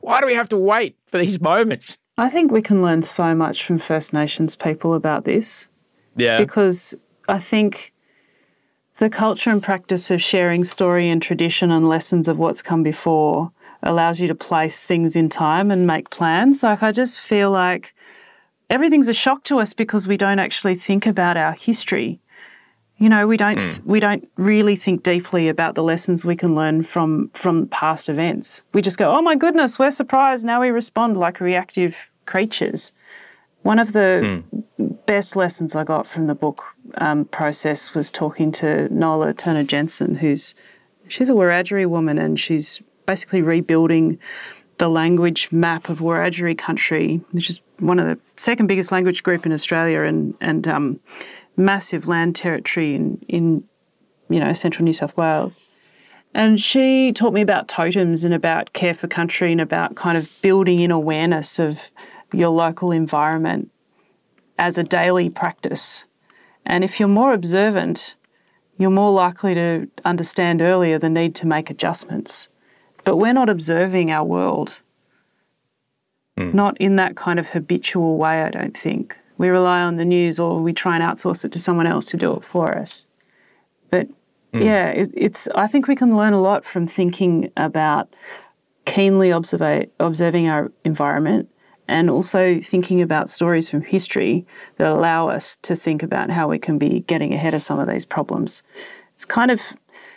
Why 0.00 0.20
do 0.20 0.26
we 0.26 0.34
have 0.34 0.48
to 0.48 0.56
wait 0.56 0.96
for 1.06 1.18
these 1.18 1.40
moments? 1.40 1.98
I 2.18 2.30
think 2.30 2.50
we 2.50 2.62
can 2.62 2.82
learn 2.82 3.04
so 3.04 3.32
much 3.32 3.64
from 3.64 3.78
First 3.78 4.12
Nations 4.12 4.56
people 4.56 4.94
about 4.94 5.24
this. 5.24 5.68
Yeah. 6.16 6.38
Because 6.38 6.96
I 7.28 7.38
think 7.38 7.92
the 8.98 9.10
culture 9.10 9.50
and 9.50 9.62
practice 9.62 10.10
of 10.10 10.20
sharing 10.20 10.64
story 10.64 11.08
and 11.08 11.22
tradition 11.22 11.70
and 11.70 11.88
lessons 11.88 12.26
of 12.26 12.38
what's 12.38 12.62
come 12.62 12.82
before 12.82 13.52
allows 13.84 14.18
you 14.18 14.26
to 14.28 14.34
place 14.34 14.84
things 14.84 15.14
in 15.14 15.28
time 15.28 15.70
and 15.70 15.86
make 15.86 16.10
plans. 16.10 16.62
Like, 16.62 16.82
I 16.82 16.90
just 16.90 17.20
feel 17.20 17.50
like 17.50 17.94
everything's 18.70 19.08
a 19.08 19.14
shock 19.14 19.44
to 19.44 19.60
us 19.60 19.72
because 19.72 20.08
we 20.08 20.16
don't 20.16 20.38
actually 20.38 20.74
think 20.74 21.06
about 21.06 21.36
our 21.36 21.52
history. 21.52 22.18
You 22.98 23.08
know, 23.08 23.26
we 23.26 23.36
don't 23.36 23.58
mm. 23.58 23.84
we 23.84 23.98
don't 23.98 24.28
really 24.36 24.76
think 24.76 25.02
deeply 25.02 25.48
about 25.48 25.74
the 25.74 25.82
lessons 25.82 26.24
we 26.24 26.36
can 26.36 26.54
learn 26.54 26.84
from 26.84 27.30
from 27.34 27.66
past 27.68 28.08
events. 28.08 28.62
We 28.72 28.82
just 28.82 28.98
go, 28.98 29.12
"Oh 29.12 29.20
my 29.20 29.34
goodness, 29.34 29.78
we're 29.78 29.90
surprised." 29.90 30.44
Now 30.44 30.60
we 30.60 30.68
respond 30.68 31.16
like 31.16 31.40
reactive 31.40 31.96
creatures. 32.24 32.92
One 33.62 33.80
of 33.80 33.94
the 33.94 34.42
mm. 34.78 34.96
best 35.06 35.34
lessons 35.34 35.74
I 35.74 35.82
got 35.82 36.06
from 36.06 36.28
the 36.28 36.34
book 36.34 36.62
um, 36.98 37.24
process 37.24 37.94
was 37.94 38.12
talking 38.12 38.52
to 38.52 38.88
Nola 38.94 39.34
Turner 39.34 39.64
Jensen, 39.64 40.16
who's 40.16 40.54
she's 41.08 41.28
a 41.28 41.32
Wiradjuri 41.32 41.86
woman 41.86 42.16
and 42.18 42.38
she's 42.38 42.80
basically 43.06 43.42
rebuilding 43.42 44.18
the 44.78 44.88
language 44.88 45.48
map 45.52 45.88
of 45.88 46.00
Wiradjuri 46.00 46.58
country, 46.58 47.20
which 47.30 47.48
is 47.48 47.60
one 47.78 47.98
of 47.98 48.06
the 48.06 48.18
second 48.36 48.66
biggest 48.66 48.90
language 48.92 49.22
group 49.22 49.46
in 49.46 49.52
Australia 49.52 50.02
and 50.02 50.34
and 50.40 50.66
um, 50.66 51.00
massive 51.56 52.08
land 52.08 52.36
territory 52.36 52.94
in 52.94 53.24
in 53.28 53.64
you 54.28 54.40
know 54.40 54.52
central 54.52 54.84
New 54.84 54.92
South 54.92 55.16
Wales. 55.16 55.60
And 56.36 56.60
she 56.60 57.12
taught 57.12 57.32
me 57.32 57.42
about 57.42 57.68
totems 57.68 58.24
and 58.24 58.34
about 58.34 58.72
care 58.72 58.94
for 58.94 59.06
country 59.06 59.52
and 59.52 59.60
about 59.60 59.94
kind 59.94 60.18
of 60.18 60.30
building 60.42 60.80
in 60.80 60.90
awareness 60.90 61.60
of 61.60 61.78
your 62.32 62.48
local 62.48 62.90
environment 62.90 63.70
as 64.58 64.76
a 64.76 64.82
daily 64.82 65.30
practice. 65.30 66.04
And 66.66 66.82
if 66.82 66.98
you're 66.98 67.08
more 67.08 67.32
observant, 67.32 68.16
you're 68.78 68.90
more 68.90 69.12
likely 69.12 69.54
to 69.54 69.88
understand 70.04 70.60
earlier 70.60 70.98
the 70.98 71.08
need 71.08 71.36
to 71.36 71.46
make 71.46 71.70
adjustments. 71.70 72.48
But 73.04 73.16
we're 73.16 73.32
not 73.32 73.50
observing 73.50 74.10
our 74.10 74.24
world, 74.24 74.80
mm. 76.38 76.52
not 76.54 76.76
in 76.80 76.96
that 76.96 77.16
kind 77.16 77.38
of 77.38 77.48
habitual 77.48 78.16
way, 78.16 78.42
I 78.42 78.50
don't 78.50 78.76
think. 78.76 79.16
We 79.36 79.48
rely 79.48 79.82
on 79.82 79.96
the 79.96 80.04
news 80.04 80.38
or 80.38 80.60
we 80.60 80.72
try 80.72 80.96
and 80.96 81.04
outsource 81.04 81.44
it 81.44 81.52
to 81.52 81.60
someone 81.60 81.86
else 81.86 82.06
to 82.06 82.16
do 82.16 82.34
it 82.34 82.44
for 82.44 82.76
us. 82.76 83.06
But 83.90 84.08
mm. 84.52 84.64
yeah, 84.64 84.88
it, 84.88 85.10
it's, 85.14 85.48
I 85.54 85.66
think 85.66 85.86
we 85.86 85.96
can 85.96 86.16
learn 86.16 86.32
a 86.32 86.40
lot 86.40 86.64
from 86.64 86.86
thinking 86.86 87.50
about 87.56 88.14
keenly 88.84 89.30
observe, 89.30 89.88
observing 89.98 90.48
our 90.48 90.70
environment 90.84 91.48
and 91.86 92.08
also 92.08 92.60
thinking 92.60 93.02
about 93.02 93.28
stories 93.28 93.68
from 93.68 93.82
history 93.82 94.46
that 94.76 94.88
allow 94.88 95.28
us 95.28 95.56
to 95.62 95.76
think 95.76 96.02
about 96.02 96.30
how 96.30 96.48
we 96.48 96.58
can 96.58 96.78
be 96.78 97.00
getting 97.00 97.34
ahead 97.34 97.54
of 97.54 97.62
some 97.62 97.78
of 97.78 97.88
these 97.88 98.06
problems. 98.06 98.62
It's 99.14 99.24
kind 99.24 99.50
of 99.50 99.60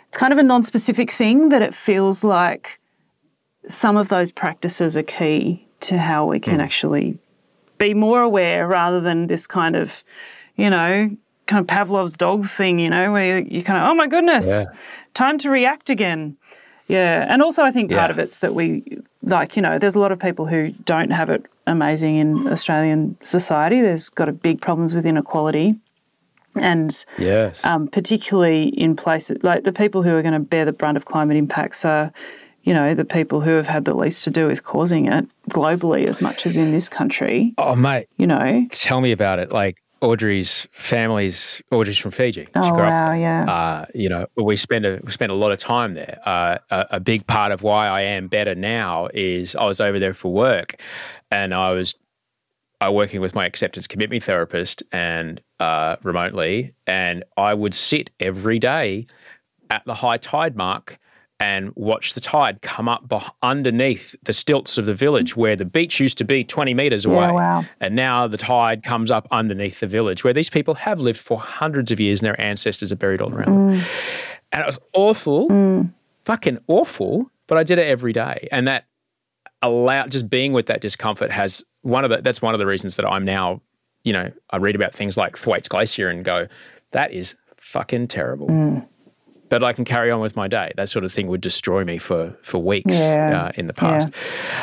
it's 0.08 0.16
kind 0.16 0.32
of 0.32 0.38
a 0.38 0.42
non-specific 0.42 1.10
thing, 1.10 1.48
but 1.48 1.62
it 1.62 1.74
feels 1.74 2.24
like 2.24 2.80
some 3.68 3.96
of 3.96 4.08
those 4.08 4.30
practices 4.30 4.96
are 4.96 5.02
key 5.02 5.66
to 5.80 5.98
how 5.98 6.26
we 6.26 6.40
can 6.40 6.58
mm. 6.58 6.62
actually 6.62 7.18
be 7.76 7.94
more 7.94 8.22
aware 8.22 8.66
rather 8.66 9.00
than 9.00 9.26
this 9.26 9.46
kind 9.46 9.76
of, 9.76 10.02
you 10.56 10.70
know, 10.70 11.10
kind 11.46 11.60
of 11.60 11.66
Pavlov's 11.66 12.16
dog 12.16 12.48
thing, 12.48 12.78
you 12.78 12.90
know, 12.90 13.12
where 13.12 13.38
you 13.38 13.62
kind 13.62 13.82
of, 13.82 13.88
oh 13.88 13.94
my 13.94 14.06
goodness, 14.06 14.46
yeah. 14.46 14.64
time 15.14 15.38
to 15.38 15.50
react 15.50 15.90
again. 15.90 16.36
Yeah. 16.88 17.26
And 17.28 17.42
also, 17.42 17.62
I 17.62 17.70
think 17.70 17.90
part 17.90 18.08
yeah. 18.08 18.12
of 18.12 18.18
it's 18.18 18.38
that 18.38 18.54
we, 18.54 18.98
like, 19.22 19.56
you 19.56 19.62
know, 19.62 19.78
there's 19.78 19.94
a 19.94 19.98
lot 19.98 20.10
of 20.10 20.18
people 20.18 20.46
who 20.46 20.70
don't 20.84 21.10
have 21.10 21.28
it 21.28 21.44
amazing 21.66 22.16
in 22.16 22.48
Australian 22.48 23.16
society. 23.20 23.80
There's 23.80 24.08
got 24.08 24.28
a 24.28 24.32
big 24.32 24.60
problems 24.60 24.94
with 24.94 25.04
inequality. 25.04 25.76
And 26.62 27.04
yes. 27.18 27.64
um, 27.64 27.88
particularly 27.88 28.68
in 28.68 28.96
places 28.96 29.38
like 29.42 29.64
the 29.64 29.72
people 29.72 30.02
who 30.02 30.14
are 30.14 30.22
going 30.22 30.34
to 30.34 30.40
bear 30.40 30.64
the 30.64 30.72
brunt 30.72 30.96
of 30.96 31.04
climate 31.04 31.36
impacts 31.36 31.84
are, 31.84 32.12
you 32.62 32.74
know, 32.74 32.94
the 32.94 33.04
people 33.04 33.40
who 33.40 33.50
have 33.52 33.66
had 33.66 33.84
the 33.84 33.94
least 33.94 34.24
to 34.24 34.30
do 34.30 34.46
with 34.46 34.64
causing 34.64 35.06
it 35.06 35.26
globally 35.50 36.08
as 36.08 36.20
much 36.20 36.46
as 36.46 36.56
in 36.56 36.72
this 36.72 36.88
country. 36.88 37.54
Oh, 37.58 37.74
mate. 37.74 38.08
You 38.16 38.26
know, 38.26 38.66
tell 38.70 39.00
me 39.00 39.12
about 39.12 39.38
it. 39.38 39.50
Like, 39.50 39.78
Audrey's 40.00 40.68
family's 40.70 41.60
Audrey's 41.72 41.98
from 41.98 42.12
Fiji. 42.12 42.44
She 42.44 42.50
oh 42.54 42.72
wow, 42.72 43.12
up, 43.12 43.18
yeah. 43.18 43.44
Uh, 43.44 43.86
you 43.94 44.08
know, 44.08 44.26
we 44.36 44.56
spend 44.56 44.86
a 44.86 45.00
we 45.02 45.10
spend 45.10 45.32
a 45.32 45.34
lot 45.34 45.50
of 45.50 45.58
time 45.58 45.94
there. 45.94 46.20
Uh, 46.24 46.58
a, 46.70 46.86
a, 46.92 47.00
big 47.00 47.26
part 47.26 47.50
of 47.50 47.62
why 47.62 47.88
I 47.88 48.02
am 48.02 48.28
better 48.28 48.54
now 48.54 49.08
is 49.12 49.56
I 49.56 49.66
was 49.66 49.80
over 49.80 49.98
there 49.98 50.14
for 50.14 50.32
work, 50.32 50.80
and 51.30 51.52
I 51.52 51.72
was 51.72 51.96
I 52.80 52.90
working 52.90 53.20
with 53.20 53.34
my 53.34 53.44
acceptance 53.44 53.86
commitment 53.86 54.22
therapist 54.22 54.82
and 54.92 55.40
uh, 55.58 55.96
remotely, 56.02 56.74
and 56.86 57.24
I 57.36 57.54
would 57.54 57.74
sit 57.74 58.10
every 58.20 58.58
day 58.58 59.06
at 59.70 59.84
the 59.84 59.94
high 59.94 60.18
tide 60.18 60.56
mark 60.56 60.98
and 61.40 61.70
watch 61.76 62.14
the 62.14 62.20
tide 62.20 62.62
come 62.62 62.88
up 62.88 63.12
underneath 63.42 64.16
the 64.24 64.32
stilts 64.32 64.76
of 64.76 64.86
the 64.86 64.94
village 64.94 65.36
where 65.36 65.54
the 65.54 65.64
beach 65.64 66.00
used 66.00 66.18
to 66.18 66.24
be 66.24 66.42
20 66.42 66.74
metres 66.74 67.04
away. 67.04 67.16
Yeah, 67.16 67.30
wow. 67.30 67.64
And 67.80 67.94
now 67.94 68.26
the 68.26 68.36
tide 68.36 68.82
comes 68.82 69.10
up 69.10 69.28
underneath 69.30 69.78
the 69.78 69.86
village 69.86 70.24
where 70.24 70.32
these 70.32 70.50
people 70.50 70.74
have 70.74 71.00
lived 71.00 71.20
for 71.20 71.38
hundreds 71.38 71.92
of 71.92 72.00
years 72.00 72.20
and 72.20 72.26
their 72.26 72.40
ancestors 72.40 72.90
are 72.90 72.96
buried 72.96 73.20
all 73.20 73.32
around 73.32 73.46
mm. 73.46 73.70
them. 73.70 73.86
And 74.50 74.62
it 74.62 74.66
was 74.66 74.80
awful. 74.94 75.48
Mm. 75.48 75.92
fucking 76.24 76.58
awful, 76.66 77.30
but 77.46 77.56
I 77.56 77.62
did 77.62 77.78
it 77.78 77.86
every 77.86 78.12
day. 78.12 78.48
And 78.50 78.66
that 78.66 78.87
allowed 79.62 80.10
just 80.10 80.28
being 80.30 80.52
with 80.52 80.66
that 80.66 80.80
discomfort 80.80 81.30
has 81.30 81.64
one 81.82 82.04
of 82.04 82.10
the 82.10 82.18
that's 82.22 82.40
one 82.42 82.54
of 82.54 82.58
the 82.60 82.66
reasons 82.66 82.96
that 82.96 83.06
I'm 83.08 83.24
now, 83.24 83.60
you 84.04 84.12
know, 84.12 84.30
I 84.50 84.56
read 84.58 84.74
about 84.74 84.94
things 84.94 85.16
like 85.16 85.36
Thwaites 85.36 85.68
Glacier 85.68 86.08
and 86.08 86.24
go, 86.24 86.46
that 86.92 87.12
is 87.12 87.34
fucking 87.56 88.08
terrible. 88.08 88.48
Mm. 88.48 88.86
But 89.50 89.64
I 89.64 89.72
can 89.72 89.84
carry 89.86 90.10
on 90.10 90.20
with 90.20 90.36
my 90.36 90.46
day. 90.46 90.72
That 90.76 90.88
sort 90.90 91.04
of 91.04 91.12
thing 91.12 91.26
would 91.28 91.40
destroy 91.40 91.82
me 91.84 91.98
for 91.98 92.36
for 92.42 92.58
weeks 92.58 92.94
Yeah. 92.94 93.44
uh, 93.46 93.52
in 93.54 93.66
the 93.66 93.72
past. 93.72 94.08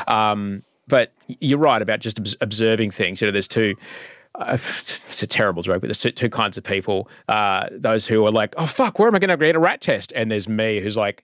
Um, 0.08 0.64
but 0.88 1.12
you're 1.40 1.58
right 1.58 1.82
about 1.82 2.00
just 2.00 2.20
obs- 2.20 2.36
observing 2.42 2.92
things. 2.92 3.20
You 3.22 3.28
know, 3.28 3.32
there's 3.32 3.48
two. 3.48 3.76
Uh, 4.36 4.58
it's 4.78 5.24
a 5.24 5.28
terrible 5.28 5.64
joke, 5.64 5.82
but 5.82 5.88
there's 5.88 5.98
two, 6.00 6.12
two 6.12 6.30
kinds 6.30 6.58
of 6.58 6.64
people. 6.64 7.10
Uh, 7.30 7.68
those 7.72 8.06
who 8.08 8.26
are 8.28 8.32
like, 8.32 8.54
"Oh 8.58 8.68
fuck, 8.68 9.00
where 9.00 9.08
am 9.08 9.16
I 9.16 9.20
going 9.20 9.30
to 9.30 9.38
get 9.44 9.56
a 9.56 9.60
rat 9.60 9.82
test?" 9.82 10.14
And 10.16 10.30
there's 10.30 10.48
me, 10.48 10.80
who's 10.82 10.98
like, 10.98 11.24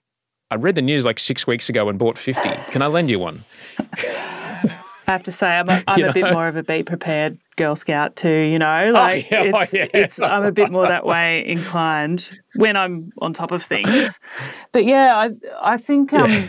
"I 0.50 0.56
read 0.56 0.74
the 0.74 0.82
news 0.82 1.04
like 1.04 1.18
six 1.20 1.46
weeks 1.46 1.68
ago 1.68 1.88
and 1.88 1.98
bought 1.98 2.18
50. 2.18 2.48
Can 2.72 2.82
I 2.82 2.86
lend 2.88 3.10
you 3.10 3.18
one?" 3.20 3.44
I 3.78 5.10
have 5.10 5.22
to 5.24 5.32
say, 5.32 5.48
I'm 5.48 5.68
a, 5.68 5.82
I'm 5.86 5.98
You 5.98 6.08
a 6.08 6.12
bit 6.12 6.32
more 6.32 6.48
of 6.48 6.56
a 6.56 6.62
be 6.62 6.82
prepared 6.82 7.38
Girl 7.56 7.76
Scout 7.76 8.16
too. 8.16 8.28
You 8.28 8.58
know, 8.58 8.92
like 8.92 9.30
yeah, 9.30 9.50
oh, 9.52 9.60
it's, 9.60 9.74
yeah. 9.74 9.86
it's 9.92 10.20
I'm 10.20 10.44
a 10.44 10.52
bit 10.52 10.70
more 10.70 10.86
that 10.86 11.04
way 11.04 11.44
inclined 11.46 12.30
when 12.54 12.76
I'm 12.76 13.12
on 13.18 13.32
top 13.32 13.50
of 13.50 13.62
things. 13.62 14.20
But 14.70 14.84
yeah, 14.84 15.14
I 15.16 15.74
I 15.74 15.76
think 15.76 16.12
um, 16.12 16.48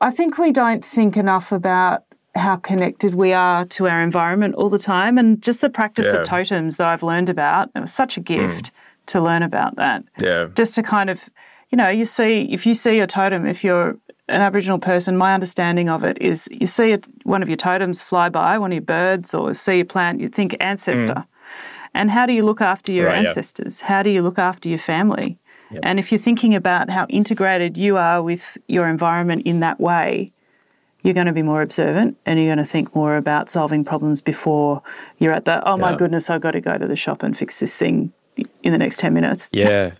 I 0.00 0.10
think 0.10 0.38
we 0.38 0.52
don't 0.52 0.84
think 0.84 1.16
enough 1.16 1.52
about 1.52 2.04
how 2.34 2.56
connected 2.56 3.14
we 3.14 3.32
are 3.32 3.64
to 3.66 3.88
our 3.88 4.02
environment 4.02 4.54
all 4.56 4.68
the 4.68 4.78
time, 4.78 5.16
and 5.18 5.40
just 5.40 5.60
the 5.60 5.70
practice 5.70 6.12
Yeah. 6.12 6.20
of 6.20 6.26
totems 6.26 6.76
that 6.78 6.86
I've 6.88 7.02
learned 7.02 7.28
about. 7.30 7.70
It 7.74 7.80
was 7.80 7.92
such 7.92 8.16
a 8.16 8.20
gift 8.20 8.72
to 9.06 9.20
learn 9.20 9.42
about 9.42 9.76
that 9.76 10.02
Yeah. 10.20 10.48
just 10.54 10.74
to 10.74 10.82
kind 10.82 11.08
of, 11.08 11.22
you 11.70 11.78
know, 11.78 11.88
you 11.88 12.04
see, 12.04 12.48
if 12.50 12.66
you 12.66 12.74
see 12.74 12.98
a 12.98 13.06
totem, 13.06 13.46
if 13.46 13.62
you're 13.62 13.96
an 14.28 14.40
Aboriginal 14.40 14.78
person, 14.78 15.16
my 15.16 15.34
understanding 15.34 15.88
of 15.88 16.02
it 16.04 16.18
is 16.20 16.48
you 16.50 16.66
see 16.66 16.90
it, 16.92 17.06
one 17.24 17.42
of 17.42 17.48
your 17.48 17.56
totems 17.56 18.02
fly 18.02 18.28
by, 18.28 18.58
one 18.58 18.72
of 18.72 18.74
your 18.74 18.82
birds, 18.82 19.34
or 19.34 19.54
see 19.54 19.80
a 19.80 19.84
plant, 19.84 20.20
you 20.20 20.28
think 20.28 20.56
ancestor. 20.60 21.24
And 21.94 22.10
how 22.10 22.26
do 22.26 22.32
you 22.32 22.44
look 22.44 22.60
after 22.60 22.92
your 22.92 23.08
Mm. 23.08 23.12
Right, 23.12 23.26
ancestors? 23.26 23.80
How 23.80 24.02
do 24.02 24.10
you 24.10 24.22
look 24.22 24.38
after 24.38 24.68
your 24.68 24.78
family? 24.78 25.38
And 25.82 25.98
if 25.98 26.12
you're 26.12 26.20
thinking 26.20 26.54
about 26.54 26.90
how 26.90 27.06
integrated 27.08 27.76
you 27.76 27.96
are 27.96 28.22
with 28.22 28.56
your 28.68 28.88
environment 28.88 29.42
in 29.46 29.60
that 29.60 29.80
way, 29.80 30.32
you're 31.02 31.14
going 31.14 31.26
to 31.26 31.32
be 31.32 31.42
more 31.42 31.62
observant 31.62 32.16
and 32.24 32.38
you're 32.38 32.48
going 32.48 32.64
to 32.64 32.70
think 32.70 32.94
more 32.94 33.16
about 33.16 33.50
solving 33.50 33.84
problems 33.84 34.20
before 34.20 34.82
you're 35.18 35.32
at 35.32 35.44
the, 35.44 35.66
oh 35.68 35.76
my 35.76 35.96
goodness, 35.96 36.30
I've 36.30 36.40
got 36.40 36.52
to 36.52 36.60
go 36.60 36.76
to 36.78 36.86
the 36.86 36.96
shop 36.96 37.22
and 37.22 37.36
fix 37.36 37.60
this 37.60 37.76
thing 37.76 38.12
in 38.62 38.72
the 38.72 38.78
next 38.78 38.98
10 38.98 39.14
minutes. 39.14 39.48
Yeah. 39.52 39.92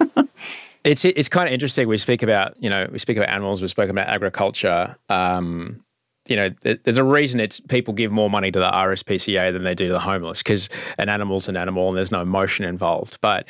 it's 0.86 1.04
it's 1.04 1.28
kind 1.28 1.48
of 1.48 1.52
interesting. 1.52 1.88
We 1.88 1.98
speak 1.98 2.22
about 2.22 2.54
you 2.62 2.70
know 2.70 2.88
we 2.90 2.98
speak 2.98 3.16
about 3.16 3.28
animals. 3.28 3.60
We 3.60 3.68
spoke 3.68 3.90
about 3.90 4.08
agriculture. 4.08 4.96
Um, 5.08 5.82
you 6.28 6.36
know, 6.36 6.50
there's 6.62 6.96
a 6.96 7.04
reason 7.04 7.38
it's 7.38 7.60
people 7.60 7.94
give 7.94 8.10
more 8.10 8.28
money 8.28 8.50
to 8.50 8.58
the 8.58 8.68
RSPCA 8.68 9.52
than 9.52 9.62
they 9.62 9.74
do 9.74 9.86
to 9.86 9.92
the 9.92 10.00
homeless 10.00 10.42
because 10.42 10.68
an 10.98 11.08
animal's 11.08 11.48
an 11.48 11.56
animal 11.56 11.88
and 11.88 11.96
there's 11.96 12.10
no 12.10 12.20
emotion 12.20 12.64
involved. 12.64 13.18
But 13.20 13.48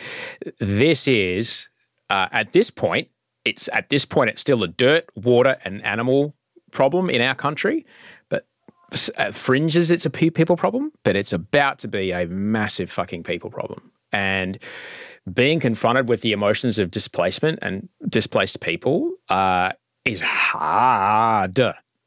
this 0.60 1.08
is 1.08 1.70
uh, 2.10 2.28
at 2.32 2.52
this 2.52 2.70
point, 2.70 3.08
it's 3.44 3.68
at 3.72 3.88
this 3.88 4.04
point 4.04 4.30
it's 4.30 4.40
still 4.40 4.62
a 4.62 4.68
dirt, 4.68 5.06
water, 5.14 5.56
and 5.64 5.84
animal 5.84 6.34
problem 6.70 7.08
in 7.08 7.20
our 7.20 7.34
country. 7.34 7.86
But 8.28 8.46
at 9.16 9.34
fringes, 9.34 9.90
it's 9.90 10.04
a 10.04 10.10
pe- 10.10 10.30
people 10.30 10.56
problem. 10.56 10.92
But 11.02 11.16
it's 11.16 11.32
about 11.32 11.78
to 11.80 11.88
be 11.88 12.12
a 12.12 12.26
massive 12.26 12.90
fucking 12.90 13.22
people 13.22 13.50
problem. 13.50 13.90
And 14.12 14.58
being 15.32 15.60
confronted 15.60 16.08
with 16.08 16.20
the 16.22 16.32
emotions 16.32 16.78
of 16.78 16.90
displacement 16.90 17.58
and 17.62 17.88
displaced 18.08 18.60
people 18.60 19.10
uh, 19.28 19.72
is 20.04 20.20
hard. 20.20 21.60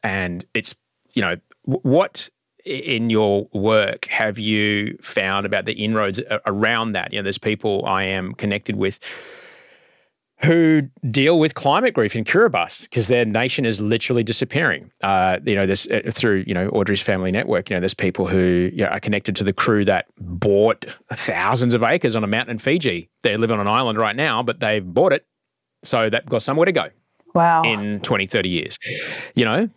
And 0.03 0.45
it's, 0.53 0.73
you 1.13 1.21
know, 1.21 1.35
what 1.63 2.29
in 2.65 3.09
your 3.09 3.47
work 3.53 4.05
have 4.05 4.39
you 4.39 4.97
found 5.01 5.45
about 5.45 5.65
the 5.65 5.73
inroads 5.73 6.21
around 6.45 6.93
that? 6.93 7.11
You 7.11 7.19
know, 7.19 7.23
there's 7.23 7.37
people 7.37 7.85
I 7.85 8.03
am 8.03 8.33
connected 8.33 8.75
with 8.75 8.99
who 10.43 10.83
deal 11.11 11.37
with 11.37 11.53
climate 11.53 11.93
grief 11.93 12.15
in 12.15 12.23
Kiribati 12.23 12.83
because 12.83 13.09
their 13.09 13.25
nation 13.25 13.65
is 13.65 13.81
literally 13.81 14.23
disappearing. 14.23 14.89
Uh, 15.03 15.37
you 15.45 15.53
know, 15.55 15.65
this 15.65 15.85
uh, 15.87 16.01
through 16.11 16.45
you 16.47 16.53
know 16.53 16.69
Audrey's 16.69 17.01
family 17.01 17.31
network. 17.31 17.69
You 17.69 17.75
know, 17.75 17.79
there's 17.81 17.93
people 17.93 18.27
who 18.27 18.69
you 18.73 18.83
know, 18.83 18.87
are 18.87 18.99
connected 18.99 19.35
to 19.37 19.43
the 19.43 19.53
crew 19.53 19.83
that 19.85 20.05
bought 20.17 20.85
thousands 21.13 21.73
of 21.73 21.83
acres 21.83 22.15
on 22.15 22.23
a 22.23 22.27
mountain 22.27 22.51
in 22.53 22.57
Fiji. 22.57 23.09
They 23.21 23.35
live 23.37 23.51
on 23.51 23.59
an 23.59 23.67
island 23.67 23.97
right 23.99 24.15
now, 24.15 24.41
but 24.41 24.59
they've 24.61 24.85
bought 24.85 25.11
it, 25.13 25.25
so 25.83 26.09
they've 26.09 26.25
got 26.25 26.41
somewhere 26.41 26.65
to 26.65 26.71
go 26.71 26.87
Wow. 27.35 27.61
in 27.63 27.99
20, 27.99 28.25
30 28.25 28.49
years. 28.49 28.77
You 29.35 29.45
know, 29.45 29.69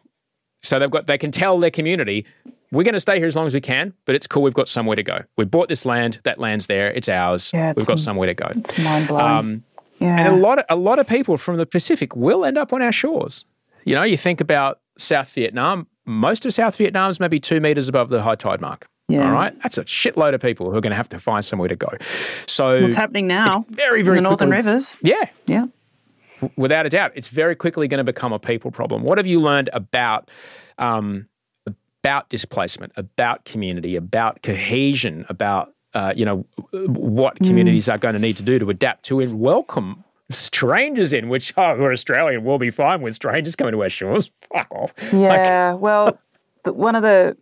so 0.63 0.79
they've 0.79 0.91
got 0.91 1.07
they 1.09 1.19
can 1.19 1.33
tell 1.33 1.59
their 1.59 1.71
community. 1.73 2.25
We're 2.71 2.85
going 2.85 2.95
to 2.95 3.01
stay 3.01 3.19
here 3.19 3.27
as 3.27 3.37
long 3.37 3.47
as 3.47 3.53
we 3.53 3.61
can, 3.61 3.93
but 4.07 4.15
it's 4.15 4.27
cool. 4.27 4.43
We've 4.43 4.55
got 4.55 4.67
somewhere 4.67 4.97
to 4.97 5.03
go. 5.03 5.19
We 5.37 5.45
bought 5.45 5.69
this 5.69 5.85
land. 5.85 6.21
That 6.23 6.39
land's 6.39 6.69
there. 6.69 6.91
It's 6.93 7.07
ours. 7.09 7.51
Yeah, 7.53 7.73
it's 7.73 7.81
We've 7.81 7.87
got 7.87 7.99
somewhere 7.99 8.29
to 8.29 8.35
go. 8.35 8.47
It's 8.57 8.79
mind 8.79 9.09
blowing. 9.09 9.25
Um, 9.27 9.65
yeah. 10.03 10.19
and 10.19 10.29
a 10.29 10.37
lot 10.37 10.59
of 10.59 10.65
a 10.69 10.77
lot 10.77 10.99
of 10.99 11.07
people 11.07 11.37
from 11.37 11.57
the 11.57 11.67
Pacific 11.67 12.15
will 12.17 12.45
end 12.45 12.59
up 12.59 12.73
on 12.73 12.83
our 12.83 12.93
shores. 12.93 13.45
You 13.85 13.95
know, 13.95 14.03
you 14.03 14.17
think 14.17 14.41
about 14.41 14.81
South 14.99 15.33
Vietnam. 15.33 15.87
Most 16.05 16.45
of 16.47 16.53
South 16.53 16.77
Vietnam's 16.77 17.21
maybe 17.21 17.39
two 17.41 17.61
meters 17.61 17.89
above 17.89 18.09
the 18.09 18.23
high 18.23 18.35
tide 18.35 18.61
mark. 18.61 18.87
Yeah. 19.09 19.27
All 19.27 19.33
right, 19.33 19.55
that's 19.63 19.77
a 19.79 19.85
shitload 19.85 20.33
of 20.35 20.41
people 20.41 20.71
who 20.71 20.77
are 20.77 20.81
going 20.81 20.93
to 20.93 20.97
have 20.97 21.09
to 21.11 21.19
find 21.19 21.45
somewhere 21.45 21.69
to 21.69 21.77
go. 21.77 21.89
So 22.47 22.83
What's 22.83 22.97
happening 22.97 23.27
now? 23.27 23.47
It's 23.47 23.69
very, 23.71 24.03
very 24.03 24.19
in 24.19 24.25
the 24.25 24.31
Northern 24.31 24.51
Rivers. 24.51 24.97
Yeah, 25.03 25.25
Yeah. 25.47 25.67
without 26.57 26.87
a 26.87 26.89
doubt, 26.89 27.13
it's 27.15 27.29
very 27.29 27.55
quickly 27.55 27.89
going 27.89 27.99
to 27.99 28.05
become 28.05 28.33
a 28.33 28.39
people 28.39 28.71
problem. 28.71 29.03
What 29.03 29.19
have 29.19 29.27
you 29.27 29.41
learned 29.41 29.71
about 29.73 30.31
um, 30.79 31.29
about 31.67 32.29
displacement, 32.31 32.93
about 32.97 33.45
community, 33.45 33.95
about 33.97 34.43
cohesion, 34.43 35.25
about 35.29 35.73
uh, 35.95 36.13
you 36.17 36.25
know 36.25 36.45
what 36.73 37.37
communities 37.37 37.89
are 37.89 37.99
going 37.99 38.15
to 38.15 38.21
need 38.21 38.37
to 38.37 38.43
do 38.43 38.59
to 38.59 38.71
adapt 38.71 39.05
to 39.05 39.21
and 39.21 39.41
welcome 39.41 40.05
strangers 40.31 41.13
in? 41.13 41.29
Which 41.29 41.53
oh, 41.57 41.77
we're 41.79 41.93
Australian, 41.93 42.45
we'll 42.45 42.59
be 42.59 42.71
fine 42.71 43.03
with 43.03 43.15
strangers 43.15 43.57
coming 43.57 43.73
to 43.73 43.83
our 43.83 43.91
shores. 43.91 44.31
Fuck 44.53 44.69
off. 44.71 44.93
Yeah. 45.13 45.75
well, 45.75 46.19
the, 46.65 46.73
one 46.73 46.97
of 46.97 47.03
the 47.03 47.37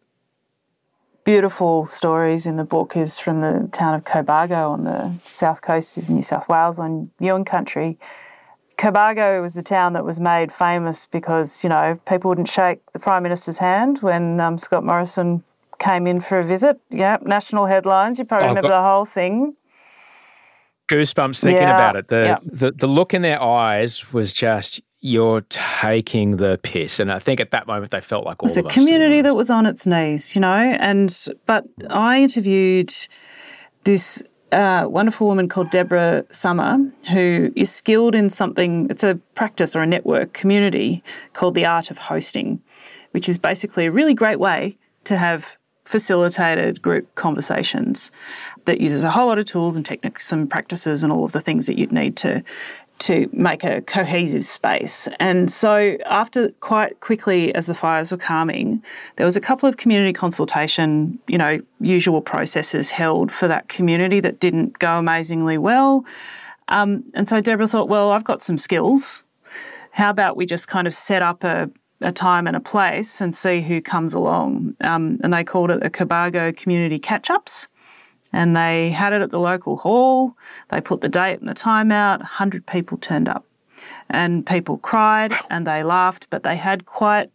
beautiful 1.25 1.87
stories 1.87 2.47
in 2.47 2.57
the 2.57 2.65
book 2.65 2.97
is 2.97 3.19
from 3.19 3.41
the 3.41 3.69
town 3.73 3.95
of 3.95 4.05
Cobargo 4.05 4.71
on 4.71 4.85
the 4.85 5.13
south 5.25 5.61
coast 5.61 5.97
of 5.97 6.09
New 6.09 6.23
South 6.23 6.49
Wales 6.49 6.79
on 6.79 7.11
Yuin 7.21 7.45
country. 7.45 7.99
Cobargo 8.79 9.43
was 9.43 9.53
the 9.53 9.63
town 9.63 9.93
that 9.93 10.07
was 10.07 10.19
made 10.19 10.51
famous 10.51 11.05
because, 11.05 11.63
you 11.63 11.69
know, 11.69 12.01
people 12.09 12.31
wouldn't 12.31 12.49
shake 12.49 12.81
the 12.93 12.99
Prime 12.99 13.23
Minister's 13.23 13.59
hand 13.59 13.99
when 14.01 14.41
um, 14.41 14.57
Scott 14.57 14.83
Morrison 14.83 15.45
came 15.81 16.07
in 16.07 16.21
for 16.21 16.39
a 16.39 16.45
visit. 16.45 16.79
Yeah, 16.91 17.17
national 17.23 17.67
headlines. 17.67 18.19
You 18.19 18.25
probably 18.25 18.47
Oh, 18.47 18.51
remember 18.51 18.69
the 18.69 18.83
whole 18.83 19.05
thing. 19.05 19.57
Goosebumps 20.89 21.41
thinking 21.41 21.63
Yeah, 21.63 21.75
about 21.75 21.97
it. 21.97 22.09
The, 22.09 22.25
yeah. 22.25 22.39
the 22.45 22.73
the 22.73 22.87
look 22.87 23.15
in 23.15 23.23
their 23.23 23.41
eyes 23.41 24.13
was 24.13 24.33
just 24.33 24.81
you're 25.01 25.41
taking 25.49 26.37
the 26.37 26.59
piss, 26.63 27.01
and 27.01 27.11
I 27.11 27.19
think 27.19 27.41
at 27.41 27.53
that 27.53 27.67
moment 27.67 27.91
they 27.91 28.01
felt 28.01 28.27
like 28.27 28.43
all 28.43 28.49
It 28.49 28.51
was 28.51 28.57
a 28.59 28.63
community 28.65 29.23
that 29.23 29.35
was 29.35 29.51
on 29.51 29.67
its 29.67 29.87
knees, 29.87 30.35
you 30.35 30.41
know. 30.41 30.77
And 30.81 31.17
but 31.47 31.65
I 31.89 32.21
interviewed 32.21 32.93
this 33.85 34.23
uh, 34.53 34.87
wonderful 34.89 35.27
woman 35.29 35.49
called 35.49 35.71
Deborah 35.71 36.25
Summer, 36.33 36.77
who 37.13 37.53
is 37.55 37.71
skilled 37.73 38.15
in 38.17 38.29
something. 38.29 38.89
It's 38.91 39.05
a 39.05 39.15
practice 39.35 39.75
or 39.77 39.83
a 39.83 39.87
network 39.87 40.33
community 40.33 41.03
called 41.33 41.55
the 41.55 41.65
art 41.67 41.91
of 41.91 41.99
hosting, 41.99 42.61
which 43.13 43.29
is 43.29 43.39
basically 43.39 43.87
a 43.87 43.93
really 43.93 44.13
great 44.13 44.41
way 44.41 44.77
to 45.05 45.17
have 45.17 45.57
facilitated 45.91 46.81
group 46.81 47.13
conversations 47.17 48.13
that 48.65 48.81
uses 48.81 49.03
a 49.03 49.11
whole 49.11 49.27
lot 49.27 49.41
of 49.41 49.45
tools 49.45 49.77
and 49.77 49.85
techniques 49.85 50.31
and 50.31 50.49
practices 50.49 51.03
and 51.03 51.13
all 51.13 51.25
of 51.25 51.33
the 51.33 51.41
things 51.41 51.67
that 51.67 51.77
you'd 51.77 51.91
need 51.91 52.17
to 52.17 52.43
to 53.01 53.29
make 53.33 53.65
a 53.65 53.81
cohesive 53.81 54.45
space. 54.45 55.09
And 55.19 55.51
so 55.51 55.97
after 56.05 56.51
quite 56.61 57.01
quickly 57.01 57.53
as 57.55 57.67
the 57.67 57.75
fires 57.75 58.13
were 58.13 58.19
calming, 58.19 58.83
there 59.17 59.25
was 59.25 59.37
a 59.37 59.41
couple 59.41 59.69
of 59.69 59.79
community 59.79 60.13
consultation, 60.13 61.19
you 61.27 61.39
know, 61.39 61.61
usual 61.81 62.21
processes 62.21 62.91
held 62.91 63.33
for 63.33 63.49
that 63.49 63.69
community 63.69 64.21
that 64.21 64.39
didn't 64.39 64.79
go 64.79 64.99
amazingly 64.99 65.57
well. 65.57 66.05
Um, 66.69 67.03
and 67.15 67.27
so 67.27 67.41
Deborah 67.41 67.67
thought, 67.67 67.89
well, 67.89 68.11
I've 68.13 68.25
got 68.25 68.43
some 68.43 68.59
skills. 68.59 69.25
How 69.93 70.11
about 70.11 70.37
we 70.37 70.45
just 70.45 70.69
kind 70.69 70.87
of 70.87 70.95
set 70.95 71.23
up 71.23 71.43
a, 71.43 71.71
a 72.01 72.13
time 72.13 72.47
and 72.47 72.57
a 72.57 72.61
place 72.61 73.21
and 73.21 73.35
see 73.35 73.61
who 73.61 73.81
comes 73.81 74.15
along? 74.15 74.77
Um, 74.83 75.19
and 75.23 75.33
they 75.33 75.45
called 75.45 75.71
it 75.71 75.85
a 75.85 75.91
Cobargo 75.91 76.57
Community 76.57 76.99
Catch 76.99 77.31
Ups 77.31 77.69
and 78.33 78.57
they 78.57 78.91
had 78.91 79.13
it 79.13 79.23
at 79.23 79.31
the 79.31 79.41
local 79.41 79.77
hall. 79.77 80.37
They 80.71 80.81
put 80.81 81.01
the 81.01 81.09
date 81.09 81.41
and 81.41 81.49
the 81.49 81.55
time 81.55 81.91
out. 81.91 82.21
100 82.21 82.67
people 82.67 82.99
turned 82.99 83.29
up. 83.29 83.45
And 84.09 84.45
people 84.47 84.79
cried 84.79 85.33
and 85.51 85.67
they 85.67 85.83
laughed, 85.83 86.29
but 86.31 86.43
they 86.43 86.57
had 86.57 86.87
quite 86.87 87.31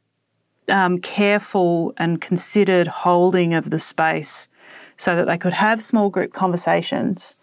um, 0.68 0.99
careful 0.99 1.93
and 1.97 2.22
considered 2.22 2.88
holding 2.88 3.53
of 3.53 3.70
the 3.70 3.80
space 3.80 4.47
so 4.97 5.16
that 5.16 5.28
they 5.28 5.38
could 5.38 5.53
have 5.53 5.84
small 5.84 6.09
group 6.09 6.34
conversations. 6.34 7.36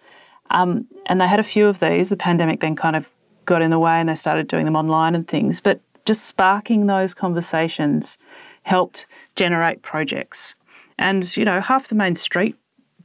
Um, 0.50 0.86
and 1.06 1.20
they 1.20 1.28
had 1.28 1.40
a 1.40 1.44
few 1.44 1.66
of 1.66 1.80
these. 1.80 2.08
The 2.08 2.16
pandemic 2.16 2.60
then 2.60 2.76
kind 2.76 2.96
of 2.96 3.08
got 3.44 3.62
in 3.62 3.70
the 3.70 3.78
way 3.78 4.00
and 4.00 4.08
they 4.08 4.14
started 4.14 4.48
doing 4.48 4.64
them 4.64 4.76
online 4.76 5.14
and 5.14 5.26
things. 5.26 5.60
But 5.60 5.80
just 6.04 6.24
sparking 6.26 6.86
those 6.86 7.14
conversations 7.14 8.18
helped 8.62 9.06
generate 9.34 9.82
projects. 9.82 10.54
And, 10.98 11.36
you 11.36 11.44
know, 11.44 11.60
half 11.60 11.88
the 11.88 11.94
main 11.94 12.14
street 12.14 12.56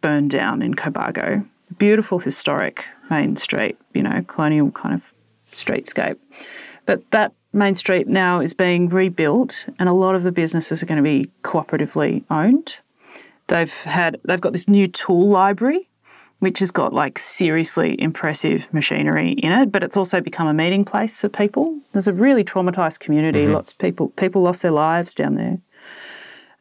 burned 0.02 0.30
down 0.30 0.62
in 0.62 0.74
Cobargo. 0.74 1.48
Beautiful 1.78 2.20
historic 2.20 2.86
main 3.10 3.36
street, 3.36 3.78
you 3.93 4.04
know, 4.04 4.24
colonial 4.28 4.72
kind 4.72 4.95
of 4.95 5.02
streetscape. 5.54 6.18
But 6.86 7.10
that 7.12 7.34
main 7.54 7.76
street 7.76 8.08
now 8.08 8.39
is 8.39 8.54
being 8.54 8.89
rebuilt 8.89 9.66
and 9.80 9.89
a 9.89 9.93
lot 9.93 10.16
of 10.16 10.24
the 10.24 10.32
businesses 10.32 10.82
are 10.82 10.86
going 10.86 10.98
to 10.98 11.04
be 11.04 11.30
cooperatively 11.43 12.24
owned. 12.30 12.78
They've 13.48 13.74
had 13.74 14.20
they've 14.26 14.41
got 14.41 14.54
this 14.54 14.68
new 14.68 14.88
tool 14.88 15.28
library 15.28 15.89
which 16.39 16.59
has 16.59 16.69
got 16.69 16.93
like 16.93 17.17
seriously 17.17 17.99
impressive 17.99 18.71
machinery 18.71 19.31
in 19.31 19.51
it, 19.51 19.71
but 19.71 19.83
it's 19.83 19.97
also 19.97 20.21
become 20.21 20.47
a 20.47 20.53
meeting 20.53 20.85
place 20.85 21.19
for 21.19 21.29
people. 21.29 21.79
There's 21.93 22.07
a 22.07 22.13
really 22.13 22.43
traumatized 22.43 22.99
community. 22.99 23.43
Mm-hmm. 23.43 23.53
Lots 23.53 23.71
of 23.71 23.77
people 23.79 24.09
people 24.09 24.41
lost 24.43 24.61
their 24.61 24.71
lives 24.71 25.15
down 25.15 25.35
there. 25.35 25.57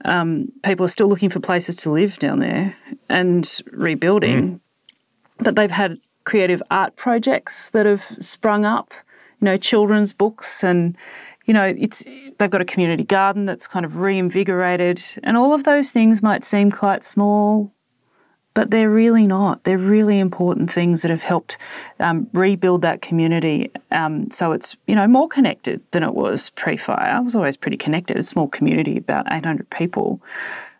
Um, 0.04 0.52
people 0.62 0.86
are 0.86 0.90
still 0.90 1.08
looking 1.08 1.30
for 1.30 1.40
places 1.40 1.76
to 1.76 1.90
live 1.90 2.18
down 2.18 2.38
there 2.38 2.76
and 3.08 3.60
rebuilding. 3.72 4.54
Mm. 4.54 4.60
But 5.38 5.56
they've 5.56 5.70
had 5.70 5.98
creative 6.24 6.62
art 6.70 6.96
projects 6.96 7.70
that 7.70 7.86
have 7.86 8.02
sprung 8.20 8.64
up, 8.64 8.92
you 9.40 9.44
know, 9.44 9.56
children's 9.56 10.12
books 10.12 10.64
and 10.64 10.96
you 11.44 11.54
know, 11.54 11.74
it's 11.78 12.02
they've 12.38 12.50
got 12.50 12.60
a 12.60 12.64
community 12.64 13.04
garden 13.04 13.44
that's 13.44 13.68
kind 13.68 13.84
of 13.84 13.98
reinvigorated 13.98 15.02
and 15.22 15.36
all 15.36 15.52
of 15.52 15.64
those 15.64 15.90
things 15.90 16.22
might 16.22 16.44
seem 16.44 16.70
quite 16.72 17.04
small 17.04 17.72
but 18.56 18.70
they're 18.70 18.88
really 18.88 19.26
not. 19.26 19.62
They're 19.64 19.76
really 19.76 20.18
important 20.18 20.72
things 20.72 21.02
that 21.02 21.10
have 21.10 21.22
helped 21.22 21.58
um, 22.00 22.26
rebuild 22.32 22.80
that 22.82 23.02
community. 23.02 23.70
Um, 23.90 24.30
so 24.30 24.52
it's 24.52 24.74
you 24.86 24.94
know 24.94 25.06
more 25.06 25.28
connected 25.28 25.82
than 25.90 26.02
it 26.02 26.14
was 26.14 26.48
pre-fire. 26.50 27.18
It 27.18 27.24
was 27.24 27.34
always 27.34 27.58
pretty 27.58 27.76
connected. 27.76 28.16
A 28.16 28.22
small 28.22 28.48
community, 28.48 28.96
about 28.96 29.30
800 29.30 29.68
people, 29.68 30.22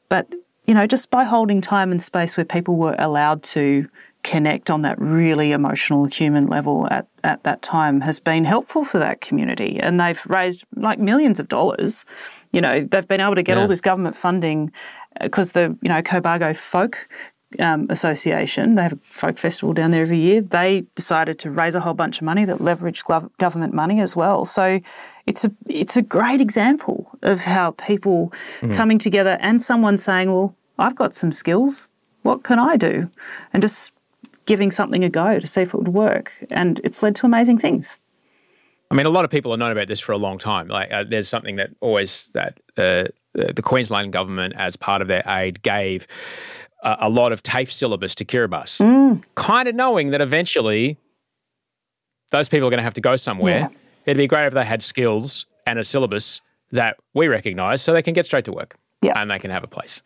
but 0.09 0.27
you 0.65 0.73
know 0.73 0.87
just 0.87 1.11
by 1.11 1.25
holding 1.25 1.61
time 1.61 1.93
and 1.93 2.03
space 2.03 2.35
where 2.39 2.47
people 2.47 2.77
were 2.77 2.97
allowed 2.99 3.43
to 3.55 3.87
connect 4.23 4.71
on 4.71 4.81
that 4.83 4.99
really 4.99 5.53
emotional 5.53 6.07
human 6.07 6.47
level 6.47 6.89
at, 6.91 7.07
at 7.25 7.43
that 7.43 7.61
time 7.61 8.01
has 8.01 8.19
been 8.19 8.45
helpful 8.45 8.85
for 8.85 8.99
that 8.99 9.21
community. 9.21 9.79
And 9.79 10.01
they've 10.01 10.21
raised 10.27 10.65
like 10.75 10.99
millions 10.99 11.39
of 11.39 11.47
dollars. 11.47 12.05
You 12.53 12.61
know, 12.63 12.89
they've 12.91 13.07
been 13.07 13.21
able 13.21 13.37
to 13.37 13.43
get 13.43 13.57
yeah. 13.57 13.63
all 13.63 13.69
this 13.69 13.83
government 13.83 14.17
funding 14.17 14.73
because 15.21 15.51
uh, 15.51 15.69
the, 15.69 15.79
you 15.81 15.89
know, 15.89 16.03
Cobargo 16.03 16.57
folk 16.57 17.07
um, 17.59 17.87
Association, 17.91 18.75
they 18.75 18.83
have 18.83 18.93
a 18.93 18.99
folk 19.03 19.39
festival 19.39 19.73
down 19.73 19.91
there 19.91 20.03
every 20.03 20.19
year. 20.19 20.41
They 20.41 20.85
decided 20.95 21.39
to 21.41 21.51
raise 21.51 21.75
a 21.75 21.81
whole 21.81 21.95
bunch 21.95 22.19
of 22.19 22.25
money 22.25 22.45
that 22.45 22.59
leveraged 22.59 23.05
government 23.39 23.73
money 23.73 24.01
as 24.01 24.17
well. 24.17 24.45
So 24.45 24.81
it's 25.27 25.45
a 25.45 25.53
it's 25.67 25.97
a 25.97 26.03
great 26.03 26.41
example 26.41 27.11
of 27.23 27.41
how 27.41 27.73
people 27.73 28.33
mm. 28.61 28.75
coming 28.75 28.99
together 28.99 29.39
and 29.41 29.63
someone 29.63 29.99
saying, 29.99 30.33
"Well, 30.33 30.55
I've 30.79 30.97
got 30.97 31.15
some 31.15 31.33
skills. 31.33 31.89
What 32.23 32.43
can 32.43 32.59
I 32.59 32.77
do?" 32.77 33.11
and 33.53 33.63
just 33.63 33.93
giving 34.47 34.71
something 34.71 35.05
a 35.05 35.09
go 35.09 35.39
to 35.39 35.47
see 35.47 35.61
if 35.61 35.75
it 35.75 35.77
would 35.77 35.89
work. 35.89 36.33
And 36.51 36.81
it's 36.85 37.03
led 37.03 37.17
to 37.17 37.27
amazing 37.27 37.59
things. 37.59 37.99
I 38.91 38.95
mean, 38.95 39.07
a 39.07 39.11
lot 39.11 39.25
of 39.25 39.31
people 39.31 39.51
have 39.51 39.59
known 39.59 39.73
about 39.73 39.89
this 39.89 40.01
for 40.01 40.13
a 40.13 40.17
long 40.17 40.39
time. 40.39 40.69
Like, 40.69 40.93
uh, 40.93 41.05
there's 41.09 41.29
something 41.29 41.57
that 41.57 41.71
always 41.81 42.31
that 42.35 42.61
uh, 42.77 43.09
the 43.35 43.63
Queensland 43.63 44.13
government, 44.13 44.55
as 44.57 44.77
part 44.77 45.03
of 45.03 45.09
their 45.09 45.25
aid, 45.27 45.63
gave 45.63 46.07
a, 46.87 46.97
a 47.01 47.09
lot 47.11 47.33
of 47.33 47.43
TAFE 47.43 47.71
syllabus 47.71 48.15
to 48.15 48.25
Kiribati, 48.25 48.81
mm. 48.81 49.23
kind 49.35 49.69
of 49.69 49.75
knowing 49.75 50.11
that 50.11 50.21
eventually 50.23 50.97
those 52.31 52.49
people 52.49 52.69
are 52.69 52.71
going 52.71 52.79
to 52.79 52.85
have 52.85 52.95
to 52.95 53.01
go 53.01 53.17
somewhere. 53.17 53.69
Yeah. 53.71 53.79
It'd 54.07 54.17
be 54.17 54.27
great 54.27 54.47
if 54.47 54.55
they 54.55 54.65
had 54.65 54.83
skills 54.83 55.47
and 55.67 55.79
a 55.79 55.85
syllabus 55.85 56.41
that 56.71 56.97
we 57.13 57.29
recognise 57.29 57.83
so 57.83 57.93
they 57.93 58.03
can 58.03 58.15
get 58.15 58.25
straight 58.25 58.45
to 58.47 58.53
work 58.53 58.77
yeah. 59.03 59.21
and 59.21 59.31
they 59.31 59.39
can 59.39 59.51
have 59.51 59.65
a 59.65 59.69
place. 59.69 60.03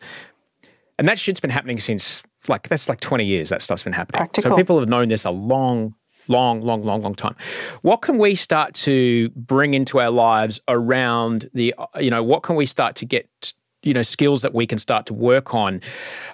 And 0.97 1.07
that 1.07 1.17
shit's 1.17 1.39
been 1.39 1.51
happening 1.51 1.79
since 1.79 2.23
like 2.47 2.67
that's 2.67 2.89
like 2.89 2.99
20 2.99 3.25
years 3.25 3.49
that 3.49 3.61
stuff's 3.61 3.83
been 3.83 3.93
happening. 3.93 4.19
Practical. 4.19 4.51
So 4.51 4.55
people 4.55 4.79
have 4.79 4.89
known 4.89 5.07
this 5.07 5.25
a 5.25 5.31
long 5.31 5.93
long 6.27 6.61
long 6.61 6.83
long 6.83 7.01
long 7.01 7.15
time. 7.15 7.35
What 7.81 8.01
can 8.01 8.17
we 8.17 8.35
start 8.35 8.73
to 8.75 9.29
bring 9.29 9.73
into 9.73 9.99
our 9.99 10.11
lives 10.11 10.59
around 10.67 11.49
the 11.53 11.73
you 11.99 12.09
know 12.09 12.23
what 12.23 12.43
can 12.43 12.55
we 12.55 12.65
start 12.65 12.95
to 12.97 13.05
get 13.05 13.53
you 13.83 13.93
know 13.93 14.01
skills 14.01 14.41
that 14.41 14.53
we 14.53 14.65
can 14.65 14.77
start 14.77 15.05
to 15.07 15.13
work 15.13 15.53
on 15.53 15.81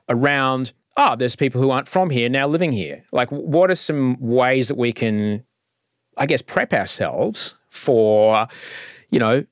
around 0.09 0.73
ah 0.97 1.11
oh, 1.11 1.15
there's 1.15 1.35
people 1.35 1.61
who 1.61 1.69
aren't 1.69 1.87
from 1.87 2.09
here 2.09 2.29
now 2.29 2.47
living 2.47 2.71
here. 2.71 3.03
Like 3.11 3.29
what 3.29 3.71
are 3.71 3.75
some 3.75 4.17
ways 4.19 4.67
that 4.67 4.77
we 4.77 4.91
can 4.91 5.43
i 6.17 6.25
guess 6.25 6.41
prep 6.41 6.73
ourselves 6.73 7.55
for 7.69 8.47
you 9.11 9.19
know 9.19 9.45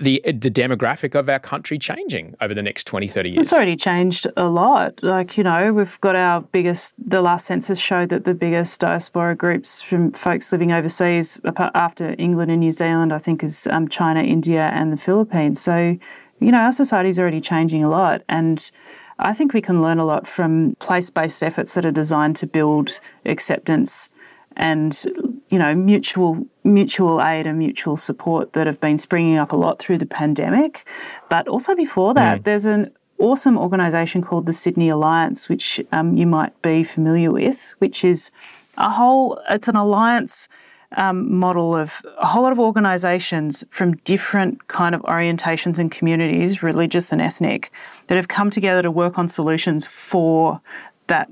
the 0.00 0.20
the 0.24 0.50
demographic 0.50 1.18
of 1.18 1.28
our 1.28 1.38
country 1.38 1.78
changing 1.78 2.34
over 2.40 2.54
the 2.54 2.62
next 2.62 2.86
20 2.86 3.08
30 3.08 3.30
years? 3.30 3.46
It's 3.46 3.52
already 3.52 3.76
changed 3.76 4.26
a 4.36 4.44
lot. 4.44 5.02
Like 5.02 5.36
you 5.36 5.44
know 5.44 5.72
we've 5.72 6.00
got 6.00 6.14
our 6.14 6.42
biggest 6.42 6.94
the 6.98 7.20
last 7.20 7.46
census 7.46 7.78
showed 7.78 8.10
that 8.10 8.24
the 8.24 8.34
biggest 8.34 8.80
diaspora 8.80 9.34
groups 9.34 9.82
from 9.82 10.12
folks 10.12 10.52
living 10.52 10.70
overseas 10.70 11.40
after 11.56 12.14
england 12.18 12.50
and 12.50 12.60
new 12.60 12.72
zealand 12.72 13.12
i 13.12 13.18
think 13.18 13.42
is 13.42 13.66
um, 13.68 13.88
china 13.88 14.22
india 14.22 14.70
and 14.72 14.92
the 14.92 14.96
philippines. 14.96 15.60
So 15.60 15.98
you 16.44 16.52
know, 16.52 16.58
our 16.58 16.72
society 16.72 17.08
is 17.08 17.18
already 17.18 17.40
changing 17.40 17.82
a 17.82 17.88
lot. 17.88 18.22
And 18.28 18.70
I 19.18 19.32
think 19.32 19.54
we 19.54 19.62
can 19.62 19.80
learn 19.80 19.98
a 19.98 20.04
lot 20.04 20.26
from 20.26 20.76
place 20.78 21.08
based 21.08 21.42
efforts 21.42 21.74
that 21.74 21.86
are 21.86 21.90
designed 21.90 22.36
to 22.36 22.46
build 22.46 23.00
acceptance 23.24 24.10
and 24.56 25.04
you 25.48 25.58
know 25.58 25.74
mutual 25.74 26.46
mutual 26.62 27.20
aid 27.20 27.44
and 27.46 27.58
mutual 27.58 27.96
support 27.96 28.52
that 28.52 28.68
have 28.68 28.78
been 28.80 28.98
springing 28.98 29.36
up 29.36 29.50
a 29.50 29.56
lot 29.56 29.80
through 29.80 29.98
the 29.98 30.06
pandemic 30.06 30.86
but 31.28 31.48
also 31.48 31.74
before 31.74 32.14
that 32.14 32.38
mm. 32.38 32.44
there's 32.44 32.64
an 32.64 32.88
awesome 33.18 33.58
organisation 33.58 34.22
called 34.22 34.46
the 34.46 34.52
sydney 34.52 34.88
alliance 34.88 35.48
which 35.48 35.80
um, 35.90 36.16
you 36.16 36.24
might 36.24 36.60
be 36.62 36.84
familiar 36.84 37.32
with 37.32 37.74
which 37.78 38.04
is 38.04 38.30
a 38.78 38.90
whole 38.90 39.40
it's 39.50 39.66
an 39.66 39.74
alliance 39.74 40.48
um, 40.96 41.32
model 41.34 41.76
of 41.76 42.04
a 42.18 42.26
whole 42.26 42.42
lot 42.42 42.52
of 42.52 42.58
organisations 42.58 43.64
from 43.70 43.96
different 43.98 44.68
kind 44.68 44.94
of 44.94 45.02
orientations 45.02 45.78
and 45.78 45.90
communities, 45.90 46.62
religious 46.62 47.12
and 47.12 47.20
ethnic, 47.20 47.70
that 48.06 48.16
have 48.16 48.28
come 48.28 48.50
together 48.50 48.82
to 48.82 48.90
work 48.90 49.18
on 49.18 49.28
solutions 49.28 49.86
for 49.86 50.60
that 51.06 51.28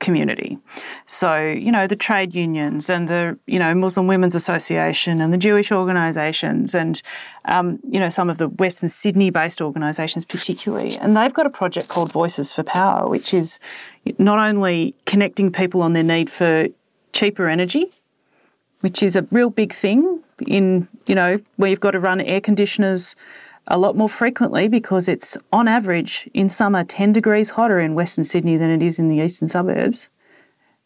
community. 0.00 0.58
So, 1.06 1.40
you 1.42 1.72
know, 1.72 1.86
the 1.88 1.96
trade 1.96 2.34
unions 2.34 2.88
and 2.88 3.08
the, 3.08 3.36
you 3.46 3.58
know, 3.58 3.74
Muslim 3.74 4.06
Women's 4.06 4.34
Association 4.34 5.20
and 5.20 5.32
the 5.32 5.38
Jewish 5.38 5.72
organisations 5.72 6.74
and, 6.74 7.02
um, 7.46 7.80
you 7.88 7.98
know, 7.98 8.08
some 8.08 8.30
of 8.30 8.38
the 8.38 8.48
Western 8.48 8.88
Sydney 8.88 9.30
based 9.30 9.60
organisations 9.60 10.24
particularly. 10.24 10.96
And 10.98 11.16
they've 11.16 11.34
got 11.34 11.46
a 11.46 11.50
project 11.50 11.88
called 11.88 12.12
Voices 12.12 12.52
for 12.52 12.62
Power, 12.62 13.08
which 13.08 13.34
is 13.34 13.58
not 14.18 14.38
only 14.38 14.94
connecting 15.04 15.50
people 15.50 15.82
on 15.82 15.94
their 15.94 16.04
need 16.04 16.30
for 16.30 16.68
cheaper 17.12 17.48
energy 17.48 17.92
which 18.80 19.02
is 19.02 19.16
a 19.16 19.22
real 19.30 19.50
big 19.50 19.72
thing 19.72 20.22
in, 20.46 20.88
you 21.06 21.14
know, 21.14 21.36
where 21.56 21.70
you've 21.70 21.80
got 21.80 21.92
to 21.92 22.00
run 22.00 22.20
air 22.20 22.40
conditioners 22.40 23.16
a 23.66 23.78
lot 23.78 23.96
more 23.96 24.08
frequently 24.08 24.68
because 24.68 25.08
it's 25.08 25.36
on 25.52 25.68
average 25.68 26.28
in 26.32 26.48
summer 26.48 26.84
10 26.84 27.12
degrees 27.12 27.50
hotter 27.50 27.80
in 27.80 27.94
Western 27.94 28.24
Sydney 28.24 28.56
than 28.56 28.70
it 28.70 28.82
is 28.82 28.98
in 28.98 29.08
the 29.08 29.18
eastern 29.18 29.48
suburbs. 29.48 30.10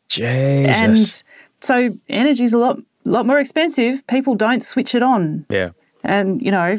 Jesus. 0.08 0.76
And 0.76 1.22
so 1.60 1.96
energy 2.08 2.44
is 2.44 2.52
a 2.52 2.58
lot 2.58 2.78
lot 3.04 3.26
more 3.26 3.38
expensive. 3.38 4.06
People 4.06 4.34
don't 4.34 4.64
switch 4.64 4.94
it 4.94 5.02
on. 5.02 5.46
Yeah. 5.48 5.70
And, 6.04 6.42
you 6.42 6.50
know, 6.50 6.78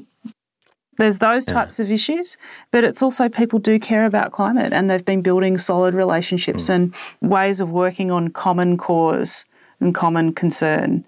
there's 0.98 1.20
those 1.20 1.46
types 1.46 1.80
yeah. 1.80 1.86
of 1.86 1.92
issues, 1.92 2.38
but 2.72 2.84
it's 2.84 3.02
also 3.02 3.28
people 3.28 3.60
do 3.60 3.80
care 3.80 4.06
about 4.06 4.32
climate 4.32 4.74
and 4.74 4.90
they've 4.90 5.04
been 5.04 5.22
building 5.22 5.58
solid 5.58 5.94
relationships 5.94 6.66
mm. 6.66 6.76
and 6.76 6.96
ways 7.22 7.60
of 7.60 7.72
working 7.72 8.12
on 8.12 8.30
common 8.30 8.78
cause 8.78 9.46
and 9.84 9.94
common 9.94 10.34
concern. 10.34 11.06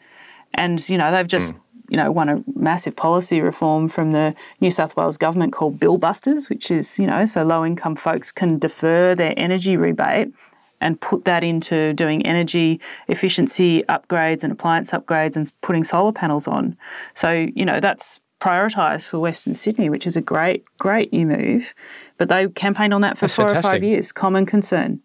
And, 0.54 0.88
you 0.90 0.98
know, 0.98 1.12
they've 1.12 1.28
just, 1.28 1.54
mm. 1.54 1.60
you 1.90 1.98
know, 1.98 2.12
won 2.12 2.30
a 2.30 2.44
massive 2.56 2.96
policy 2.96 3.42
reform 3.42 3.90
from 3.90 4.12
the 4.12 4.36
New 4.62 4.72
South 4.72 4.96
Wales 4.96 5.18
government 5.18 5.54
called 5.54 5.80
Bill 5.80 5.98
Busters, 5.98 6.50
which 6.50 6.72
is, 6.72 7.00
you 7.00 7.08
know, 7.08 7.26
so 7.26 7.44
low 7.44 7.66
income 7.66 7.96
folks 7.96 8.32
can 8.32 8.60
defer 8.60 9.16
their 9.16 9.34
energy 9.38 9.78
rebate 9.78 10.34
and 10.82 11.00
put 11.00 11.26
that 11.26 11.44
into 11.44 11.94
doing 11.94 12.26
energy 12.26 12.80
efficiency 13.08 13.84
upgrades 13.90 14.44
and 14.44 14.52
appliance 14.52 14.92
upgrades 14.92 15.36
and 15.36 15.52
putting 15.62 15.84
solar 15.84 16.12
panels 16.12 16.48
on. 16.48 16.78
So, 17.14 17.32
you 17.32 17.66
know, 17.66 17.80
that's 17.80 18.20
prioritised 18.42 19.04
for 19.04 19.20
Western 19.20 19.54
Sydney, 19.54 19.90
which 19.90 20.06
is 20.06 20.16
a 20.16 20.22
great, 20.22 20.64
great 20.78 21.12
new 21.12 21.26
move. 21.26 21.74
But 22.18 22.30
they 22.30 22.48
campaigned 22.50 22.94
on 22.94 23.02
that 23.02 23.18
for 23.18 23.22
that's 23.22 23.36
four 23.36 23.48
fantastic. 23.48 23.70
or 23.70 23.74
five 23.74 23.84
years. 23.84 24.12
Common 24.12 24.46
concern. 24.46 25.02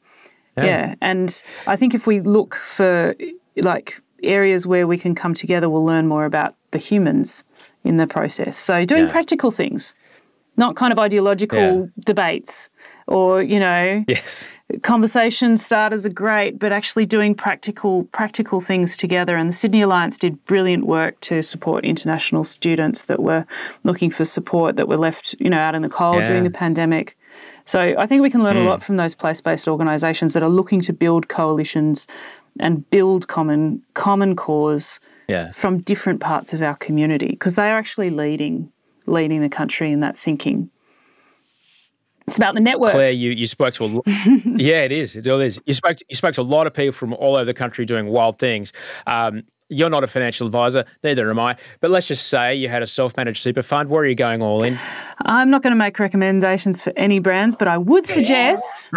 Yeah. 0.56 0.64
yeah. 0.64 0.94
And 1.00 1.42
I 1.66 1.76
think 1.76 1.94
if 1.94 2.06
we 2.06 2.20
look 2.20 2.54
for 2.54 3.14
like 3.62 4.00
areas 4.22 4.66
where 4.66 4.86
we 4.86 4.98
can 4.98 5.14
come 5.14 5.34
together, 5.34 5.68
we'll 5.68 5.84
learn 5.84 6.06
more 6.06 6.24
about 6.24 6.54
the 6.70 6.78
humans 6.78 7.44
in 7.84 7.96
the 7.96 8.06
process. 8.06 8.58
So 8.58 8.84
doing 8.84 9.06
yeah. 9.06 9.10
practical 9.12 9.50
things, 9.50 9.94
not 10.56 10.76
kind 10.76 10.92
of 10.92 10.98
ideological 10.98 11.58
Yeah. 11.58 11.86
debates 12.04 12.70
or, 13.06 13.42
you 13.42 13.58
know, 13.58 14.04
Yes. 14.06 14.44
conversation 14.82 15.56
starters 15.58 16.06
are 16.06 16.10
great, 16.10 16.58
but 16.58 16.72
actually 16.72 17.06
doing 17.06 17.34
practical 17.34 18.04
practical 18.12 18.60
things 18.60 18.96
together. 18.96 19.36
And 19.36 19.48
the 19.48 19.54
Sydney 19.54 19.82
Alliance 19.82 20.18
did 20.18 20.44
brilliant 20.44 20.86
work 20.86 21.18
to 21.22 21.42
support 21.42 21.84
international 21.84 22.44
students 22.44 23.04
that 23.04 23.20
were 23.20 23.46
looking 23.82 24.10
for 24.10 24.24
support 24.24 24.76
that 24.76 24.86
were 24.86 24.98
left, 24.98 25.34
you 25.40 25.50
know, 25.50 25.58
out 25.58 25.74
in 25.74 25.82
the 25.82 25.88
cold 25.88 26.16
Yeah. 26.16 26.28
during 26.28 26.44
the 26.44 26.50
pandemic. 26.50 27.16
So 27.64 27.94
I 27.98 28.06
think 28.06 28.22
we 28.22 28.30
can 28.30 28.42
learn 28.42 28.56
a 28.56 28.60
hmm. 28.60 28.66
lot 28.66 28.82
from 28.82 28.96
those 28.96 29.14
place-based 29.14 29.68
organisations 29.68 30.32
that 30.32 30.42
are 30.42 30.48
looking 30.48 30.80
to 30.82 30.92
build 30.92 31.28
coalitions 31.28 32.06
and 32.58 32.88
build 32.90 33.28
common 33.28 33.82
common 33.94 34.34
cause 34.36 34.98
Yeah. 35.28 35.52
from 35.52 35.78
different 35.78 36.20
parts 36.20 36.52
of 36.52 36.60
our 36.62 36.74
community 36.76 37.28
because 37.28 37.54
they 37.54 37.70
are 37.70 37.78
actually 37.78 38.10
leading 38.10 38.70
leading 39.06 39.40
the 39.40 39.48
country 39.48 39.92
in 39.92 40.00
that 40.00 40.18
thinking. 40.18 40.70
It's 42.28 42.36
about 42.36 42.54
the 42.54 42.60
network. 42.60 42.90
Claire, 42.90 43.10
you, 43.10 43.30
you 43.32 43.46
spoke 43.46 43.74
to 43.74 43.84
a 43.84 43.86
lo- 43.86 44.02
yeah, 44.06 44.82
it 44.82 44.92
is. 44.92 45.16
It 45.16 45.26
all 45.26 45.40
is. 45.40 45.60
You 45.66 45.74
spoke 45.74 45.96
to, 45.96 46.04
you 46.08 46.14
spoke 46.16 46.34
to 46.34 46.42
a 46.42 46.42
lot 46.42 46.66
of 46.68 46.74
people 46.74 46.92
from 46.92 47.12
all 47.14 47.34
over 47.34 47.44
the 47.44 47.54
country 47.54 47.84
doing 47.84 48.06
wild 48.06 48.38
things. 48.38 48.72
Um, 49.08 49.42
you're 49.68 49.90
not 49.90 50.04
a 50.04 50.06
financial 50.06 50.46
advisor, 50.46 50.84
neither 51.02 51.28
am 51.30 51.38
I. 51.40 51.56
But 51.80 51.90
let's 51.90 52.06
just 52.06 52.28
say 52.28 52.54
you 52.54 52.68
had 52.68 52.82
a 52.82 52.86
self-managed 52.86 53.40
super 53.40 53.62
fund. 53.62 53.88
Where 53.88 54.02
are 54.02 54.06
you 54.06 54.14
going 54.14 54.42
all 54.42 54.62
in? 54.62 54.78
I'm 55.26 55.50
not 55.50 55.62
going 55.62 55.72
to 55.72 55.76
make 55.76 55.98
recommendations 55.98 56.82
for 56.82 56.92
any 56.96 57.18
brands, 57.20 57.56
but 57.56 57.66
I 57.68 57.78
would 57.78 58.06
suggest. 58.06 58.90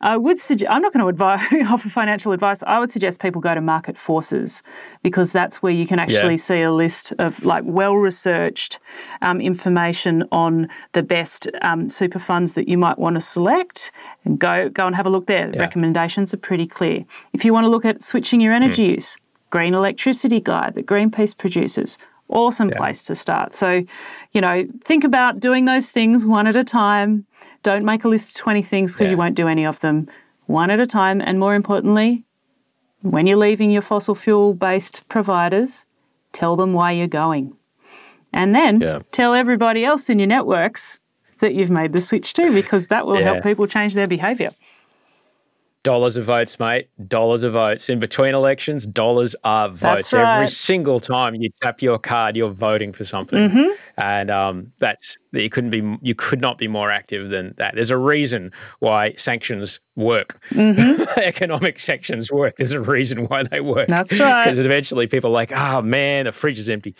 I 0.00 0.16
would 0.16 0.38
suggest. 0.38 0.70
I'm 0.72 0.82
not 0.82 0.92
going 0.92 1.02
to 1.02 1.08
advise, 1.08 1.40
offer 1.70 1.88
financial 1.88 2.32
advice. 2.32 2.62
I 2.66 2.78
would 2.78 2.90
suggest 2.90 3.20
people 3.20 3.40
go 3.40 3.54
to 3.54 3.60
Market 3.60 3.96
Forces 3.98 4.62
because 5.02 5.32
that's 5.32 5.62
where 5.62 5.72
you 5.72 5.86
can 5.86 5.98
actually 5.98 6.34
Yeah. 6.34 6.36
see 6.48 6.62
a 6.62 6.72
list 6.72 7.12
of 7.18 7.44
like 7.44 7.64
well-researched 7.66 8.78
um, 9.22 9.40
information 9.40 10.24
on 10.32 10.68
the 10.92 11.02
best 11.02 11.48
um, 11.62 11.88
super 11.88 12.18
funds 12.18 12.54
that 12.54 12.68
you 12.68 12.76
might 12.78 12.98
want 12.98 13.14
to 13.14 13.20
select, 13.20 13.90
and 14.24 14.38
go 14.38 14.68
go 14.68 14.86
and 14.86 14.94
have 14.96 15.06
a 15.06 15.10
look 15.10 15.26
there. 15.26 15.50
Recommendations 15.56 16.34
are 16.34 16.38
pretty 16.38 16.66
clear. 16.66 17.04
If 17.32 17.44
you 17.44 17.52
want 17.52 17.64
to 17.64 17.70
look 17.70 17.84
at 17.84 18.02
switching 18.02 18.40
your 18.40 18.52
energy 18.52 18.84
use, 18.84 19.16
Green 19.50 19.74
Electricity 19.74 20.40
Guide 20.40 20.74
that 20.74 20.86
Greenpeace 20.86 21.36
produces. 21.36 21.98
Awesome 22.28 22.70
place 22.70 23.04
to 23.04 23.14
start. 23.14 23.54
So, 23.54 23.84
you 24.32 24.40
know, 24.40 24.66
think 24.82 25.04
about 25.04 25.38
doing 25.38 25.64
those 25.64 25.92
things 25.92 26.26
one 26.26 26.48
at 26.48 26.56
a 26.56 26.64
time. 26.64 27.24
Don't 27.66 27.84
make 27.84 28.04
a 28.04 28.08
list 28.08 28.28
of 28.28 28.34
20 28.36 28.62
things 28.62 28.92
because 28.92 29.10
you 29.10 29.16
won't 29.16 29.34
do 29.34 29.48
any 29.48 29.66
of 29.66 29.80
them. 29.80 30.06
One 30.46 30.70
at 30.70 30.78
a 30.78 30.86
time. 30.86 31.20
And 31.20 31.40
more 31.40 31.56
importantly, 31.56 32.22
when 33.02 33.26
you're 33.26 33.36
leaving 33.36 33.72
your 33.72 33.82
fossil 33.82 34.14
fuel 34.14 34.54
based 34.54 35.02
providers, 35.08 35.84
tell 36.32 36.54
them 36.54 36.74
why 36.74 36.92
you're 36.92 37.08
going. 37.08 37.56
And 38.32 38.54
then 38.54 38.80
Yeah. 38.80 39.00
tell 39.10 39.34
everybody 39.34 39.84
else 39.84 40.08
in 40.08 40.20
your 40.20 40.28
networks 40.28 41.00
that 41.40 41.56
you've 41.56 41.72
made 41.72 41.92
the 41.92 42.00
switch 42.00 42.34
too, 42.34 42.52
because 42.52 42.86
that 42.86 43.04
will 43.04 43.18
Yeah. 43.18 43.24
help 43.32 43.42
people 43.42 43.66
change 43.66 43.94
their 43.94 44.06
behavior. 44.06 44.52
Dollars 45.86 46.16
of 46.16 46.24
votes, 46.24 46.58
mate. 46.58 46.88
Dollars 47.06 47.44
of 47.44 47.52
votes. 47.52 47.88
In 47.88 48.00
between 48.00 48.34
elections, 48.34 48.88
dollars 48.88 49.36
are 49.44 49.68
votes. 49.68 50.10
That's 50.10 50.14
Every 50.14 50.48
single 50.48 50.98
time 50.98 51.36
you 51.36 51.48
tap 51.62 51.80
your 51.80 51.96
card, 51.96 52.36
you're 52.36 52.50
voting 52.50 52.92
for 52.92 53.04
something, 53.04 53.48
Mm-hmm. 53.48 53.70
and 53.98 54.28
um, 54.28 54.72
that's 54.80 55.16
you 55.32 55.48
couldn't 55.48 55.70
be 55.70 55.96
you 56.02 56.16
could 56.16 56.40
not 56.40 56.58
be 56.58 56.66
more 56.66 56.90
active 56.90 57.30
than 57.30 57.54
that. 57.58 57.76
There's 57.76 57.90
a 57.90 57.96
reason 57.96 58.50
why 58.80 59.14
sanctions 59.16 59.78
work. 59.94 60.42
Economic 61.16 61.78
sanctions 61.78 62.32
work. 62.32 62.56
There's 62.56 62.72
a 62.72 62.80
reason 62.80 63.26
why 63.26 63.44
they 63.44 63.60
work. 63.60 63.86
Mm-hmm. 63.88 63.92
That's 63.92 64.18
right. 64.18 64.42
Because 64.44 64.58
eventually 64.58 65.06
people 65.06 65.30
are 65.30 65.34
like, 65.34 65.52
oh 65.52 65.82
man, 65.82 66.24
the 66.24 66.32
fridge 66.32 66.58
is 66.58 66.68
empty. 66.68 66.96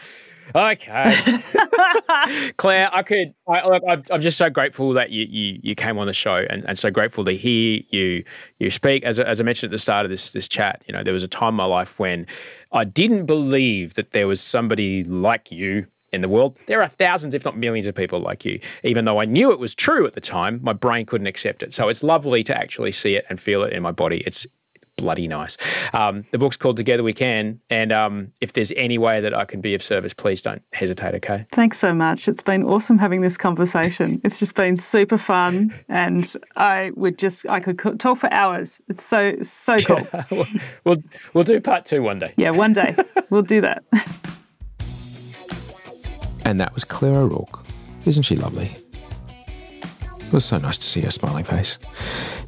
Okay, 0.55 1.43
Claire, 2.57 2.89
I 2.93 3.03
could. 3.03 3.35
I, 3.49 3.67
look, 3.67 3.83
I'm, 3.89 4.03
I'm 4.11 4.21
just 4.21 4.39
so 4.39 4.49
grateful 4.51 4.93
that 4.93 5.11
you, 5.11 5.27
you 5.29 5.59
you 5.63 5.75
came 5.75 5.99
on 5.99 6.07
the 6.07 6.13
show, 6.13 6.47
and, 6.49 6.65
and 6.67 6.79
so 6.79 6.91
grateful 6.91 7.25
to 7.25 7.33
hear 7.33 7.81
you 7.91 8.25
you 8.59 8.71
speak. 8.71 9.05
As, 9.05 9.19
as 9.19 9.41
I 9.41 9.45
mentioned 9.45 9.71
at 9.71 9.75
the 9.75 9.79
start 9.79 10.07
of 10.07 10.11
this 10.11 10.31
this 10.33 10.49
chat, 10.49 10.83
you 10.87 10.93
know, 10.93 11.03
there 11.03 11.13
was 11.13 11.23
a 11.23 11.29
time 11.29 11.51
in 11.51 11.55
my 11.57 11.65
life 11.65 11.99
when 11.99 12.27
I 12.73 12.85
didn't 12.85 13.27
believe 13.27 13.95
that 13.95 14.13
there 14.13 14.27
was 14.27 14.41
somebody 14.41 15.05
like 15.05 15.51
you 15.51 15.87
in 16.13 16.21
the 16.21 16.29
world. 16.29 16.57
There 16.67 16.83
are 16.83 16.89
thousands, 16.89 17.35
if 17.35 17.45
not 17.45 17.57
millions, 17.57 17.87
of 17.87 17.95
people 17.95 18.21
like 18.21 18.45
you. 18.45 18.61
Even 18.85 19.05
though 19.05 19.21
I 19.21 19.25
knew 19.25 19.53
it 19.53 19.59
was 19.59 19.75
true 19.75 20.07
at 20.07 20.15
the 20.15 20.21
time, 20.21 20.61
my 20.63 20.73
brain 20.73 21.07
couldn't 21.07 21.27
accept 21.27 21.63
it. 21.63 21.75
So 21.75 21.89
it's 21.89 22.03
lovely 22.03 22.43
to 22.45 22.57
actually 22.57 22.93
see 22.93 23.17
it 23.17 23.27
and 23.29 23.41
feel 23.41 23.63
it 23.65 23.73
in 23.73 23.83
my 23.83 23.93
body. 23.93 24.23
It's 24.27 24.47
bloody 24.97 25.29
nice. 25.29 25.57
Um, 25.95 26.25
the 26.31 26.39
book's 26.39 26.57
called 26.57 26.77
Together 26.77 27.03
We 27.03 27.13
Can, 27.13 27.61
and 27.71 27.93
um, 27.93 28.33
if 28.41 28.53
there's 28.55 28.73
any 28.73 28.99
way 28.99 29.21
that 29.21 29.35
I 29.35 29.45
can 29.45 29.61
be 29.61 29.75
of 29.75 29.83
service, 29.83 30.13
please 30.13 30.43
don't 30.43 30.63
hesitate. 30.73 31.15
Okay. 31.17 31.47
Thanks 31.53 31.79
so 31.79 31.95
much. 31.95 32.29
It's 32.29 32.43
been 32.43 32.65
awesome 32.65 32.99
having 32.99 33.21
this 33.21 33.37
conversation. 33.37 34.21
It's 34.25 34.39
just 34.39 34.55
been 34.55 34.77
super 34.77 35.19
fun, 35.19 35.73
and 35.89 36.33
I 36.57 36.91
would 36.97 37.19
just 37.19 37.47
I 37.49 37.61
could 37.61 38.01
talk 38.01 38.19
for 38.19 38.33
hours. 38.33 38.81
It's 38.89 39.05
so 39.05 39.37
so 39.43 39.77
cool. 39.87 40.07
we'll, 40.31 40.47
we'll 40.85 41.03
we'll 41.35 41.45
do 41.45 41.61
part 41.61 41.85
two 41.85 42.03
one 42.03 42.19
day. 42.19 42.33
Yeah, 42.37 42.51
one 42.51 42.73
day 42.73 42.97
we'll 43.31 43.43
do 43.43 43.61
that. 43.61 43.85
And 46.45 46.61
that 46.61 46.73
was 46.75 46.85
Claire 46.85 47.17
O'Rourke. 47.17 47.65
Isn't 48.05 48.23
she 48.23 48.37
lovely? 48.37 48.77
It 50.27 50.33
was 50.33 50.45
so 50.45 50.59
nice 50.59 50.77
to 50.79 50.87
see 50.87 51.01
her 51.03 51.11
smiling 51.11 51.45
face. 51.45 51.79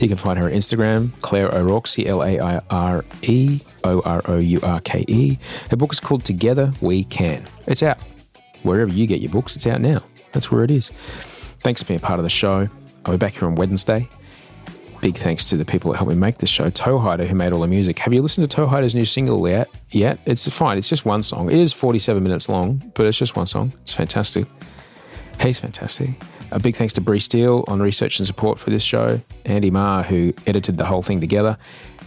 You 0.01 0.09
can 0.09 0.17
find 0.17 0.39
her 0.39 0.47
on 0.47 0.53
Instagram, 0.53 1.13
Claire 1.21 1.55
O'Rourke, 1.55 1.87
C 1.87 2.07
L 2.07 2.25
A 2.25 2.41
I 2.41 2.61
R 2.71 3.05
E 3.23 3.61
O 3.85 4.01
R 4.01 4.21
O 4.27 4.39
U 4.39 4.61
R 4.63 4.81
K 4.81 5.05
E. 5.07 5.39
Her 5.71 5.77
book 5.77 5.93
is 5.93 6.01
called 6.01 6.25
Together 6.25 6.73
We 6.81 7.05
Can. 7.05 7.47
It's 7.67 7.83
out. 7.83 7.99
Wherever 8.65 8.93
you 8.93 9.07
get 9.07 9.21
your 9.21 9.31
books, 9.31 9.55
it's 9.55 9.67
out 9.67 9.81
now. 9.81 10.03
That's 10.33 10.51
where 10.51 10.65
it 10.65 10.71
is. 10.73 10.91
Thanks 11.63 11.83
for 11.83 11.89
being 11.89 12.01
part 12.01 12.19
of 12.19 12.25
the 12.25 12.31
show. 12.31 12.69
I'll 13.05 13.13
be 13.13 13.19
back 13.19 13.35
here 13.35 13.47
on 13.47 13.55
Wednesday. 13.55 14.09
Big 15.01 15.17
thanks 15.17 15.45
to 15.47 15.57
the 15.57 15.65
people 15.65 15.93
that 15.93 15.99
helped 15.99 16.13
me 16.13 16.19
make 16.19 16.39
this 16.39 16.51
show. 16.51 16.69
Toehider, 16.71 17.29
who 17.29 17.35
made 17.37 17.53
all 17.53 17.61
the 17.61 17.69
music. 17.69 18.01
Have 18.01 18.13
you 18.13 18.21
listened 18.21 18.51
to 18.51 18.57
Toehider's 18.57 18.97
new 18.97 19.05
single 19.05 19.49
yet? 19.49 19.69
Yet? 19.91 20.19
It's 20.27 20.49
fine. 20.49 20.77
It's 20.77 20.89
just 20.89 21.05
one 21.05 21.23
song. 21.23 21.49
It 21.49 21.59
is 21.59 21.73
47 21.73 22.21
minutes 22.21 22.49
long, 22.49 22.93
but 22.95 23.07
it's 23.07 23.17
just 23.17 23.37
one 23.37 23.47
song. 23.47 23.73
It's 23.83 23.93
fantastic. 23.93 24.47
He's 25.41 25.61
fantastic. 25.61 26.11
A 26.51 26.59
big 26.59 26.77
thanks 26.77 26.95
to 26.95 27.01
Bree 27.01 27.21
Steele 27.21 27.65
on 27.69 27.81
research 27.81 28.19
and 28.19 28.27
support 28.27 28.59
for 28.59 28.71
this 28.71 28.83
show, 28.83 29.21
Andy 29.45 29.71
Marr, 29.71 30.03
who 30.03 30.33
edited 30.47 30.79
the 30.79 30.87
whole 30.87 31.03
thing 31.03 31.21
together, 31.21 31.59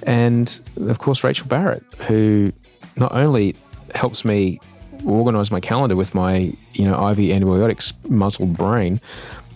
and 0.03 0.59
of 0.87 0.99
course, 0.99 1.23
Rachel 1.23 1.47
Barrett, 1.47 1.83
who 2.07 2.51
not 2.95 3.11
only 3.13 3.55
helps 3.93 4.25
me 4.25 4.59
organize 5.05 5.51
my 5.51 5.59
calendar 5.59 5.95
with 5.95 6.13
my, 6.15 6.53
you 6.73 6.85
know, 6.85 7.09
IV 7.09 7.19
antibiotics 7.19 7.93
muzzled 8.07 8.57
brain, 8.57 8.99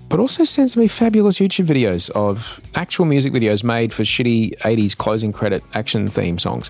but 0.10 0.20
also 0.20 0.44
sends 0.44 0.78
me 0.78 0.88
fabulous 0.88 1.40
YouTube 1.40 1.66
videos 1.66 2.10
of 2.12 2.60
actual 2.76 3.06
music 3.06 3.34
videos 3.34 3.64
made 3.64 3.94
for 3.94 4.04
shitty 4.04 4.56
80s 4.60 4.96
closing 4.96 5.32
credit 5.32 5.64
action 5.74 6.08
theme 6.08 6.38
songs. 6.38 6.70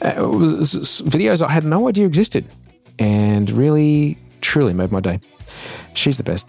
Uh, 0.00 0.14
videos 0.14 1.44
I 1.44 1.50
had 1.50 1.64
no 1.64 1.88
idea 1.88 2.06
existed 2.06 2.46
and 2.98 3.50
really, 3.50 4.18
truly 4.40 4.72
made 4.72 4.92
my 4.92 5.00
day. 5.00 5.20
She's 5.94 6.16
the 6.16 6.24
best. 6.24 6.48